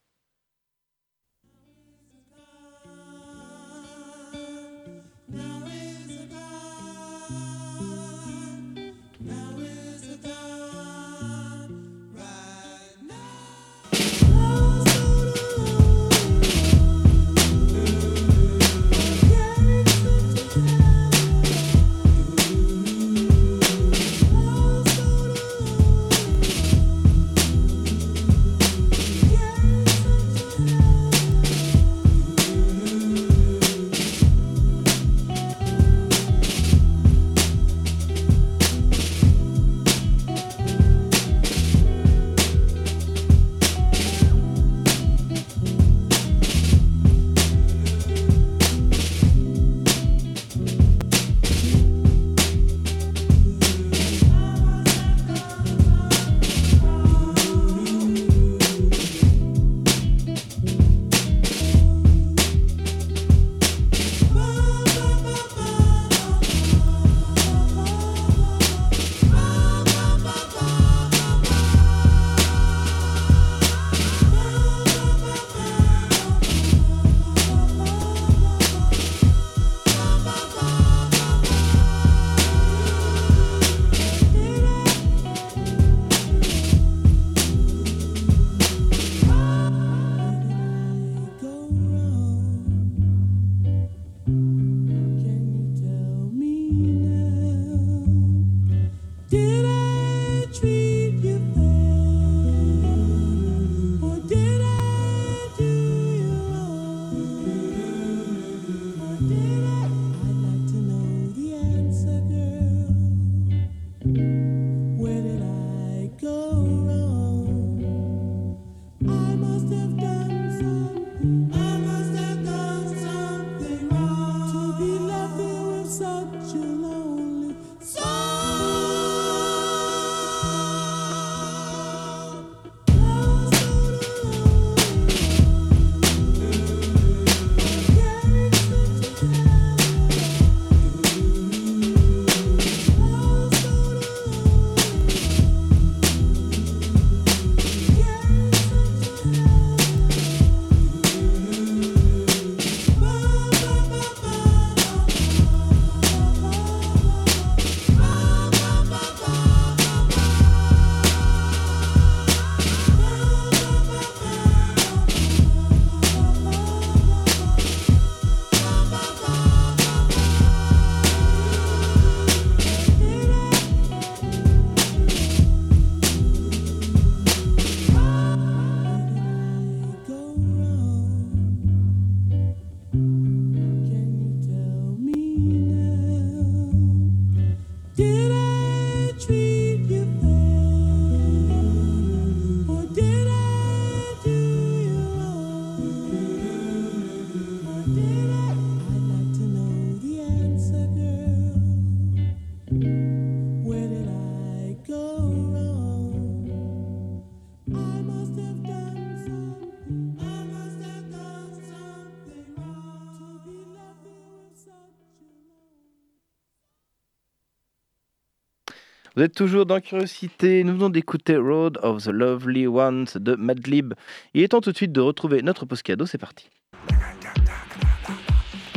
Vous 219.22 219.26
êtes 219.26 219.36
toujours 219.36 219.66
dans 219.66 219.80
Curiosité. 219.80 220.64
Nous 220.64 220.72
venons 220.72 220.90
d'écouter 220.90 221.36
Road 221.36 221.78
of 221.84 222.02
the 222.02 222.08
Lovely 222.08 222.66
Ones 222.66 223.06
de 223.14 223.36
Madlib. 223.36 223.94
Il 224.34 224.42
est 224.42 224.48
temps 224.48 224.60
tout 224.60 224.72
de 224.72 224.76
suite 224.76 224.90
de 224.90 225.00
retrouver 225.00 225.42
notre 225.42 225.64
post 225.64 225.84
cadeau. 225.84 226.06
C'est 226.06 226.18
parti. 226.18 226.50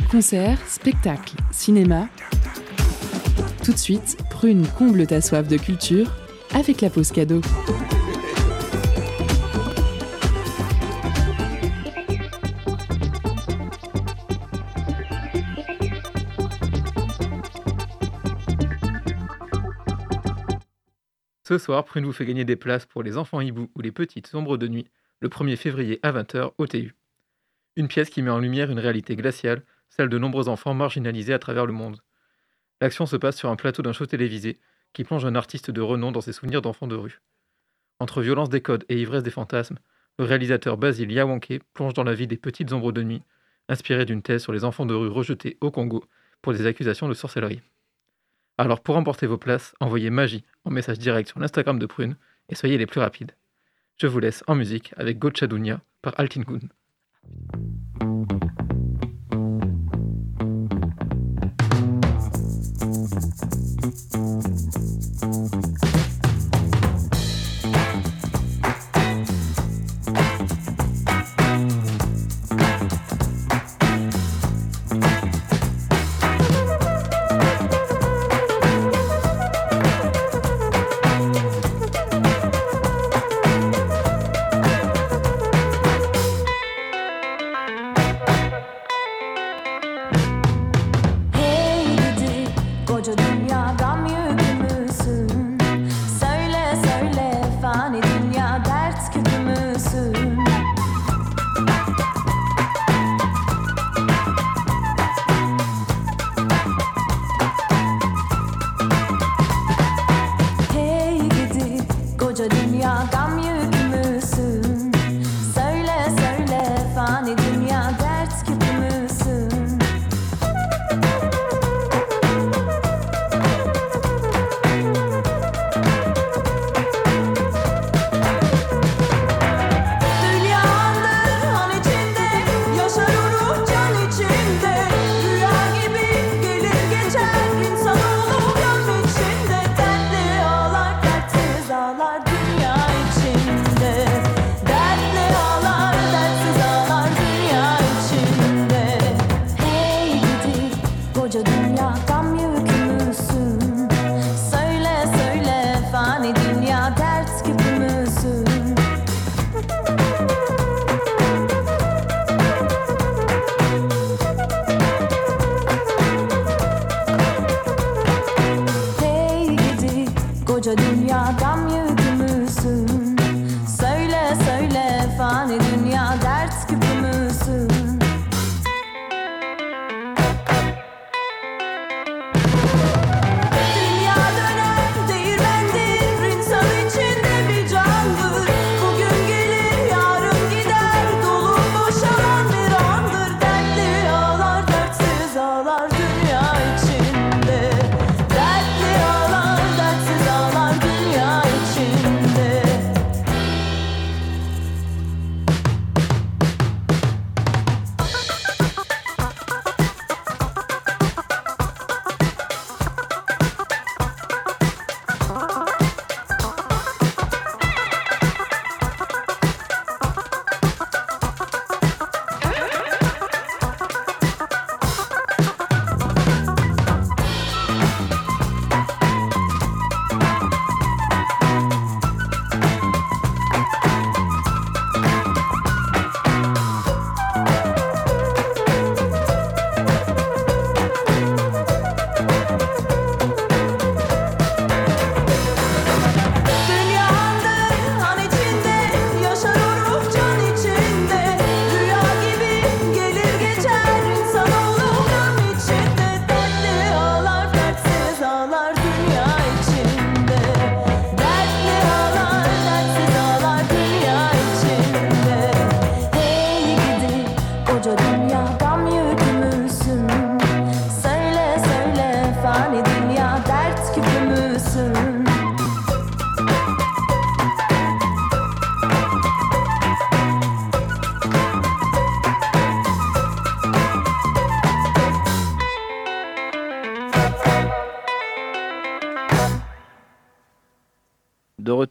Concerts, 0.08 0.60
spectacles, 0.68 1.34
cinéma. 1.50 2.08
Tout 3.64 3.72
de 3.72 3.76
suite, 3.76 4.18
Prune 4.30 4.64
comble 4.78 5.08
ta 5.08 5.20
soif 5.20 5.48
de 5.48 5.56
culture 5.56 6.06
avec 6.54 6.80
la 6.80 6.90
pause 6.90 7.10
cadeau. 7.10 7.40
Ce 21.46 21.58
soir, 21.58 21.84
Prune 21.84 22.04
vous 22.04 22.12
fait 22.12 22.26
gagner 22.26 22.44
des 22.44 22.56
places 22.56 22.86
pour 22.86 23.04
les 23.04 23.16
enfants 23.16 23.40
hiboux 23.40 23.70
ou 23.76 23.80
les 23.80 23.92
petites 23.92 24.34
ombres 24.34 24.56
de 24.56 24.66
nuit 24.66 24.88
le 25.20 25.28
1er 25.28 25.54
février 25.54 26.00
à 26.02 26.10
20h 26.10 26.50
au 26.58 26.66
TU. 26.66 26.96
Une 27.76 27.86
pièce 27.86 28.10
qui 28.10 28.20
met 28.20 28.32
en 28.32 28.40
lumière 28.40 28.68
une 28.72 28.80
réalité 28.80 29.14
glaciale, 29.14 29.62
celle 29.88 30.08
de 30.08 30.18
nombreux 30.18 30.48
enfants 30.48 30.74
marginalisés 30.74 31.32
à 31.32 31.38
travers 31.38 31.64
le 31.64 31.72
monde. 31.72 32.02
L'action 32.80 33.06
se 33.06 33.14
passe 33.14 33.36
sur 33.36 33.48
un 33.48 33.54
plateau 33.54 33.82
d'un 33.82 33.92
show 33.92 34.06
télévisé 34.06 34.58
qui 34.92 35.04
plonge 35.04 35.24
un 35.24 35.36
artiste 35.36 35.70
de 35.70 35.80
renom 35.80 36.10
dans 36.10 36.20
ses 36.20 36.32
souvenirs 36.32 36.62
d'enfants 36.62 36.88
de 36.88 36.96
rue. 36.96 37.20
Entre 38.00 38.22
violence 38.22 38.48
des 38.48 38.60
codes 38.60 38.84
et 38.88 39.00
ivresse 39.00 39.22
des 39.22 39.30
fantasmes, 39.30 39.78
le 40.18 40.24
réalisateur 40.24 40.76
Basil 40.76 41.12
Yawanke 41.12 41.60
plonge 41.74 41.94
dans 41.94 42.02
la 42.02 42.14
vie 42.14 42.26
des 42.26 42.38
petites 42.38 42.72
ombres 42.72 42.90
de 42.90 43.04
nuit, 43.04 43.22
inspiré 43.68 44.04
d'une 44.04 44.22
thèse 44.22 44.42
sur 44.42 44.52
les 44.52 44.64
enfants 44.64 44.84
de 44.84 44.94
rue 44.94 45.06
rejetés 45.06 45.58
au 45.60 45.70
Congo 45.70 46.02
pour 46.42 46.54
des 46.54 46.66
accusations 46.66 47.08
de 47.08 47.14
sorcellerie. 47.14 47.62
Alors 48.58 48.80
pour 48.80 48.96
emporter 48.96 49.26
vos 49.26 49.36
places, 49.36 49.74
envoyez 49.80 50.10
magie 50.10 50.44
en 50.64 50.70
message 50.70 50.98
direct 50.98 51.28
sur 51.28 51.40
l'Instagram 51.40 51.78
de 51.78 51.86
Prune 51.86 52.16
et 52.48 52.54
soyez 52.54 52.78
les 52.78 52.86
plus 52.86 53.00
rapides. 53.00 53.32
Je 53.98 54.06
vous 54.06 54.18
laisse 54.18 54.42
en 54.46 54.54
musique 54.54 54.94
avec 54.96 55.18
Gochadunia 55.18 55.80
par 56.00 56.14
Altingun. 56.18 56.60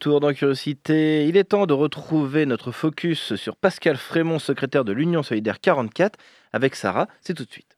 Retour 0.06 0.20
dans 0.20 0.32
Curiosité, 0.32 1.26
il 1.26 1.36
est 1.36 1.42
temps 1.42 1.66
de 1.66 1.72
retrouver 1.72 2.46
notre 2.46 2.70
focus 2.70 3.34
sur 3.34 3.56
Pascal 3.56 3.96
Frémont, 3.96 4.38
secrétaire 4.38 4.84
de 4.84 4.92
l'Union 4.92 5.24
Solidaire 5.24 5.58
44. 5.60 6.16
Avec 6.52 6.76
Sarah, 6.76 7.08
c'est 7.20 7.34
tout 7.34 7.44
de 7.44 7.50
suite. 7.50 7.76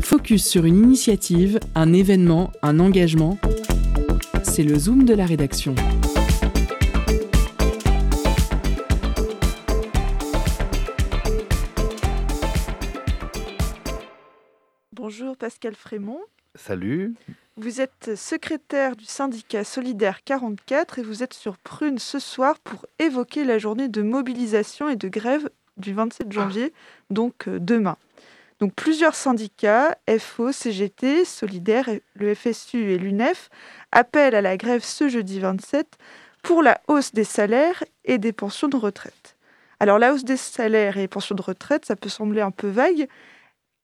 Focus 0.00 0.46
sur 0.46 0.64
une 0.64 0.76
initiative, 0.76 1.58
un 1.74 1.92
événement, 1.92 2.52
un 2.62 2.78
engagement. 2.78 3.36
C'est 4.44 4.62
le 4.62 4.78
zoom 4.78 5.04
de 5.04 5.14
la 5.14 5.26
rédaction. 5.26 5.74
Bonjour 14.92 15.36
Pascal 15.36 15.74
Frémont. 15.74 16.20
Salut. 16.54 17.16
Vous 17.58 17.82
êtes 17.82 18.16
secrétaire 18.16 18.96
du 18.96 19.04
syndicat 19.04 19.62
Solidaire 19.62 20.24
44 20.24 20.98
et 20.98 21.02
vous 21.02 21.22
êtes 21.22 21.34
sur 21.34 21.58
Prune 21.58 21.98
ce 21.98 22.18
soir 22.18 22.58
pour 22.60 22.86
évoquer 22.98 23.44
la 23.44 23.58
journée 23.58 23.88
de 23.88 24.00
mobilisation 24.00 24.88
et 24.88 24.96
de 24.96 25.08
grève 25.08 25.50
du 25.76 25.92
27 25.92 26.32
janvier, 26.32 26.72
donc 27.10 27.48
euh, 27.48 27.58
demain. 27.60 27.98
Donc 28.58 28.72
plusieurs 28.74 29.14
syndicats, 29.14 29.98
FO, 30.18 30.50
CGT, 30.50 31.26
Solidaire, 31.26 31.90
le 32.14 32.34
FSU 32.34 32.90
et 32.90 32.96
l'UNEF, 32.96 33.50
appellent 33.90 34.34
à 34.34 34.40
la 34.40 34.56
grève 34.56 34.82
ce 34.82 35.10
jeudi 35.10 35.38
27 35.38 35.98
pour 36.42 36.62
la 36.62 36.80
hausse 36.88 37.12
des 37.12 37.24
salaires 37.24 37.84
et 38.06 38.16
des 38.16 38.32
pensions 38.32 38.68
de 38.68 38.76
retraite. 38.76 39.36
Alors 39.78 39.98
la 39.98 40.14
hausse 40.14 40.24
des 40.24 40.38
salaires 40.38 40.96
et 40.96 41.06
pensions 41.06 41.34
de 41.34 41.42
retraite, 41.42 41.84
ça 41.84 41.96
peut 41.96 42.08
sembler 42.08 42.40
un 42.40 42.50
peu 42.50 42.68
vague. 42.68 43.08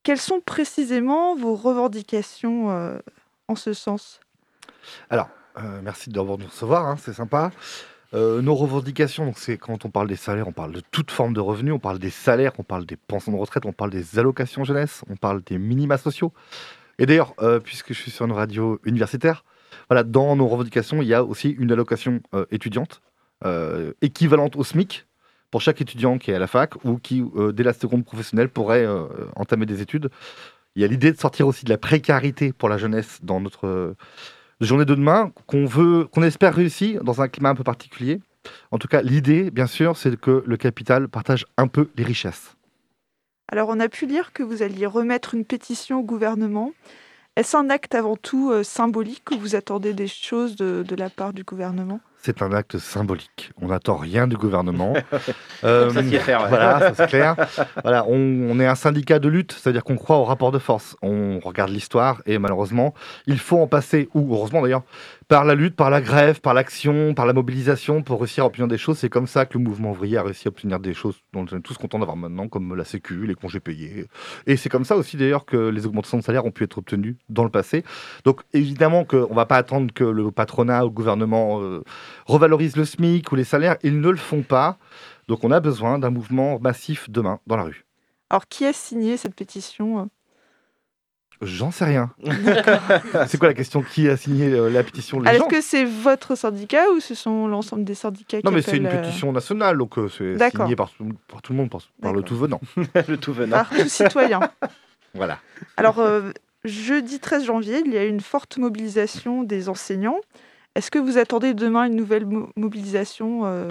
Quelles 0.05 0.17
sont 0.17 0.41
précisément 0.41 1.37
vos 1.37 1.55
revendications 1.55 2.71
euh, 2.71 2.99
en 3.49 3.57
ce 3.57 3.73
sens 3.73 4.21
Alors, 5.11 5.29
euh, 5.59 5.81
merci 5.83 6.11
de 6.11 6.21
nous 6.21 6.25
recevoir, 6.25 6.87
hein, 6.87 6.97
c'est 6.99 7.15
sympa. 7.15 7.51
Euh, 8.15 8.41
nos 8.41 8.55
revendications, 8.55 9.33
c'est 9.35 9.59
quand 9.59 9.85
on 9.85 9.91
parle 9.91 10.09
des 10.09 10.17
salaires, 10.17 10.49
on 10.49 10.53
parle 10.53 10.73
de 10.73 10.81
toute 10.93 11.11
forme 11.11 11.35
de 11.35 11.41
revenus, 11.41 11.75
on 11.75 11.79
parle 11.79 11.99
des 11.99 12.11
salaires, 12.11 12.53
on 12.59 12.63
parle 12.63 12.87
des 12.87 12.97
pensions 12.97 13.33
de 13.33 13.37
retraite, 13.37 13.67
on 13.67 13.73
parle 13.73 13.91
des 13.91 14.19
allocations 14.19 14.65
jeunesse, 14.65 15.03
on 15.11 15.17
parle 15.17 15.43
des 15.43 15.59
minima 15.59 15.99
sociaux. 15.99 16.33
Et 16.99 17.07
d'ailleurs, 17.07 17.35
euh, 17.41 17.61
puisque 17.61 17.93
je 17.93 18.01
suis 18.01 18.11
sur 18.11 18.25
une 18.25 18.33
radio 18.33 18.81
universitaire, 18.85 19.45
voilà, 19.89 20.05
dans 20.05 20.37
nos 20.37 20.47
revendications, 20.47 21.03
il 21.03 21.09
y 21.09 21.15
a 21.15 21.25
aussi 21.25 21.51
une 21.51 21.73
allocation 21.73 22.21
étudiante 22.51 23.03
équivalente 24.03 24.57
au 24.57 24.65
SMIC 24.65 25.07
pour 25.51 25.61
chaque 25.61 25.81
étudiant 25.81 26.19
qui 26.19 26.33
est 26.33 26.35
à 26.35 26.39
la 26.41 26.49
fac 26.49 26.85
ou 26.85 26.99
qui, 26.99 27.25
dès 27.53 27.63
la 27.63 27.73
seconde 27.73 28.05
professionnelle, 28.05 28.49
pourrait 28.49 28.87
entamer 29.37 29.65
des 29.65 29.81
études. 29.81 30.11
Il 30.79 30.83
y 30.83 30.85
a 30.85 30.87
l'idée 30.87 31.11
de 31.11 31.19
sortir 31.19 31.49
aussi 31.49 31.65
de 31.65 31.71
la 31.71 31.77
précarité 31.77 32.53
pour 32.53 32.69
la 32.69 32.79
jeunesse 32.79 33.19
dans 33.25 33.41
notre 33.41 33.67
euh, 33.67 33.97
journée 34.61 34.85
de 34.85 34.95
demain, 34.95 35.33
qu'on 35.49 35.67
veut, 35.67 36.05
qu'on 36.05 36.23
espère 36.23 36.55
réussir 36.55 37.03
dans 37.03 37.21
un 37.21 37.27
climat 37.27 37.49
un 37.49 37.57
peu 37.57 37.65
particulier. 37.65 38.21
En 38.71 38.79
tout 38.79 38.87
cas, 38.87 39.03
l'idée, 39.03 39.51
bien 39.51 39.67
sûr, 39.67 39.97
c'est 39.97 40.17
que 40.17 40.45
le 40.47 40.57
capital 40.57 41.09
partage 41.09 41.47
un 41.57 41.67
peu 41.67 41.91
les 41.97 42.05
richesses. 42.05 42.55
Alors 43.51 43.71
on 43.71 43.81
a 43.81 43.89
pu 43.89 44.07
lire 44.07 44.33
que 44.33 44.45
vous 44.45 44.63
alliez 44.63 44.87
remettre 44.87 45.35
une 45.35 45.45
pétition 45.45 45.99
au 45.99 46.05
gouvernement. 46.05 46.71
Est-ce 47.35 47.57
un 47.57 47.71
acte 47.71 47.97
avant 47.97 48.15
tout 48.15 48.53
euh, 48.53 48.63
symbolique 48.63 49.33
ou 49.33 49.39
vous 49.41 49.57
attendez 49.57 49.95
des 49.95 50.07
choses 50.07 50.55
de 50.55 50.95
la 50.95 51.11
part 51.11 51.33
du 51.33 51.43
gouvernement? 51.43 51.99
C'est 52.21 52.43
un 52.43 52.53
acte 52.53 52.79
symbolique. 52.79 53.53
On 53.63 53.69
n'attend 53.69 53.97
rien 53.97 54.27
du 54.27 54.37
gouvernement. 54.37 54.95
Ça 55.63 55.91
s'y 55.91 56.15
est 56.15 56.19
faire, 56.19 56.43
ouais. 56.43 56.49
Voilà, 56.49 56.81
ça, 56.81 56.95
c'est 56.95 57.07
clair. 57.09 57.37
Voilà, 57.83 58.05
on, 58.07 58.17
on 58.51 58.59
est 58.61 58.67
un 58.67 58.75
syndicat 58.75 59.19
de 59.19 59.29
lutte, 59.29 59.53
c'est-à-dire 59.53 59.85
qu'on 59.85 59.97
croit 59.97 60.17
au 60.17 60.25
rapport 60.25 60.51
de 60.53 60.59
force. 60.59 60.97
On 61.01 61.39
regarde 61.39 61.71
l'histoire 61.71 62.21
et 62.27 62.39
malheureusement, 62.39 62.93
il 63.27 63.39
faut 63.39 63.59
en 63.61 63.67
passer, 63.67 64.09
ou 64.15 64.35
heureusement 64.35 64.63
d'ailleurs, 64.63 64.83
par 65.29 65.45
la 65.45 65.55
lutte, 65.55 65.77
par 65.77 65.91
la 65.91 66.01
grève, 66.01 66.41
par 66.41 66.55
l'action, 66.55 67.13
par 67.13 67.27
la 67.27 67.35
mobilisation 67.35 68.03
pour 68.03 68.19
réussir 68.21 68.45
à 68.45 68.47
obtenir 68.47 68.67
des 68.67 68.79
choses. 68.79 68.99
C'est 68.99 69.11
comme 69.11 69.27
ça 69.27 69.45
que 69.45 69.59
le 69.59 69.63
mouvement 69.63 69.91
ouvrier 69.91 70.17
a 70.17 70.23
réussi 70.23 70.49
à 70.49 70.51
obtenir 70.51 70.81
des 70.81 70.95
choses 70.95 71.21
dont 71.35 71.45
on 71.53 71.57
est 71.59 71.61
tous 71.61 71.77
contents 71.77 71.99
d'avoir 71.99 72.17
maintenant, 72.17 72.49
comme 72.49 72.75
la 72.75 72.85
Sécu, 72.85 73.27
les 73.27 73.35
congés 73.35 73.61
payés. 73.61 74.07
Et 74.47 74.57
c'est 74.57 74.71
comme 74.71 74.87
ça 74.87 74.97
aussi 74.97 75.19
d'ailleurs 75.19 75.45
que 75.45 75.69
les 75.69 75.85
augmentations 75.85 76.17
de 76.17 76.23
salaire 76.23 76.47
ont 76.47 76.51
pu 76.51 76.65
être 76.65 76.79
obtenues 76.79 77.19
dans 77.29 77.45
le 77.45 77.51
passé. 77.51 77.85
Donc 78.25 78.41
évidemment 78.55 79.05
qu'on 79.05 79.29
ne 79.29 79.35
va 79.35 79.45
pas 79.45 79.57
attendre 79.57 79.93
que 79.93 80.05
le 80.05 80.31
patronat 80.31 80.85
ou 80.85 80.89
le 80.89 80.95
gouvernement 80.95 81.61
euh, 81.61 81.85
revalorise 82.25 82.77
le 82.77 82.87
SMIC 82.87 83.31
ou 83.31 83.37
les 83.37 83.45
salaires. 83.45 83.77
Ils 83.83 84.01
ne 84.01 84.09
le 84.09 84.17
font 84.17 84.43
pas. 84.43 84.79
Donc 85.29 85.45
on 85.45 85.51
a 85.51 85.61
besoin 85.61 85.99
d'un 85.99 86.11
mouvement 86.11 86.59
massif 86.59 87.11
demain 87.11 87.39
dans 87.47 87.57
la 87.57 87.65
rue. 87.65 87.85
Alors 88.31 88.49
qui 88.49 88.65
a 88.65 88.73
signé 88.73 89.19
cette 89.19 89.35
pétition 89.35 90.01
euh 90.01 90.05
J'en 91.41 91.71
sais 91.71 91.85
rien. 91.85 92.11
c'est 93.29 93.39
quoi 93.39 93.49
la 93.49 93.55
question? 93.55 93.83
Qui 93.83 94.09
a 94.09 94.17
signé 94.17 94.51
euh, 94.53 94.69
la 94.71 94.83
pétition 94.83 95.23
gens 95.23 95.31
Est-ce 95.31 95.45
que 95.45 95.61
c'est 95.61 95.85
votre 95.85 96.35
syndicat 96.35 96.91
ou 96.95 97.01
ce 97.01 97.15
sont 97.15 97.47
l'ensemble 97.47 97.85
des 97.85 97.95
syndicats 97.95 98.39
Non, 98.43 98.51
qui 98.51 98.57
mais 98.57 98.63
c'est 98.63 98.77
une 98.77 98.87
euh, 98.87 99.01
pétition 99.03 99.33
nationale, 99.33 99.79
donc 99.79 99.99
euh, 99.99 100.09
c'est 100.09 100.37
signé 100.51 100.75
par, 100.75 100.91
tout- 100.91 101.09
par 101.29 101.41
tout 101.43 101.53
le 101.53 101.59
monde, 101.59 101.71
par, 101.71 101.81
par 102.03 102.13
le 102.13 102.23
tout 102.23 102.37
venant. 102.37 102.61
le 103.09 103.17
tout 103.17 103.33
venant. 103.33 103.57
Par 103.59 103.71
tout 103.71 103.89
citoyen. 103.89 104.41
Voilà. 105.15 105.39
Alors, 105.79 106.01
euh, 106.01 106.33
jeudi 106.65 107.19
13 107.19 107.45
janvier, 107.47 107.83
il 107.85 107.93
y 107.93 107.97
a 107.97 108.05
eu 108.05 108.09
une 108.09 108.21
forte 108.21 108.59
mobilisation 108.59 109.43
des 109.43 109.69
enseignants. 109.71 110.19
Est-ce 110.75 110.91
que 110.91 110.99
vous 110.99 111.17
attendez 111.17 111.55
demain 111.55 111.85
une 111.87 111.97
nouvelle 111.97 112.27
mo- 112.27 112.51
mobilisation 112.57 113.47
euh, 113.47 113.69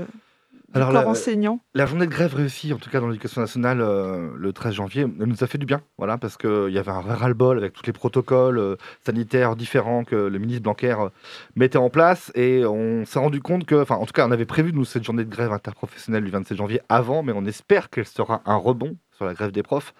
Alors, 0.74 0.92
corps 0.92 1.02
la- 1.04 1.08
enseignant 1.08 1.60
La 1.74 1.86
journée 1.86 2.06
de 2.06 2.12
grève 2.12 2.34
réussie, 2.36 2.74
en 2.74 2.78
tout 2.78 2.90
cas 2.90 3.00
dans 3.00 3.08
l'éducation 3.08 3.40
nationale, 3.40 3.80
euh, 3.80 4.32
le 4.36 4.52
13 4.52 4.74
janvier, 4.74 5.06
elle 5.20 5.26
nous 5.28 5.44
a 5.44 5.48
fait 5.48 5.58
du 5.58 5.66
bien, 5.66 5.82
voilà, 5.98 6.18
parce 6.18 6.36
qu'il 6.38 6.70
y 6.72 6.78
avait 6.78 6.92
un 6.92 7.02
vrai 7.02 7.14
ras-le-bol 7.16 7.58
avec 7.58 7.74
tous 7.74 7.86
les 7.86 7.94
protocoles 7.94 8.60
euh, 8.60 8.76
sanitaires 9.06 9.56
différents 9.56 10.04
que 10.04 10.16
le 10.16 10.40
ministre 10.40 10.64
Blanquer 10.64 10.96
euh, 11.00 11.10
mettait 11.56 11.78
en 11.78 11.90
place, 11.90 12.32
et 12.36 12.66
on 12.66 13.06
s'est 13.06 13.20
rendu 13.20 13.40
compte 13.42 13.66
que, 13.66 13.82
enfin, 13.82 13.96
en 13.96 14.06
tout 14.06 14.14
cas, 14.14 14.28
on 14.28 14.32
avait 14.32 14.46
prévu 14.46 14.74
nous 14.74 14.84
cette 14.86 15.04
journée 15.06 15.24
de 15.24 15.30
grève 15.30 15.54
interprofessionnelle 15.54 16.24
du 16.26 16.32
27 16.32 16.58
janvier 16.58 16.82
avant, 16.90 17.24
mais 17.24 17.32
on 17.34 17.46
espère 17.46 17.90
qu'elle 17.90 18.06
sera 18.06 18.42
un 18.46 18.56
rebond 18.58 18.98
sur 19.16 19.26
la 19.26 19.34
grève 19.34 19.52
des 19.52 19.64
profs 19.64 19.94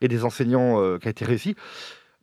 et 0.00 0.08
des 0.08 0.24
enseignants 0.24 0.98
qui 0.98 1.06
a 1.06 1.10
été 1.10 1.24
réussie. 1.24 1.54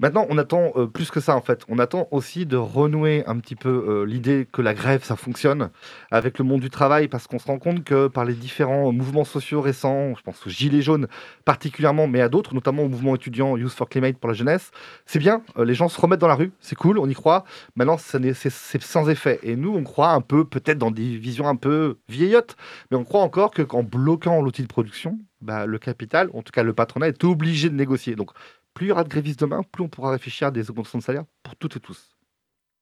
Maintenant, 0.02 0.26
on 0.30 0.40
attend 0.40 0.72
euh, 0.78 0.88
plus 0.88 1.12
que 1.12 1.20
ça 1.20 1.36
en 1.36 1.42
fait. 1.42 1.64
On 1.70 1.78
attend 1.78 2.08
aussi 2.10 2.48
de 2.48 2.58
renouer 2.58 3.24
un 3.28 3.38
petit 3.38 3.56
peu 3.56 3.86
euh, 3.88 4.04
l'idée 4.04 4.48
que 4.52 4.64
la 4.64 4.74
grève, 4.74 5.04
ça 5.04 5.16
fonctionne 5.16 5.70
avec 6.10 6.40
le 6.40 6.44
monde 6.44 6.60
du 6.60 6.72
travail, 6.72 7.08
parce 7.08 7.28
qu'on 7.28 7.38
se 7.38 7.46
rend 7.46 7.60
compte 7.60 7.84
que 7.84 8.08
par 8.08 8.26
les 8.26 8.34
différents 8.34 8.92
mouvements 8.92 9.26
sociaux 9.26 9.62
récents, 9.62 10.16
je 10.16 10.24
pense 10.24 10.48
aux 10.48 10.50
Gilets 10.50 10.82
jaunes 10.82 11.08
particulièrement, 11.46 12.08
mais 12.08 12.20
à 12.20 12.30
d'autres, 12.30 12.56
notamment 12.56 12.82
au 12.82 12.88
mouvement 12.88 13.14
étudiant 13.14 13.56
Youth 13.58 13.74
for 13.74 13.88
Climate 13.88 14.18
pour 14.18 14.28
la 14.28 14.34
jeunesse, 14.34 14.72
c'est 15.06 15.20
bien, 15.20 15.44
euh, 15.60 15.66
les 15.66 15.76
gens 15.76 15.88
se 15.88 16.02
remettent 16.02 16.22
dans 16.22 16.28
la 16.28 16.34
rue, 16.34 16.52
c'est 16.62 16.76
cool, 16.76 16.98
on 16.98 17.08
y 17.08 17.14
croit. 17.14 17.44
Maintenant, 17.76 18.00
c'est 18.00 18.82
sans 18.82 19.08
effet. 19.08 19.40
Et 19.44 19.56
nous, 19.56 19.76
on 19.76 19.84
croit 19.84 20.14
un 20.14 20.22
peu, 20.22 20.46
peut-être 20.46 20.80
dans 20.80 20.90
des 20.90 21.16
visions 21.16 21.48
un 21.48 21.56
peu 21.56 22.00
vieillottes, 22.10 22.56
mais 22.90 22.98
on 22.98 23.04
croit 23.04 23.22
encore 23.22 23.52
que 23.52 23.62
qu'en 23.62 23.84
bloquant 23.84 24.42
l'outil 24.42 24.64
de 24.64 24.68
production, 24.68 25.20
bah, 25.42 25.66
le 25.66 25.80
capital, 25.80 26.30
en 26.34 26.42
tout 26.42 26.52
cas 26.52 26.64
le 26.64 26.74
patronat, 26.74 27.08
est 27.08 27.24
obligé 27.24 27.70
de 27.70 27.76
négocier. 27.76 28.16
Donc, 28.16 28.32
plus 28.74 28.88
il 28.88 28.90
y 28.90 28.92
aura 28.92 29.04
de 29.04 29.10
grévistes 29.10 29.40
demain, 29.40 29.62
plus 29.72 29.84
on 29.84 29.90
pourra 29.90 30.12
réfléchir 30.12 30.48
à 30.48 30.52
des 30.52 30.70
augmentations 30.70 31.00
de 31.00 31.04
salaire 31.04 31.24
pour 31.44 31.56
toutes 31.56 31.78
et 31.78 31.80
tous. 31.80 32.18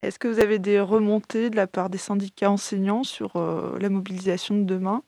Est-ce 0.02 0.18
que 0.18 0.30
vous 0.30 0.40
avez 0.40 0.60
des 0.60 0.80
remontées 0.80 1.50
de 1.50 1.58
la 1.58 1.68
part 1.68 1.90
des 1.90 1.98
syndicats 1.98 2.50
enseignants 2.50 3.04
sur 3.04 3.36
euh, 3.36 3.78
la 3.80 3.90
mobilisation 3.90 4.58
de 4.58 4.64
demain? 4.64 5.04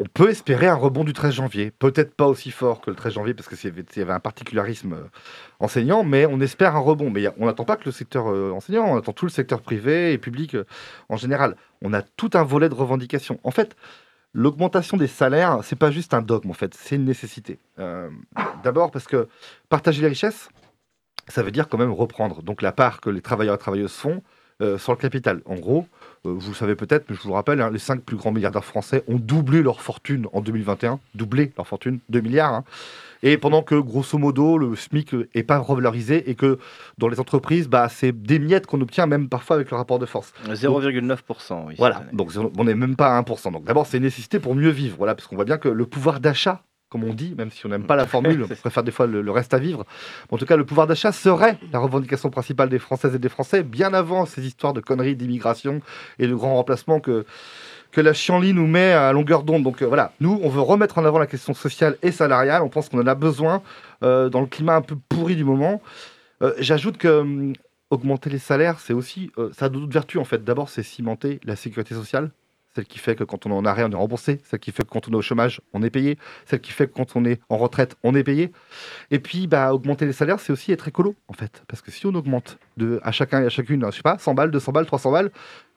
On 0.00 0.04
peut 0.04 0.28
espérer 0.28 0.68
un 0.68 0.74
rebond 0.74 1.02
du 1.02 1.12
13 1.12 1.34
janvier. 1.34 1.70
Peut-être 1.70 2.14
pas 2.14 2.28
aussi 2.28 2.50
fort 2.50 2.80
que 2.80 2.90
le 2.90 2.96
13 2.96 3.14
janvier, 3.14 3.34
parce 3.34 3.48
qu'il 3.48 3.84
y 3.96 4.00
avait 4.00 4.12
un 4.12 4.20
particularisme 4.20 4.92
euh, 4.92 5.08
enseignant, 5.60 6.04
mais 6.04 6.26
on 6.26 6.40
espère 6.40 6.76
un 6.76 6.80
rebond. 6.80 7.10
Mais 7.10 7.26
on 7.38 7.46
n'attend 7.46 7.64
pas 7.64 7.76
que 7.76 7.86
le 7.86 7.90
secteur 7.90 8.30
euh, 8.30 8.52
enseignant, 8.52 8.84
on 8.84 8.98
attend 8.98 9.12
tout 9.12 9.24
le 9.24 9.30
secteur 9.30 9.62
privé 9.62 10.12
et 10.12 10.18
public 10.18 10.56
en 11.08 11.16
général. 11.16 11.56
On 11.80 11.94
a 11.94 12.02
tout 12.02 12.30
un 12.34 12.44
volet 12.44 12.68
de 12.68 12.74
revendication. 12.74 13.40
En 13.44 13.50
fait, 13.50 13.76
l'augmentation 14.32 14.96
des 14.96 15.06
salaires, 15.06 15.60
c'est 15.62 15.76
pas 15.76 15.90
juste 15.90 16.14
un 16.14 16.22
dogme, 16.22 16.50
en 16.50 16.54
fait, 16.54 16.74
c'est 16.74 16.96
une 16.96 17.04
nécessité. 17.04 17.58
Euh, 17.78 18.10
D'abord 18.62 18.90
parce 18.90 19.06
que 19.06 19.28
partager 19.68 20.02
les 20.02 20.08
richesses, 20.08 20.48
ça 21.28 21.42
veut 21.42 21.50
dire 21.50 21.68
quand 21.68 21.78
même 21.78 21.92
reprendre. 21.92 22.42
Donc 22.42 22.62
la 22.62 22.72
part 22.72 23.00
que 23.00 23.10
les 23.10 23.20
travailleurs 23.20 23.54
et 23.54 23.58
travailleuses 23.58 23.92
font 23.92 24.22
euh, 24.60 24.78
sur 24.78 24.92
le 24.92 24.98
capital. 24.98 25.40
En 25.46 25.54
gros, 25.56 25.86
euh, 26.26 26.34
vous 26.36 26.50
le 26.50 26.56
savez 26.56 26.74
peut-être, 26.74 27.04
mais 27.08 27.16
je 27.16 27.22
vous 27.22 27.28
le 27.28 27.34
rappelle, 27.34 27.60
hein, 27.60 27.70
les 27.70 27.78
cinq 27.78 28.00
plus 28.02 28.16
grands 28.16 28.32
milliardaires 28.32 28.64
français 28.64 29.04
ont 29.08 29.16
doublé 29.18 29.62
leur 29.62 29.80
fortune 29.80 30.26
en 30.32 30.40
2021, 30.40 30.98
doublé 31.14 31.52
leur 31.56 31.66
fortune, 31.66 32.00
2 32.08 32.20
milliards. 32.20 32.52
hein. 32.54 32.64
Et 33.24 33.36
pendant 33.36 33.62
que, 33.62 33.74
grosso 33.74 34.16
modo, 34.16 34.58
le 34.58 34.76
SMIC 34.76 35.12
n'est 35.34 35.42
pas 35.42 35.58
revalorisé 35.58 36.30
et 36.30 36.36
que 36.36 36.58
dans 36.98 37.08
les 37.08 37.18
entreprises, 37.18 37.68
bah, 37.68 37.88
c'est 37.88 38.12
des 38.12 38.38
miettes 38.38 38.66
qu'on 38.66 38.80
obtient 38.80 39.06
même 39.06 39.28
parfois 39.28 39.56
avec 39.56 39.70
le 39.72 39.76
rapport 39.76 39.98
de 39.98 40.06
force. 40.06 40.32
0,9%. 40.48 41.64
Oui, 41.66 41.74
Voilà, 41.78 42.02
donc 42.12 42.30
on 42.56 42.64
n'est 42.64 42.74
même 42.76 42.94
pas 42.96 43.16
à 43.16 43.20
1%. 43.22 43.52
Donc 43.52 43.64
d'abord, 43.64 43.86
c'est 43.86 43.96
une 43.96 44.04
nécessité 44.04 44.38
pour 44.38 44.54
mieux 44.54 44.70
vivre, 44.70 44.96
voilà, 44.96 45.14
parce 45.16 45.26
qu'on 45.26 45.34
voit 45.36 45.44
bien 45.44 45.58
que 45.58 45.68
le 45.68 45.86
pouvoir 45.86 46.20
d'achat, 46.20 46.62
comme 46.88 47.04
on 47.04 47.14
dit, 47.14 47.34
même 47.36 47.50
si 47.50 47.66
on 47.66 47.68
n'aime 47.68 47.86
pas 47.86 47.96
la 47.96 48.06
formule, 48.06 48.44
on 48.44 48.54
préfère 48.54 48.82
des 48.82 48.90
fois 48.90 49.06
le, 49.06 49.22
le 49.22 49.30
reste 49.30 49.54
à 49.54 49.58
vivre, 49.58 49.84
en 50.30 50.36
tout 50.38 50.46
cas, 50.46 50.56
le 50.56 50.64
pouvoir 50.64 50.86
d'achat 50.86 51.12
serait 51.12 51.58
la 51.72 51.78
revendication 51.78 52.30
principale 52.30 52.68
des 52.68 52.78
Françaises 52.78 53.14
et 53.14 53.18
des 53.18 53.28
Français, 53.28 53.62
bien 53.62 53.94
avant 53.94 54.26
ces 54.26 54.46
histoires 54.46 54.72
de 54.72 54.80
conneries 54.80 55.16
d'immigration 55.16 55.80
et 56.18 56.26
de 56.26 56.34
grands 56.34 56.54
remplacements 56.54 57.00
que, 57.00 57.24
que 57.90 58.00
la 58.00 58.12
chienlit 58.12 58.54
nous 58.54 58.66
met 58.66 58.92
à 58.92 59.12
longueur 59.12 59.42
d'onde. 59.42 59.62
Donc 59.62 59.82
euh, 59.82 59.86
voilà, 59.86 60.12
nous, 60.20 60.38
on 60.42 60.48
veut 60.48 60.60
remettre 60.60 60.98
en 60.98 61.04
avant 61.04 61.18
la 61.18 61.26
question 61.26 61.54
sociale 61.54 61.96
et 62.02 62.12
salariale, 62.12 62.62
on 62.62 62.68
pense 62.68 62.88
qu'on 62.88 63.00
en 63.00 63.06
a 63.06 63.14
besoin 63.14 63.62
euh, 64.02 64.28
dans 64.28 64.40
le 64.40 64.46
climat 64.46 64.76
un 64.76 64.82
peu 64.82 64.96
pourri 65.08 65.36
du 65.36 65.44
moment. 65.44 65.82
Euh, 66.42 66.54
J'ajoute 66.58 66.98
que 66.98 67.20
hum, 67.20 67.52
augmenter 67.90 68.30
les 68.30 68.38
salaires, 68.38 68.80
c'est 68.80 68.92
aussi, 68.92 69.30
ça 69.52 69.66
a 69.66 69.68
d'autres 69.70 69.90
vertus 69.90 70.20
en 70.20 70.24
fait. 70.24 70.44
D'abord, 70.44 70.68
c'est 70.68 70.82
cimenter 70.82 71.40
la 71.44 71.56
sécurité 71.56 71.94
sociale, 71.94 72.30
celle 72.78 72.86
qui 72.86 73.00
fait 73.00 73.16
que 73.16 73.24
quand 73.24 73.44
on 73.44 73.50
est 73.50 73.54
en 73.54 73.64
arrêt, 73.64 73.82
on 73.82 73.90
est 73.90 73.96
remboursé, 73.96 74.40
celle 74.44 74.60
qui 74.60 74.70
fait 74.70 74.84
que 74.84 74.88
quand 74.88 75.08
on 75.08 75.12
est 75.12 75.16
au 75.16 75.22
chômage, 75.22 75.60
on 75.72 75.82
est 75.82 75.90
payé, 75.90 76.16
celle 76.46 76.60
qui 76.60 76.70
fait 76.70 76.86
que 76.86 76.92
quand 76.92 77.16
on 77.16 77.24
est 77.24 77.40
en 77.48 77.56
retraite, 77.56 77.96
on 78.04 78.14
est 78.14 78.22
payé. 78.22 78.52
Et 79.10 79.18
puis, 79.18 79.48
bah, 79.48 79.74
augmenter 79.74 80.06
les 80.06 80.12
salaires, 80.12 80.38
c'est 80.38 80.52
aussi 80.52 80.70
être 80.70 80.86
écolo 80.86 81.16
en 81.26 81.32
fait, 81.32 81.64
parce 81.66 81.82
que 81.82 81.90
si 81.90 82.06
on 82.06 82.14
augmente 82.14 82.58
de 82.76 83.00
à 83.02 83.10
chacun 83.10 83.42
et 83.42 83.46
à 83.46 83.48
chacune, 83.48 83.84
je 83.90 83.96
sais 83.96 84.02
pas, 84.02 84.16
100 84.18 84.34
balles, 84.34 84.52
200 84.52 84.70
balles, 84.70 84.86
300 84.86 85.10
balles. 85.10 85.30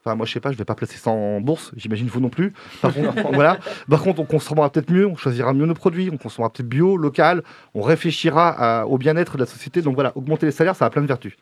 Enfin, 0.03 0.15
moi, 0.15 0.25
je 0.27 0.31
sais 0.33 0.39
pas, 0.39 0.51
je 0.51 0.57
vais 0.57 0.65
pas 0.65 0.75
placer 0.75 0.97
ça 0.97 1.09
en 1.11 1.41
bourse, 1.41 1.71
j'imagine 1.75 2.07
vous 2.07 2.19
non 2.19 2.29
plus. 2.29 2.53
Par 2.81 2.93
contre, 2.93 3.13
voilà. 3.33 3.57
Par 3.89 4.01
contre, 4.03 4.19
on 4.19 4.25
consommera 4.25 4.71
peut-être 4.71 4.91
mieux, 4.91 5.07
on 5.07 5.15
choisira 5.15 5.53
mieux 5.53 5.65
nos 5.65 5.73
produits, 5.75 6.09
on 6.13 6.17
consommera 6.17 6.51
peut-être 6.51 6.69
bio, 6.69 6.97
local, 6.97 7.43
on 7.75 7.81
réfléchira 7.81 8.49
à- 8.81 8.85
au 8.85 8.97
bien-être 8.97 9.35
de 9.37 9.41
la 9.41 9.45
société. 9.47 9.81
Donc 9.81 9.95
voilà, 9.95 10.11
augmenter 10.15 10.45
les 10.45 10.51
salaires, 10.51 10.75
ça 10.75 10.85
a 10.85 10.89
plein 10.89 11.01
de 11.03 11.07
vertus. 11.07 11.33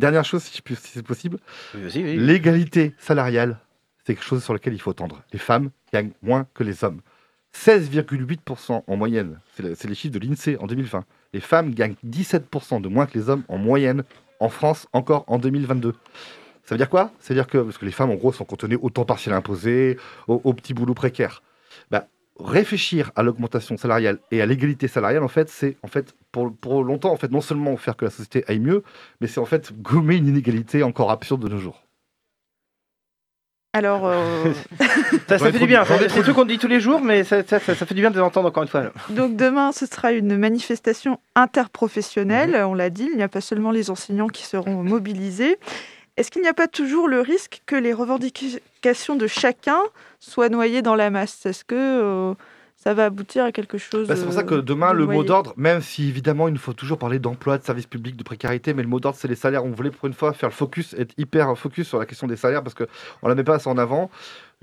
Dernière 0.00 0.24
chose, 0.24 0.42
si, 0.44 0.60
c'est 0.76 1.02
possible, 1.04 1.38
Oui, 1.74 1.82
vas-y, 1.82 2.02
oui. 2.04 2.16
l'égalité 2.16 2.94
salariale, 2.98 3.58
c'est 4.08 4.14
quelque 4.14 4.24
chose 4.24 4.42
sur 4.42 4.54
lequel 4.54 4.72
il 4.72 4.80
faut 4.80 4.94
tendre. 4.94 5.22
Les 5.34 5.38
femmes 5.38 5.68
gagnent 5.92 6.12
moins 6.22 6.46
que 6.54 6.64
les 6.64 6.82
hommes. 6.82 7.02
16,8% 7.52 8.84
en 8.86 8.96
moyenne, 8.96 9.38
c'est 9.54 9.62
le- 9.62 9.74
c'est 9.74 9.86
les 9.86 9.94
chiffres 9.94 10.18
de 10.18 10.18
l'INSEE 10.18 10.56
en 10.60 10.66
2020. 10.66 11.04
Les 11.34 11.40
femmes 11.40 11.74
gagnent 11.74 11.94
17% 12.04 12.80
de 12.80 12.88
moins 12.88 13.04
que 13.04 13.18
les 13.18 13.28
hommes 13.28 13.42
en 13.48 13.58
moyenne 13.58 14.02
en 14.40 14.48
France 14.48 14.86
encore 14.94 15.24
en 15.26 15.38
2022. 15.38 15.92
Ça 16.64 16.74
veut 16.74 16.78
dire 16.78 16.88
quoi? 16.88 17.12
Ça 17.20 17.34
veut 17.34 17.38
dire 17.38 17.46
que, 17.46 17.58
parce 17.58 17.76
que 17.76 17.84
les 17.84 17.92
femmes 17.92 18.10
en 18.10 18.14
gros 18.14 18.32
sont 18.32 18.46
cantonnées 18.46 18.76
au 18.80 18.88
temps 18.88 19.04
partiel 19.04 19.34
imposé, 19.34 19.98
au, 20.26 20.40
au 20.42 20.54
petit 20.54 20.72
boulot 20.72 20.94
précaire. 20.94 21.42
Bah, 21.90 22.06
réfléchir 22.40 23.10
à 23.14 23.22
l'augmentation 23.22 23.76
salariale 23.76 24.20
et 24.30 24.40
à 24.40 24.46
l'égalité 24.46 24.88
salariale, 24.88 25.22
en 25.22 25.28
fait, 25.28 25.50
c'est 25.50 25.76
en 25.82 25.88
fait 25.88 26.14
pour, 26.32 26.54
pour 26.56 26.82
longtemps 26.82 27.12
en 27.12 27.16
fait 27.16 27.30
non 27.30 27.42
seulement 27.42 27.76
faire 27.76 27.96
que 27.96 28.06
la 28.06 28.10
société 28.10 28.42
aille 28.48 28.60
mieux, 28.60 28.82
mais 29.20 29.26
c'est 29.26 29.40
en 29.40 29.44
fait 29.44 29.72
gommer 29.82 30.16
une 30.16 30.28
inégalité 30.28 30.82
encore 30.82 31.10
absurde 31.10 31.42
de 31.42 31.48
nos 31.48 31.58
jours. 31.58 31.82
Alors, 33.78 34.06
euh, 34.06 34.52
Ça, 35.28 35.38
fait 35.38 35.52
du 35.52 35.66
bien. 35.66 35.84
C'est 36.08 36.22
tout 36.24 36.34
qu'on 36.34 36.44
dit 36.44 36.58
tous 36.58 36.66
les 36.66 36.80
jours, 36.80 37.00
mais 37.00 37.22
ça, 37.22 37.42
ça- 37.46 37.60
ça- 37.60 37.74
ça 37.76 37.86
fait 37.86 37.94
du 37.94 38.00
bien 38.00 38.10
de 38.10 38.18
l'entendre 38.18 38.48
encore 38.48 38.62
une 38.64 38.68
fois. 38.68 38.84
donc 39.10 39.36
demain, 39.36 39.70
ce 39.72 39.86
sera 39.86 40.10
une 40.12 40.36
manifestation 40.36 41.18
interprofessionnelle. 41.36 42.56
On 42.66 42.74
l'a 42.74 42.90
dit, 42.90 43.08
il 43.12 43.16
n'y 43.16 43.22
a 43.22 43.28
pas 43.28 43.40
seulement 43.40 43.70
les 43.70 43.90
enseignants 43.90 44.28
qui 44.28 44.44
seront 44.44 44.82
mobilisés. 44.82 45.58
Est-ce 46.16 46.30
qu'il 46.32 46.42
n'y 46.42 46.48
a 46.48 46.54
pas 46.54 46.66
toujours 46.66 47.06
le 47.06 47.20
risque 47.20 47.60
que 47.66 47.76
les 47.76 47.92
revendications 47.92 49.14
de 49.14 49.26
chacun 49.28 49.78
soient 50.18 50.48
noyées 50.48 50.82
dans 50.82 50.96
la 50.96 51.10
masse? 51.10 51.46
Est-ce 51.46 51.64
que 51.64 51.76
euh, 51.76 52.34
ça 52.78 52.94
va 52.94 53.06
aboutir 53.06 53.44
à 53.44 53.50
quelque 53.50 53.76
chose 53.76 54.06
Bah, 54.06 54.14
c'est 54.14 54.24
pour 54.24 54.32
ça 54.32 54.44
que 54.44 54.54
euh, 54.54 54.62
demain, 54.62 54.92
de 54.92 54.98
le 54.98 55.06
mot 55.06 55.24
d'ordre, 55.24 55.52
même 55.56 55.82
si 55.82 56.08
évidemment 56.08 56.46
il 56.46 56.52
nous 56.54 56.60
faut 56.60 56.72
toujours 56.72 56.96
parler 56.96 57.18
d'emploi, 57.18 57.58
de 57.58 57.64
services 57.64 57.86
publics, 57.86 58.16
de 58.16 58.22
précarité, 58.22 58.72
mais 58.72 58.82
le 58.82 58.88
mot 58.88 59.00
d'ordre, 59.00 59.18
c'est 59.18 59.26
les 59.26 59.34
salaires. 59.34 59.64
On 59.64 59.72
voulait 59.72 59.90
pour 59.90 60.06
une 60.06 60.14
fois 60.14 60.32
faire 60.32 60.48
le 60.48 60.54
focus, 60.54 60.94
être 60.94 61.12
hyper 61.18 61.58
focus 61.58 61.88
sur 61.88 61.98
la 61.98 62.06
question 62.06 62.28
des 62.28 62.36
salaires 62.36 62.62
parce 62.62 62.74
qu'on 62.74 62.86
ne 63.24 63.28
la 63.28 63.34
met 63.34 63.42
pas 63.42 63.56
assez 63.56 63.68
en 63.68 63.78
avant. 63.78 64.10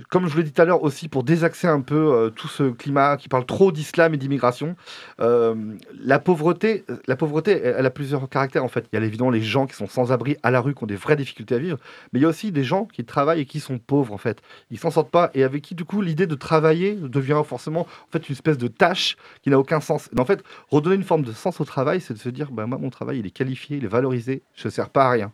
Comme 0.10 0.28
je 0.28 0.36
l'ai 0.36 0.44
dit 0.44 0.52
tout 0.52 0.62
à 0.62 0.66
l'heure 0.66 0.84
aussi, 0.84 1.08
pour 1.08 1.24
désaxer 1.24 1.68
un 1.68 1.80
peu 1.80 1.96
euh, 1.96 2.30
tout 2.30 2.50
ce 2.50 2.64
climat 2.64 3.16
qui 3.16 3.30
parle 3.30 3.46
trop 3.46 3.72
d'islam 3.72 4.14
et 4.14 4.18
d'immigration, 4.18 4.76
euh, 5.22 5.56
la 5.98 6.20
pauvreté, 6.20 6.84
la 7.08 7.16
pauvreté, 7.16 7.62
elle, 7.64 7.86
a 7.86 7.90
plusieurs 7.90 8.28
caractères 8.28 8.66
en 8.66 8.68
fait. 8.68 8.88
Il 8.92 9.00
y 9.00 9.02
a 9.02 9.06
évidemment 9.06 9.30
les 9.30 9.42
gens 9.42 9.68
qui 9.68 9.76
sont 9.76 9.88
sans 9.88 10.12
abri 10.12 10.36
à 10.44 10.52
la 10.52 10.60
rue, 10.60 10.76
qui 10.76 10.84
ont 10.84 10.88
des 10.88 10.98
vraies 10.98 11.16
difficultés 11.16 11.56
à 11.56 11.60
vivre, 11.60 11.78
mais 12.12 12.20
il 12.20 12.24
y 12.24 12.26
a 12.26 12.28
aussi 12.28 12.52
des 12.52 12.66
gens 12.66 12.86
qui 12.86 13.06
travaillent 13.06 13.40
et 13.40 13.46
qui 13.46 13.62
sont 13.62 13.80
pauvres 13.80 14.14
en 14.14 14.18
fait. 14.18 14.42
Ils 14.70 14.80
s'en 14.80 14.92
sortent 14.92 15.12
pas 15.12 15.32
et 15.34 15.46
avec 15.46 15.62
qui 15.62 15.76
du 15.76 15.86
coup 15.86 16.02
l'idée 16.02 16.28
de 16.28 16.36
travailler 16.36 16.96
devient 16.96 17.42
forcément 17.46 17.82
en 17.82 18.12
fait 18.12 18.28
une 18.28 18.34
espèce 18.34 18.58
de 18.58 18.68
tâche 18.68 19.16
qui 19.44 19.50
n'a 19.50 19.58
aucun 19.58 19.80
sens. 19.80 20.10
Mais 20.12 20.20
en 20.20 20.26
fait, 20.26 20.44
redonner 20.72 20.98
une 20.98 21.04
forme 21.04 21.24
de 21.24 21.32
sens 21.32 21.62
au 21.62 21.66
travail, 21.66 22.02
c'est 22.02 22.14
de 22.14 22.20
se 22.20 22.30
dire, 22.30 22.52
bah, 22.52 22.66
moi 22.66 22.78
mon 22.78 22.90
travail 22.90 23.20
il 23.20 23.26
est 23.26 23.32
qualifié, 23.32 23.78
il 23.78 23.86
est 23.86 23.88
valorisé, 23.88 24.44
je 24.56 24.68
ne 24.68 24.72
sers 24.72 24.90
pas 24.90 25.06
à 25.06 25.12
rien. 25.12 25.32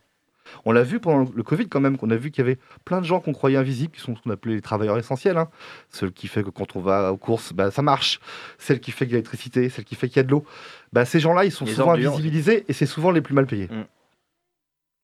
On 0.66 0.72
l'a 0.72 0.84
vu 0.84 0.99
pendant 0.99 1.30
le 1.34 1.43
Covid 1.43 1.68
quand 1.70 1.80
même, 1.80 1.97
qu'on 1.97 2.10
a 2.10 2.16
vu 2.16 2.32
qu'il 2.32 2.43
y 2.43 2.47
avait 2.47 2.58
plein 2.86 2.99
de 3.02 3.06
gens 3.06 3.20
qu'on 3.20 3.34
croyait 3.34 3.58
invisibles, 3.58 3.93
qui 3.93 4.02
sont 4.02 4.16
ce 4.16 4.22
qu'on 4.22 4.30
appelait 4.30 4.56
les 4.56 4.62
travailleurs 4.62 4.97
essentiels. 4.97 5.38
Hein. 5.38 5.49
Ceux 5.89 6.10
qui 6.10 6.28
fait 6.28 6.43
que 6.43 6.49
quand 6.49 6.76
on 6.76 6.80
va 6.80 7.12
aux 7.14 7.18
courses, 7.18 7.54
bah, 7.54 7.72
ça 7.72 7.82
marche. 7.82 8.20
Celle 8.58 8.80
qui 8.80 8.91
fait 8.91 9.06
qu'il 9.06 9.14
y 9.14 9.16
a 9.16 9.18
l'électricité, 9.18 9.70
celle 9.70 9.86
qui 9.86 9.95
fait 9.95 10.08
qu'il 10.08 10.18
y 10.18 10.20
a 10.22 10.24
de 10.24 10.32
l'eau. 10.32 10.45
Bah, 10.93 11.06
ces 11.06 11.20
gens-là, 11.20 11.45
ils 11.45 11.52
sont 11.52 11.66
Les 11.66 11.74
souvent 11.74 11.89
ordures. 11.91 12.12
invisibilisés 12.14 12.66
et 12.68 12.74
c'est 12.74 12.86
souvent 12.86 13.12
les 13.12 13.22
plus 13.22 13.34
mal 13.34 13.45
payés. 13.47 13.70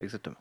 Exactement. 0.02 0.36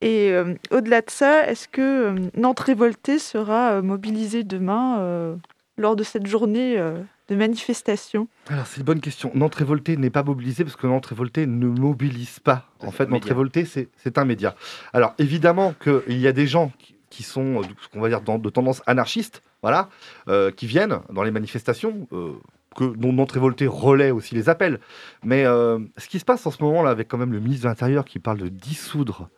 Et 0.00 0.30
euh, 0.30 0.54
au-delà 0.70 1.00
de 1.00 1.10
ça, 1.10 1.48
est-ce 1.48 1.66
que 1.66 1.80
euh, 1.80 2.30
Nantes 2.36 2.60
Révoltée 2.60 3.18
sera 3.18 3.72
euh, 3.72 3.82
mobilisée 3.82 4.44
demain 4.44 5.00
euh, 5.00 5.34
lors 5.76 5.96
de 5.96 6.04
cette 6.04 6.26
journée 6.26 6.78
euh, 6.78 7.02
de 7.28 7.36
manifestation 7.36 8.28
Alors, 8.48 8.66
c'est 8.66 8.78
une 8.78 8.84
bonne 8.86 9.00
question. 9.00 9.30
Nantes 9.34 9.54
Révoltée 9.54 9.96
n'est 9.96 10.10
pas 10.10 10.22
mobilisée 10.22 10.64
parce 10.64 10.76
que 10.76 10.86
Nantes 10.86 11.06
Révoltée 11.06 11.46
ne 11.46 11.66
mobilise 11.66 12.40
pas. 12.40 12.66
En 12.80 12.90
fait, 12.90 13.04
Nantes 13.04 13.12
média. 13.22 13.28
Révoltée, 13.28 13.64
c'est 13.64 14.18
un 14.18 14.24
média. 14.24 14.54
Alors, 14.92 15.14
évidemment 15.18 15.74
qu'il 15.82 16.18
y 16.18 16.26
a 16.26 16.32
des 16.32 16.46
gens 16.46 16.72
qui, 16.78 16.94
qui 17.10 17.22
sont, 17.22 17.60
euh, 17.60 17.62
ce 17.82 17.88
qu'on 17.88 18.00
va 18.00 18.08
dire, 18.08 18.20
dans- 18.22 18.38
de 18.38 18.50
tendance 18.50 18.82
anarchiste, 18.86 19.42
voilà, 19.62 19.88
euh, 20.28 20.50
qui 20.50 20.66
viennent 20.66 21.00
dans 21.10 21.22
les 21.22 21.30
manifestations, 21.30 22.08
euh, 22.12 22.32
que, 22.76 22.84
dont 22.96 23.12
Nantes 23.12 23.32
Révoltée 23.32 23.66
relaie 23.66 24.10
aussi 24.10 24.34
les 24.34 24.48
appels. 24.48 24.78
Mais 25.24 25.44
euh, 25.44 25.78
ce 25.96 26.08
qui 26.08 26.18
se 26.18 26.24
passe 26.24 26.46
en 26.46 26.50
ce 26.50 26.62
moment, 26.62 26.82
là, 26.82 26.90
avec 26.90 27.08
quand 27.08 27.18
même 27.18 27.32
le 27.32 27.40
ministre 27.40 27.64
de 27.64 27.68
l'Intérieur 27.68 28.04
qui 28.04 28.18
parle 28.20 28.38
de 28.38 28.48
dissoudre 28.48 29.28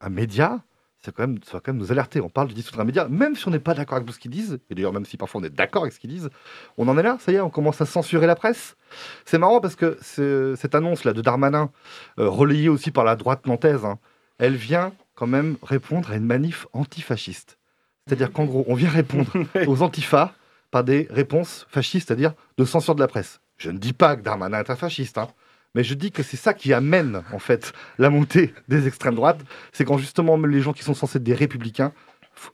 un 0.00 0.08
média, 0.10 0.62
c'est 1.02 1.14
quand 1.14 1.22
même, 1.26 1.38
ça 1.44 1.52
va 1.54 1.60
quand 1.60 1.72
même 1.72 1.80
nous 1.80 1.90
alerter. 1.92 2.20
On 2.20 2.28
parle 2.28 2.48
de 2.48 2.52
dissoudre 2.52 2.80
un 2.80 2.84
média, 2.84 3.08
même 3.08 3.34
si 3.34 3.48
on 3.48 3.50
n'est 3.50 3.58
pas 3.58 3.74
d'accord 3.74 3.96
avec 3.96 4.06
tout 4.06 4.12
ce 4.12 4.18
qu'ils 4.18 4.30
disent, 4.30 4.58
et 4.68 4.74
d'ailleurs 4.74 4.92
même 4.92 5.04
si 5.06 5.16
parfois 5.16 5.40
on 5.40 5.44
est 5.44 5.50
d'accord 5.54 5.82
avec 5.82 5.94
ce 5.94 6.00
qu'ils 6.00 6.10
disent, 6.10 6.28
on 6.76 6.88
en 6.88 6.98
est 6.98 7.02
là, 7.02 7.16
ça 7.20 7.32
y 7.32 7.36
est, 7.36 7.40
on 7.40 7.50
commence 7.50 7.80
à 7.80 7.86
censurer 7.86 8.26
la 8.26 8.34
presse. 8.36 8.76
C'est 9.24 9.38
marrant 9.38 9.60
parce 9.60 9.76
que 9.76 9.96
ce- 10.02 10.54
cette 10.58 10.74
annonce-là 10.74 11.12
de 11.12 11.22
Darmanin, 11.22 11.70
euh, 12.18 12.28
relayée 12.28 12.68
aussi 12.68 12.90
par 12.90 13.04
la 13.04 13.16
droite 13.16 13.46
nantaise, 13.46 13.84
hein, 13.84 13.98
elle 14.38 14.56
vient 14.56 14.92
quand 15.14 15.26
même 15.26 15.56
répondre 15.62 16.10
à 16.10 16.16
une 16.16 16.24
manif 16.26 16.66
antifasciste. 16.72 17.58
C'est-à-dire 18.06 18.32
qu'en 18.32 18.44
gros, 18.44 18.64
on 18.68 18.74
vient 18.74 18.88
répondre 18.90 19.30
aux 19.66 19.82
antifas 19.82 20.34
par 20.70 20.84
des 20.84 21.06
réponses 21.10 21.66
fascistes, 21.68 22.08
c'est-à-dire 22.08 22.32
de 22.58 22.64
censure 22.64 22.94
de 22.94 23.00
la 23.00 23.08
presse. 23.08 23.40
Je 23.56 23.70
ne 23.70 23.78
dis 23.78 23.92
pas 23.92 24.16
que 24.16 24.22
Darmanin 24.22 24.60
est 24.60 24.70
un 24.70 24.76
fasciste, 24.76 25.18
hein, 25.18 25.28
mais 25.74 25.84
je 25.84 25.94
dis 25.94 26.10
que 26.12 26.22
c'est 26.22 26.36
ça 26.36 26.54
qui 26.54 26.72
amène 26.72 27.22
en 27.32 27.38
fait 27.38 27.72
la 27.98 28.10
montée 28.10 28.54
des 28.68 28.86
extrêmes 28.86 29.14
droites. 29.14 29.40
C'est 29.72 29.84
quand 29.84 29.98
justement 29.98 30.36
les 30.36 30.60
gens 30.60 30.72
qui 30.72 30.82
sont 30.82 30.94
censés 30.94 31.18
être 31.18 31.22
des 31.24 31.34
républicains 31.34 31.92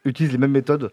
utilisent 0.05 0.33
les 0.33 0.39
mêmes 0.39 0.51
méthodes 0.53 0.93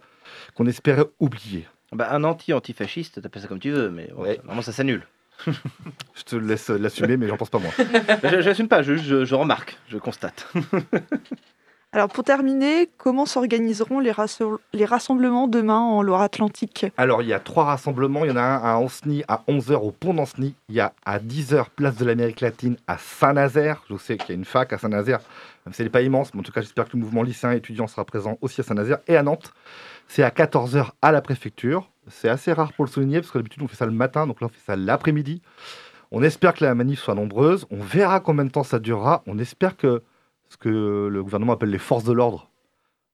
qu'on 0.55 0.65
espérait 0.67 1.05
oublier. 1.19 1.67
Bah, 1.91 2.07
un 2.11 2.23
anti-antifasciste, 2.23 3.21
t'appelles 3.21 3.41
ça 3.41 3.47
comme 3.47 3.59
tu 3.59 3.71
veux, 3.71 3.89
mais 3.89 4.09
bon, 4.15 4.23
normalement 4.23 4.61
ça 4.61 4.71
s'annule. 4.71 5.05
Je 5.47 6.23
te 6.23 6.35
laisse 6.35 6.69
l'assumer, 6.69 7.17
mais 7.17 7.27
j'en 7.27 7.37
pense 7.37 7.49
pas 7.49 7.59
moi. 7.59 7.71
Je- 8.23 8.41
J'assume 8.41 8.67
pas, 8.67 8.81
je, 8.83 8.95
je- 8.97 9.25
je 9.25 9.35
remarque, 9.35 9.77
je 9.89 9.97
constate. 9.97 10.47
Alors 11.95 12.09
pour 12.09 12.23
terminer, 12.23 12.89
comment 12.97 13.27
s'organiseront 13.27 13.99
les, 13.99 14.11
rassemblements 14.11 15.47
demain 15.47 15.77
en 15.77 16.01
Loire-Atlantique? 16.01 16.87
Alors, 16.97 17.21
il 17.21 17.27
y 17.27 17.33
a 17.33 17.39
trois 17.39 17.65
rassemblements. 17.65 18.25
Il 18.25 18.29
y 18.29 18.33
en 18.33 18.35
a 18.35 18.41
un 18.41 18.57
à 18.63 18.77
Anceny 18.77 19.23
à 19.27 19.43
11h 19.47 19.75
au 19.75 19.91
pont 19.91 20.15
d'Anceny. 20.15 20.55
Il 20.69 20.75
y 20.75 20.79
a 20.79 20.93
à 21.05 21.19
10h, 21.19 21.65
place 21.75 21.95
de 21.95 22.03
l'Amérique 22.03 22.41
latine 22.41 22.77
à 22.87 22.97
Saint-Nazaire. 22.97 23.83
Je 23.91 23.97
sais 23.97 24.17
qu'il 24.17 24.29
y 24.29 24.31
a 24.31 24.35
une 24.35 24.43
fac 24.43 24.73
à 24.73 24.79
Saint-Nazaire, 24.79 25.19
n'est 25.77 25.89
pas 25.89 26.01
immense. 26.01 26.33
Mais 26.33 26.39
en 26.39 26.43
tout 26.43 26.51
cas, 26.51 26.61
j'espère 26.61 26.85
que 26.85 26.97
le 26.97 27.03
mouvement 27.03 27.21
lycéen 27.21 27.51
étudiant 27.51 27.85
sera 27.85 28.05
présent 28.05 28.39
aussi 28.41 28.61
à 28.61 28.63
Saint-Nazaire. 28.63 28.97
Et 29.07 29.15
à 29.15 29.21
Nantes, 29.21 29.53
c'est 30.07 30.23
à 30.23 30.31
14h 30.31 30.93
à 31.03 31.11
la 31.11 31.21
préfecture. 31.21 31.91
C'est 32.07 32.27
assez 32.27 32.53
rare 32.53 32.73
pour 32.73 32.85
le 32.85 32.89
souligner, 32.89 33.19
parce 33.19 33.29
que 33.29 33.37
d'habitude, 33.37 33.61
on 33.61 33.67
fait 33.67 33.75
ça 33.75 33.85
le 33.85 33.91
matin. 33.91 34.25
Donc 34.25 34.41
là, 34.41 34.47
on 34.47 34.49
fait 34.49 34.65
ça 34.65 34.75
l'après-midi. 34.75 35.43
On 36.09 36.23
espère 36.23 36.55
que 36.55 36.65
la 36.65 36.73
manif 36.73 36.99
soit 36.99 37.13
nombreuse. 37.13 37.67
On 37.69 37.79
verra 37.79 38.19
combien 38.19 38.45
de 38.45 38.49
temps 38.49 38.63
ça 38.63 38.79
durera. 38.79 39.21
On 39.27 39.37
espère 39.37 39.77
que 39.77 40.01
ce 40.53 40.57
que 40.57 41.07
le 41.11 41.23
gouvernement 41.23 41.53
appelle 41.53 41.71
les 41.71 41.79
forces 41.79 42.03
de 42.03 42.13
l'ordre. 42.13 42.47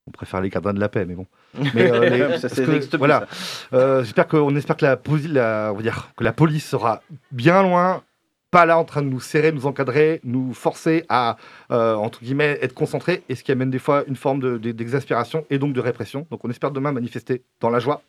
On 0.08 0.12
préfère 0.12 0.42
les 0.42 0.50
gardiens 0.50 0.74
de 0.74 0.80
la 0.80 0.90
paix, 0.90 1.06
mais 1.06 1.16
bon. 1.16 1.26
Mais, 1.74 1.90
euh, 1.92 2.10
les- 2.10 2.38
Ça, 2.40 2.50
que, 2.50 2.98
voilà. 2.98 3.28
Euh, 3.74 4.04
J'espère 4.04 4.28
qu'on 4.28 4.54
espère 4.56 4.76
que 4.76 4.86
la, 4.86 4.96
posi- 4.98 5.32
la- 5.32 5.70
on 5.72 5.78
va 5.78 5.82
dire, 5.82 6.10
que 6.18 6.24
la 6.24 6.34
police 6.34 6.68
sera 6.68 7.02
bien 7.32 7.62
loin, 7.64 8.04
pas 8.52 8.66
là 8.66 8.78
en 8.78 8.84
train 8.86 9.02
de 9.04 9.08
nous 9.08 9.20
serrer, 9.22 9.52
nous 9.52 9.66
encadrer, 9.68 10.20
nous 10.24 10.54
forcer 10.54 11.06
à 11.10 11.38
euh, 11.72 11.94
entre 11.96 12.20
guillemets 12.22 12.58
être 12.62 12.74
concentrés, 12.74 13.24
et 13.30 13.36
ce 13.36 13.44
qui 13.44 13.52
amène 13.52 13.70
des 13.70 13.80
fois 13.80 14.04
une 14.08 14.16
forme 14.16 14.40
de- 14.42 14.58
de- 14.58 14.72
d'exaspération 14.72 15.46
et 15.50 15.60
donc 15.60 15.74
de 15.74 15.80
répression. 15.80 16.28
Donc 16.32 16.44
on 16.44 16.50
espère 16.50 16.72
demain 16.72 16.92
manifester 16.92 17.44
dans 17.62 17.70
la 17.70 17.80
joie 17.80 18.02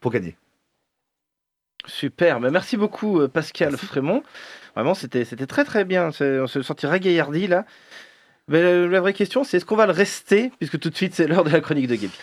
pour 0.00 0.12
gagner. 0.12 0.36
Super, 1.86 2.38
bah, 2.40 2.50
merci 2.50 2.76
beaucoup 2.76 3.20
euh, 3.20 3.28
Pascal 3.28 3.76
Frémont. 3.76 4.22
Vraiment, 4.76 4.94
c'était 4.94 5.24
très 5.46 5.64
très 5.64 5.84
bien. 5.84 6.10
On 6.20 6.46
se 6.46 6.62
sentira 6.62 6.98
gaillardi 7.00 7.48
là. 7.48 7.64
Mais 8.48 8.60
la, 8.60 8.86
la 8.88 9.00
vraie 9.00 9.12
question, 9.12 9.44
c'est 9.44 9.58
est-ce 9.58 9.64
qu'on 9.64 9.76
va 9.76 9.86
le 9.86 9.92
rester 9.92 10.50
Puisque 10.58 10.78
tout 10.78 10.90
de 10.90 10.96
suite, 10.96 11.14
c'est 11.14 11.26
l'heure 11.28 11.44
de 11.44 11.50
la 11.50 11.60
chronique 11.60 11.86
de 11.86 11.94
Gaby. 11.94 12.18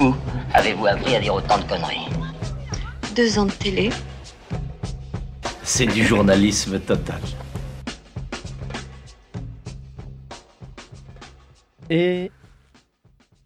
Où 0.00 0.14
avez-vous 0.52 0.86
appris 0.86 1.14
à 1.14 1.20
dire 1.20 1.34
autant 1.34 1.58
de 1.58 1.64
conneries 1.64 2.08
Deux 3.14 3.38
ans 3.38 3.46
de 3.46 3.52
télé. 3.52 3.90
C'est 5.62 5.86
du 5.86 6.04
journalisme 6.04 6.80
total. 6.80 7.20
Et, 11.88 12.32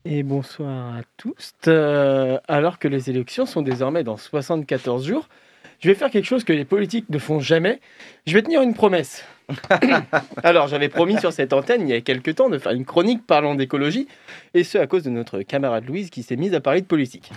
et 0.07 0.23
bonsoir 0.23 0.95
à 0.97 1.01
tous. 1.19 1.53
Euh, 1.67 2.39
alors 2.49 2.79
que 2.79 2.89
les 2.89 3.11
élections 3.11 3.45
sont 3.45 3.61
désormais 3.61 4.03
dans 4.03 4.17
74 4.17 5.05
jours, 5.07 5.29
je 5.81 5.89
vais 5.89 5.95
faire 5.95 6.11
quelque 6.11 6.25
chose 6.25 6.45
que 6.45 6.55
les 6.55 6.65
politiques 6.65 7.11
ne 7.11 7.19
font 7.19 7.39
jamais. 7.39 7.81
Je 8.27 8.33
vais 8.33 8.43
tenir 8.43 8.63
une 8.63 8.73
promesse. 8.73 9.25
Alors, 10.43 10.69
j'avais 10.69 10.89
promis 10.89 11.19
sur 11.19 11.33
cette 11.33 11.53
antenne, 11.53 11.83
il 11.83 11.89
y 11.89 11.93
a 11.93 12.01
quelques 12.01 12.35
temps, 12.35 12.49
de 12.49 12.59
faire 12.59 12.73
une 12.73 12.85
chronique 12.85 13.27
parlant 13.27 13.55
d'écologie, 13.55 14.09
et 14.55 14.65
ce 14.65 14.79
à 14.79 14.87
cause 14.87 15.05
de 15.05 15.11
notre 15.11 15.43
camarade 15.43 15.87
Louise 15.87 16.11
qui 16.11 16.23
s'est 16.23 16.37
mise 16.37 16.55
à 16.55 16.61
parler 16.61 16.81
de 16.81 16.87
politique. 16.87 17.31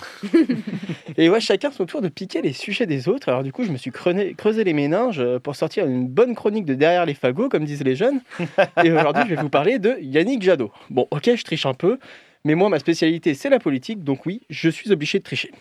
et 1.17 1.29
ouais, 1.29 1.39
chacun 1.39 1.71
son 1.71 1.85
tour 1.85 2.01
de 2.01 2.07
piquer 2.07 2.41
les 2.41 2.53
sujets 2.53 2.85
des 2.85 3.07
autres. 3.07 3.29
Alors 3.29 3.43
du 3.43 3.51
coup, 3.51 3.63
je 3.63 3.71
me 3.71 3.77
suis 3.77 3.91
creusé, 3.91 4.33
creusé 4.35 4.63
les 4.63 4.73
méninges 4.73 5.19
euh, 5.19 5.39
pour 5.39 5.55
sortir 5.55 5.85
une 5.85 6.07
bonne 6.07 6.35
chronique 6.35 6.65
de 6.65 6.73
derrière 6.73 7.05
les 7.05 7.13
fagots, 7.13 7.49
comme 7.49 7.65
disent 7.65 7.83
les 7.83 7.95
jeunes. 7.95 8.21
Et 8.83 8.91
aujourd'hui, 8.91 9.23
je 9.29 9.35
vais 9.35 9.41
vous 9.41 9.49
parler 9.49 9.79
de 9.79 9.97
Yannick 10.01 10.41
Jadot. 10.41 10.71
Bon, 10.89 11.07
ok, 11.11 11.35
je 11.35 11.43
triche 11.43 11.65
un 11.65 11.73
peu, 11.73 11.99
mais 12.43 12.55
moi, 12.55 12.69
ma 12.69 12.79
spécialité, 12.79 13.33
c'est 13.33 13.49
la 13.49 13.59
politique, 13.59 14.03
donc 14.03 14.25
oui, 14.25 14.41
je 14.49 14.69
suis 14.69 14.91
obligé 14.91 15.19
de 15.19 15.23
tricher. 15.23 15.51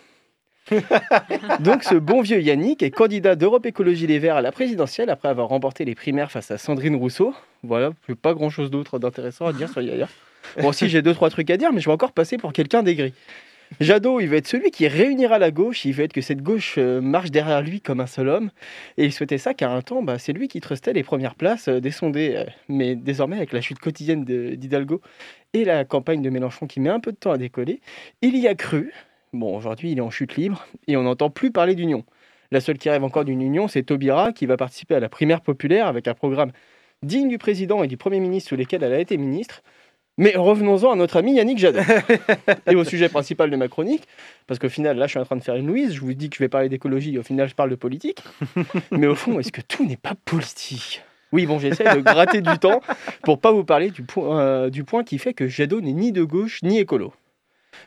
Donc 1.60 1.84
ce 1.84 1.94
bon 1.94 2.20
vieux 2.20 2.40
Yannick 2.40 2.82
est 2.82 2.90
candidat 2.90 3.36
d'Europe 3.36 3.66
Écologie 3.66 4.06
Les 4.06 4.18
Verts 4.18 4.36
à 4.36 4.42
la 4.42 4.52
présidentielle 4.52 5.10
après 5.10 5.28
avoir 5.28 5.48
remporté 5.48 5.84
les 5.84 5.94
primaires 5.94 6.30
face 6.30 6.50
à 6.50 6.58
Sandrine 6.58 6.96
Rousseau. 6.96 7.34
Voilà, 7.62 7.92
j'ai 8.08 8.14
pas 8.14 8.34
grand 8.34 8.50
chose 8.50 8.70
d'autre 8.70 8.98
d'intéressant 8.98 9.46
à 9.46 9.52
dire 9.52 9.68
sur 9.68 9.82
Yaya. 9.82 10.08
Bon, 10.60 10.72
si 10.72 10.88
j'ai 10.88 11.02
deux 11.02 11.14
trois 11.14 11.30
trucs 11.30 11.50
à 11.50 11.56
dire, 11.56 11.72
mais 11.72 11.80
je 11.80 11.86
vais 11.86 11.92
encore 11.92 12.12
passer 12.12 12.38
pour 12.38 12.52
quelqu'un 12.52 12.82
d'aigri. 12.82 13.12
Jadot, 13.80 14.18
il 14.20 14.28
veut 14.28 14.38
être 14.38 14.46
celui 14.46 14.70
qui 14.70 14.88
réunira 14.88 15.38
la 15.38 15.50
gauche, 15.50 15.84
il 15.84 15.92
veut 15.92 16.04
être 16.04 16.12
que 16.12 16.20
cette 16.20 16.42
gauche 16.42 16.76
euh, 16.78 17.00
marche 17.00 17.30
derrière 17.30 17.60
lui 17.60 17.80
comme 17.80 18.00
un 18.00 18.06
seul 18.06 18.28
homme. 18.28 18.50
Et 18.96 19.04
il 19.04 19.12
souhaitait 19.12 19.38
ça 19.38 19.54
car 19.54 19.72
un 19.72 19.82
temps, 19.82 20.02
bah, 20.02 20.18
c'est 20.18 20.32
lui 20.32 20.48
qui 20.48 20.60
trustait 20.60 20.92
les 20.92 21.02
premières 21.02 21.34
places 21.34 21.68
euh, 21.68 21.80
des 21.80 21.90
sondés. 21.90 22.36
euh, 22.36 22.44
mais 22.68 22.96
désormais, 22.96 23.36
avec 23.36 23.52
la 23.52 23.60
chute 23.60 23.78
quotidienne 23.78 24.24
d'Hidalgo 24.24 25.00
et 25.52 25.64
la 25.64 25.84
campagne 25.84 26.22
de 26.22 26.30
Mélenchon 26.30 26.66
qui 26.66 26.80
met 26.80 26.90
un 26.90 27.00
peu 27.00 27.12
de 27.12 27.16
temps 27.16 27.30
à 27.30 27.38
décoller, 27.38 27.80
il 28.22 28.36
y 28.36 28.48
a 28.48 28.54
cru. 28.54 28.92
Bon, 29.38 29.56
aujourd'hui, 29.56 29.92
il 29.92 29.98
est 29.98 30.00
en 30.00 30.10
chute 30.10 30.34
libre 30.34 30.66
et 30.88 30.96
on 30.96 31.04
n'entend 31.04 31.30
plus 31.30 31.52
parler 31.52 31.76
d'union. 31.76 32.02
La 32.50 32.60
seule 32.60 32.76
qui 32.76 32.90
rêve 32.90 33.04
encore 33.04 33.24
d'une 33.24 33.40
union, 33.40 33.68
c'est 33.68 33.84
Taubira 33.84 34.32
qui 34.32 34.46
va 34.46 34.56
participer 34.56 34.96
à 34.96 35.00
la 35.00 35.08
primaire 35.08 35.42
populaire 35.42 35.86
avec 35.86 36.08
un 36.08 36.14
programme 36.14 36.50
digne 37.04 37.28
du 37.28 37.38
président 37.38 37.84
et 37.84 37.86
du 37.86 37.96
Premier 37.96 38.18
ministre 38.18 38.48
sous 38.48 38.56
lesquels 38.56 38.82
elle 38.82 38.92
a 38.92 38.98
été 38.98 39.16
ministre. 39.16 39.62
Mais 40.16 40.34
revenons-en 40.34 40.90
à 40.90 40.96
notre 40.96 41.18
ami 41.18 41.34
Yannick 41.36 41.58
Jadot. 41.58 41.78
et 42.68 42.74
au 42.74 42.82
sujet 42.82 43.08
principal 43.08 43.48
de 43.48 43.54
ma 43.54 43.68
chronique, 43.68 44.08
parce 44.48 44.58
qu'au 44.58 44.68
final, 44.68 44.96
là, 44.96 45.06
je 45.06 45.10
suis 45.10 45.20
en 45.20 45.24
train 45.24 45.36
de 45.36 45.44
faire 45.44 45.54
une 45.54 45.68
Louise, 45.68 45.94
je 45.94 46.00
vous 46.00 46.14
dis 46.14 46.30
que 46.30 46.34
je 46.36 46.42
vais 46.42 46.48
parler 46.48 46.68
d'écologie, 46.68 47.16
au 47.16 47.22
final, 47.22 47.48
je 47.48 47.54
parle 47.54 47.70
de 47.70 47.76
politique. 47.76 48.24
Mais 48.90 49.06
au 49.06 49.14
fond, 49.14 49.38
est-ce 49.38 49.52
que 49.52 49.60
tout 49.60 49.86
n'est 49.86 49.96
pas 49.96 50.14
politique? 50.24 51.02
Oui, 51.30 51.46
bon, 51.46 51.60
j'essaie 51.60 51.84
de 51.94 52.00
gratter 52.00 52.40
du 52.40 52.58
temps 52.58 52.80
pour 53.22 53.40
pas 53.40 53.52
vous 53.52 53.62
parler 53.62 53.90
du, 53.92 54.02
point- 54.02 54.40
euh, 54.40 54.68
du 54.70 54.82
point 54.82 55.04
qui 55.04 55.18
fait 55.18 55.34
que 55.34 55.46
Jadot 55.46 55.80
n'est 55.80 55.92
ni 55.92 56.10
de 56.10 56.24
gauche 56.24 56.60
ni 56.64 56.80
écolo. 56.80 57.12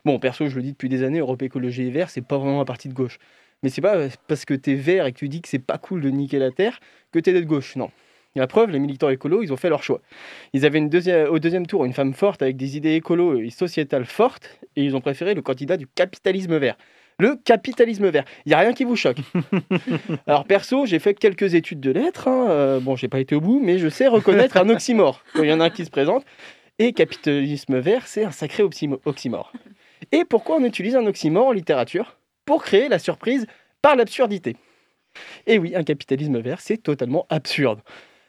Bon, 0.05 0.19
perso, 0.19 0.47
je 0.47 0.55
le 0.55 0.61
dis 0.61 0.71
depuis 0.71 0.89
des 0.89 1.03
années, 1.03 1.19
Europe 1.19 1.41
Écologie 1.41 1.83
et 1.83 1.91
Vert, 1.91 2.09
c'est 2.09 2.21
pas 2.25 2.37
vraiment 2.37 2.61
un 2.61 2.65
parti 2.65 2.87
de 2.89 2.93
gauche. 2.93 3.17
Mais 3.63 3.69
c'est 3.69 3.81
pas 3.81 3.95
parce 4.27 4.45
que 4.45 4.53
t'es 4.55 4.73
vert 4.73 5.05
et 5.05 5.11
que 5.11 5.17
tu 5.19 5.29
dis 5.29 5.41
que 5.41 5.47
c'est 5.47 5.59
pas 5.59 5.77
cool 5.77 6.01
de 6.01 6.09
niquer 6.09 6.39
la 6.39 6.49
terre 6.51 6.79
que 7.11 7.19
t'es 7.19 7.31
de 7.33 7.41
gauche, 7.45 7.75
non. 7.75 7.91
Et 8.35 8.39
la 8.39 8.47
preuve, 8.47 8.71
les 8.71 8.79
militants 8.79 9.09
écolos, 9.09 9.43
ils 9.43 9.51
ont 9.53 9.57
fait 9.57 9.69
leur 9.69 9.83
choix. 9.83 10.01
Ils 10.53 10.65
avaient 10.65 10.79
une 10.79 10.89
deuxième, 10.89 11.29
au 11.29 11.37
deuxième 11.37 11.67
tour 11.67 11.85
une 11.85 11.93
femme 11.93 12.13
forte 12.13 12.41
avec 12.41 12.55
des 12.57 12.77
idées 12.77 12.95
écolo 12.95 13.39
et 13.39 13.49
sociétales 13.49 14.05
fortes, 14.05 14.57
et 14.75 14.83
ils 14.83 14.95
ont 14.95 15.01
préféré 15.01 15.33
le 15.35 15.41
candidat 15.41 15.77
du 15.77 15.85
capitalisme 15.85 16.57
vert. 16.57 16.75
Le 17.19 17.35
capitalisme 17.35 18.09
vert. 18.09 18.23
Il 18.45 18.49
n'y 18.49 18.55
a 18.55 18.59
rien 18.59 18.73
qui 18.73 18.83
vous 18.83 18.95
choque. 18.95 19.19
Alors 20.27 20.45
perso, 20.45 20.85
j'ai 20.87 20.97
fait 20.97 21.13
quelques 21.13 21.53
études 21.53 21.81
de 21.81 21.91
lettres. 21.91 22.27
hein, 22.27 22.47
euh, 22.49 22.79
bon, 22.79 22.95
j'ai 22.95 23.09
pas 23.09 23.19
été 23.19 23.35
au 23.35 23.41
bout, 23.41 23.59
mais 23.61 23.77
je 23.77 23.89
sais 23.89 24.07
reconnaître 24.07 24.57
un 24.57 24.69
oxymore. 24.69 25.23
Quand 25.35 25.43
il 25.43 25.49
y 25.49 25.53
en 25.53 25.59
a 25.59 25.65
un 25.65 25.69
qui 25.69 25.85
se 25.85 25.91
présente. 25.91 26.25
Et 26.79 26.93
capitalisme 26.93 27.77
vert, 27.77 28.07
c'est 28.07 28.23
un 28.23 28.31
sacré 28.31 28.63
oxymo- 28.63 28.99
oxymore. 29.05 29.53
Et 30.11 30.25
pourquoi 30.25 30.57
on 30.57 30.63
utilise 30.63 30.95
un 30.95 31.05
oxymore 31.05 31.47
en 31.47 31.51
littérature 31.51 32.17
Pour 32.45 32.63
créer 32.63 32.89
la 32.89 32.99
surprise 32.99 33.45
par 33.81 33.95
l'absurdité? 33.95 34.55
Et 35.47 35.57
oui, 35.57 35.75
un 35.75 35.83
capitalisme 35.83 36.39
vert, 36.39 36.61
c'est 36.61 36.77
totalement 36.77 37.25
absurde. 37.29 37.81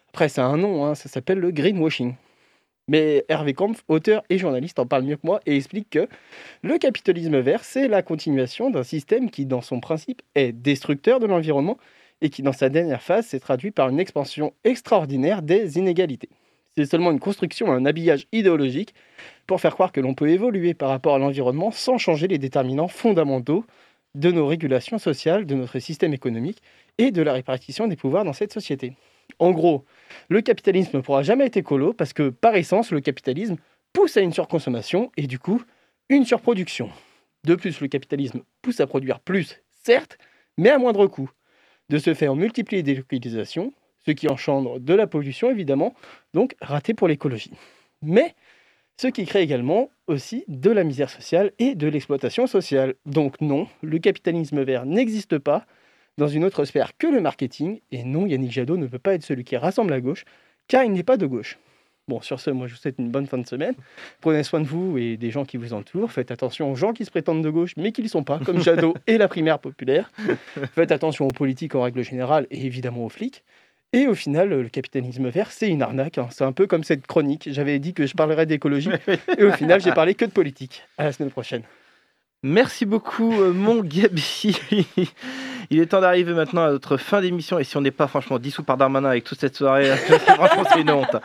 Après, 0.09 0.29
ça 0.29 0.45
a 0.45 0.49
un 0.49 0.57
nom, 0.57 0.85
hein, 0.85 0.95
ça 0.95 1.09
s'appelle 1.09 1.39
le 1.39 1.51
greenwashing. 1.51 2.15
Mais 2.89 3.25
Hervé 3.29 3.55
Kampf, 3.55 3.85
auteur 3.89 4.25
et 4.29 4.39
journaliste, 4.39 4.79
en 4.79 4.87
parle 4.87 5.05
mieux 5.05 5.17
que 5.17 5.27
moi 5.27 5.41
et 5.47 5.57
explique 5.57 5.91
que 5.91 6.09
le 6.63 6.79
capitalisme 6.79 7.39
vert, 7.39 7.65
c'est 7.65 7.89
la 7.89 8.03
continuation 8.03 8.71
d'un 8.71 8.83
système 8.83 9.31
qui, 9.31 9.47
dans 9.47 9.61
son 9.61 9.81
principe, 9.81 10.21
est 10.35 10.53
destructeur 10.53 11.21
de 11.21 11.27
l'environnement 11.27 11.79
et 12.21 12.29
qui, 12.29 12.43
dans 12.43 12.53
sa 12.53 12.69
dernière 12.69 13.03
phase, 13.03 13.27
s'est 13.27 13.41
traduit 13.41 13.71
par 13.71 13.89
une 13.89 14.01
expansion 14.01 14.53
extraordinaire 14.65 15.43
des 15.43 15.79
inégalités. 15.79 16.29
C'est 16.77 16.87
seulement 16.87 17.11
une 17.11 17.21
construction, 17.21 17.71
un 17.71 17.85
habillage 17.85 18.27
idéologique 18.33 18.95
pour 19.47 19.61
faire 19.61 19.75
croire 19.75 19.93
que 19.93 20.01
l'on 20.01 20.15
peut 20.15 20.31
évoluer 20.31 20.73
par 20.73 20.89
rapport 20.89 21.15
à 21.15 21.19
l'environnement 21.19 21.71
sans 21.71 21.99
changer 21.99 22.29
les 22.29 22.39
déterminants 22.39 22.89
fondamentaux 22.89 23.67
de 24.15 24.31
nos 24.31 24.47
régulations 24.47 24.99
sociales, 24.99 25.47
de 25.47 25.55
notre 25.55 25.79
système 25.79 26.15
économique 26.15 26.63
et 26.99 27.11
de 27.11 27.23
la 27.23 27.35
répartition 27.35 27.89
des 27.89 27.97
pouvoirs 27.97 28.25
dans 28.25 28.33
cette 28.33 28.53
société. 28.53 28.95
En 29.39 29.51
gros, 29.53 29.85
le 30.29 30.41
capitalisme 30.41 30.97
ne 30.97 31.03
pourra 31.03 31.23
jamais 31.23 31.47
être 31.47 31.57
écolo 31.57 31.93
parce 31.93 32.13
que, 32.13 32.31
par 32.31 32.57
essence, 32.57 32.91
le 32.91 33.01
capitalisme 33.01 33.57
pousse 33.93 34.17
à 34.17 34.21
une 34.21 34.33
surconsommation 34.33 35.11
et 35.17 35.27
du 35.27 35.39
coup, 35.39 35.63
une 36.09 36.25
surproduction. 36.25 36.91
De 37.45 37.55
plus, 37.55 37.81
le 37.81 37.89
capitalisme 37.89 38.43
pousse 38.63 38.81
à 38.81 38.87
produire 38.87 39.21
plus, 39.21 39.61
certes, 39.83 40.19
mais 40.57 40.71
à 40.71 40.79
moindre 40.79 41.07
coût. 41.07 41.31
De 41.89 41.99
ce 41.99 42.15
fait, 42.15 42.29
on 42.29 42.37
multiplie 42.37 42.79
les 42.79 42.83
délocalisations, 42.83 43.73
ce 44.07 44.11
qui 44.13 44.29
engendre 44.29 44.81
de 44.81 44.95
la 44.95 45.07
pollution 45.07 45.51
évidemment, 45.51 45.95
donc 46.35 46.55
raté 46.61 46.95
pour 46.95 47.09
l'écologie. 47.09 47.53
Mais 48.03 48.35
ce 48.97 49.09
qui 49.09 49.25
crée 49.25 49.43
également 49.43 49.91
aussi 50.07 50.45
de 50.49 50.71
la 50.71 50.85
misère 50.85 51.11
sociale 51.11 51.53
et 51.59 51.75
de 51.75 51.89
l'exploitation 51.89 52.47
sociale. 52.47 52.95
Donc 53.07 53.41
non, 53.41 53.67
le 53.83 53.99
capitalisme 53.99 54.63
vert 54.63 54.87
n'existe 54.87 55.39
pas 55.39 55.67
dans 56.19 56.29
une 56.29 56.45
autre 56.45 56.65
sphère 56.65 56.97
que 56.99 57.07
le 57.07 57.21
marketing, 57.21 57.81
et 57.91 58.05
non, 58.05 58.27
Yannick 58.27 58.53
Jadot 58.53 58.77
ne 58.77 58.87
peut 58.87 58.99
pas 58.99 59.15
être 59.15 59.25
celui 59.25 59.45
qui 59.45 59.57
rassemble 59.57 59.91
la 59.91 60.01
gauche, 60.01 60.25
car 60.69 60.85
il 60.85 60.93
n'est 60.93 61.03
pas 61.03 61.17
de 61.17 61.27
gauche. 61.27 61.59
Bon, 62.09 62.21
sur 62.21 62.41
ce, 62.41 62.51
moi 62.51 62.67
je 62.67 62.75
vous 62.75 62.81
souhaite 62.81 62.97
une 62.99 63.11
bonne 63.11 63.27
fin 63.27 63.39
de 63.39 63.47
semaine. 63.47 63.75
Prenez 64.21 64.43
soin 64.43 64.61
de 64.61 64.67
vous 64.67 64.99
et 64.99 65.17
des 65.17 65.31
gens 65.31 65.45
qui 65.45 65.57
vous 65.57 65.73
entourent. 65.73 66.11
Faites 66.11 66.31
attention 66.31 66.71
aux 66.71 66.75
gens 66.75 66.93
qui 66.93 67.05
se 67.05 67.11
prétendent 67.11 67.45
de 67.45 67.51
gauche, 67.51 67.75
mais 67.77 67.93
qui 67.93 68.01
ne 68.03 68.07
le 68.07 68.11
sont 68.11 68.25
pas, 68.25 68.41
comme 68.41 68.61
Jadot 68.63 68.95
et 69.07 69.19
la 69.19 69.29
primaire 69.29 69.61
populaire. 69.61 70.11
Faites 70.75 70.91
attention 70.91 71.27
aux 71.27 71.33
politiques 71.33 71.75
en 71.75 71.83
règle 71.83 72.03
générale 72.03 72.47
et 72.51 72.67
évidemment 72.67 73.05
aux 73.05 73.09
flics. 73.09 73.45
Et 73.95 74.07
au 74.07 74.15
final, 74.15 74.49
le 74.49 74.69
capitalisme 74.71 75.29
vert, 75.29 75.51
c'est 75.51 75.69
une 75.69 75.83
arnaque. 75.83 76.17
hein. 76.17 76.29
C'est 76.31 76.45
un 76.45 76.53
peu 76.53 76.67
comme 76.67 76.83
cette 76.83 77.07
chronique. 77.07 77.49
J'avais 77.53 77.79
dit 77.79 77.93
que 77.93 78.07
je 78.07 78.15
parlerais 78.15 78.47
d'écologie, 78.47 78.91
et 79.39 79.45
au 79.45 79.53
final, 79.53 79.83
j'ai 79.83 79.93
parlé 79.93 80.15
que 80.15 80.25
de 80.25 80.31
politique. 80.31 80.83
À 80.97 81.05
la 81.05 81.13
semaine 81.13 81.31
prochaine. 81.31 81.63
Merci 82.45 82.87
beaucoup, 82.87 83.33
euh, 83.41 83.53
mon 83.53 83.83
Gabi. 83.83 84.57
Il 85.71 85.79
est 85.79 85.87
temps 85.87 86.01
d'arriver 86.01 86.33
maintenant 86.33 86.65
à 86.65 86.71
notre 86.71 86.97
fin 86.97 87.21
d'émission. 87.21 87.59
Et 87.59 87.65
si 87.65 87.77
on 87.77 87.81
n'est 87.81 87.93
pas 87.93 88.09
franchement 88.09 88.39
dissous 88.39 88.65
par 88.65 88.77
Darmanin 88.77 89.11
avec 89.11 89.25
toute 89.25 89.39
cette 89.39 89.55
soirée, 89.55 89.95
franchement, 89.97 90.65
c'est 90.73 90.81
une 90.81 90.91
honte. 90.91 91.17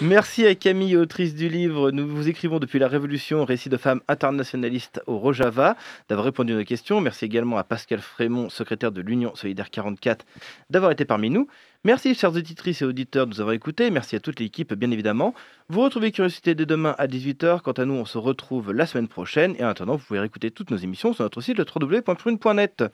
Merci 0.00 0.46
à 0.46 0.54
Camille, 0.54 0.96
autrice 0.96 1.34
du 1.34 1.48
livre 1.48 1.90
Nous 1.90 2.06
vous 2.06 2.28
écrivons 2.28 2.58
depuis 2.58 2.78
la 2.78 2.88
Révolution, 2.88 3.44
récit 3.44 3.68
de 3.68 3.76
femmes 3.76 4.00
internationalistes 4.08 5.02
au 5.06 5.18
Rojava, 5.18 5.76
d'avoir 6.08 6.24
répondu 6.26 6.52
à 6.52 6.56
nos 6.56 6.64
questions. 6.64 7.00
Merci 7.00 7.24
également 7.24 7.58
à 7.58 7.64
Pascal 7.64 8.00
Frémont, 8.00 8.48
secrétaire 8.48 8.92
de 8.92 9.00
l'Union 9.00 9.34
Solidaire 9.34 9.70
44, 9.70 10.24
d'avoir 10.70 10.92
été 10.92 11.04
parmi 11.04 11.30
nous. 11.30 11.48
Merci, 11.84 12.14
chers 12.14 12.34
auditrices 12.34 12.82
et 12.82 12.84
auditeurs, 12.84 13.26
de 13.26 13.32
nous 13.32 13.40
avoir 13.40 13.54
écoutés. 13.54 13.90
Merci 13.90 14.16
à 14.16 14.20
toute 14.20 14.40
l'équipe, 14.40 14.74
bien 14.74 14.90
évidemment. 14.90 15.34
Vous 15.68 15.80
retrouvez 15.80 16.10
Curiosité 16.10 16.54
dès 16.54 16.66
demain 16.66 16.94
à 16.98 17.06
18h. 17.06 17.60
Quant 17.60 17.72
à 17.72 17.84
nous, 17.84 17.94
on 17.94 18.04
se 18.04 18.18
retrouve 18.18 18.72
la 18.72 18.86
semaine 18.86 19.08
prochaine. 19.08 19.54
Et 19.58 19.64
en 19.64 19.68
attendant, 19.68 19.96
vous 19.96 20.04
pouvez 20.04 20.18
réécouter 20.18 20.50
toutes 20.50 20.70
nos 20.70 20.76
émissions 20.76 21.12
sur 21.12 21.22
notre 21.22 21.40
site 21.40 21.58
le 21.58 21.64
www.prune.net. 21.64 22.84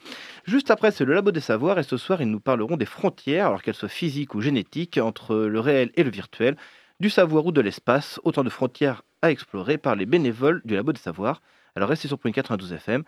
Juste 0.45 0.71
après, 0.71 0.91
c'est 0.91 1.05
le 1.05 1.15
Labo 1.15 1.31
des 1.31 1.41
Savoirs. 1.41 1.79
Et 1.79 1.85
ce 1.85 1.97
soir, 1.97 2.21
ils 2.21 2.31
nous 2.31 2.41
parleront 2.41 2.77
des 2.77 2.87
frontières, 2.87 3.47
alors 3.47 3.63
qu'elles 3.63 3.75
soient 3.75 3.89
physiques 3.89 4.35
ou 4.35 4.41
génétiques, 4.41 4.99
entre 4.99 5.37
le 5.37 5.61
réel 5.61 5.91
et 5.95 6.03
le 6.03 6.11
virtuel, 6.11 6.57
du 7.01 7.09
savoir 7.09 7.47
ou 7.47 7.53
de 7.53 7.61
l'espace. 7.61 8.21
Autant 8.25 8.45
de 8.45 8.51
frontières 8.51 9.03
à 9.23 9.31
explorer 9.31 9.79
par 9.79 9.97
les 9.97 10.07
bénévoles 10.07 10.61
du 10.65 10.75
Labo 10.75 10.93
des 10.93 11.01
Savoirs. 11.01 11.41
Alors 11.77 11.89
restez 11.89 12.09
sur 12.09 12.19
Prune 12.19 12.33
92 12.33 12.73
FM. 12.75 13.05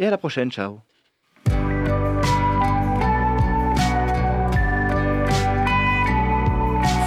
Et 0.00 0.06
à 0.06 0.10
la 0.10 0.18
prochaine. 0.18 0.50
Ciao. 0.50 0.80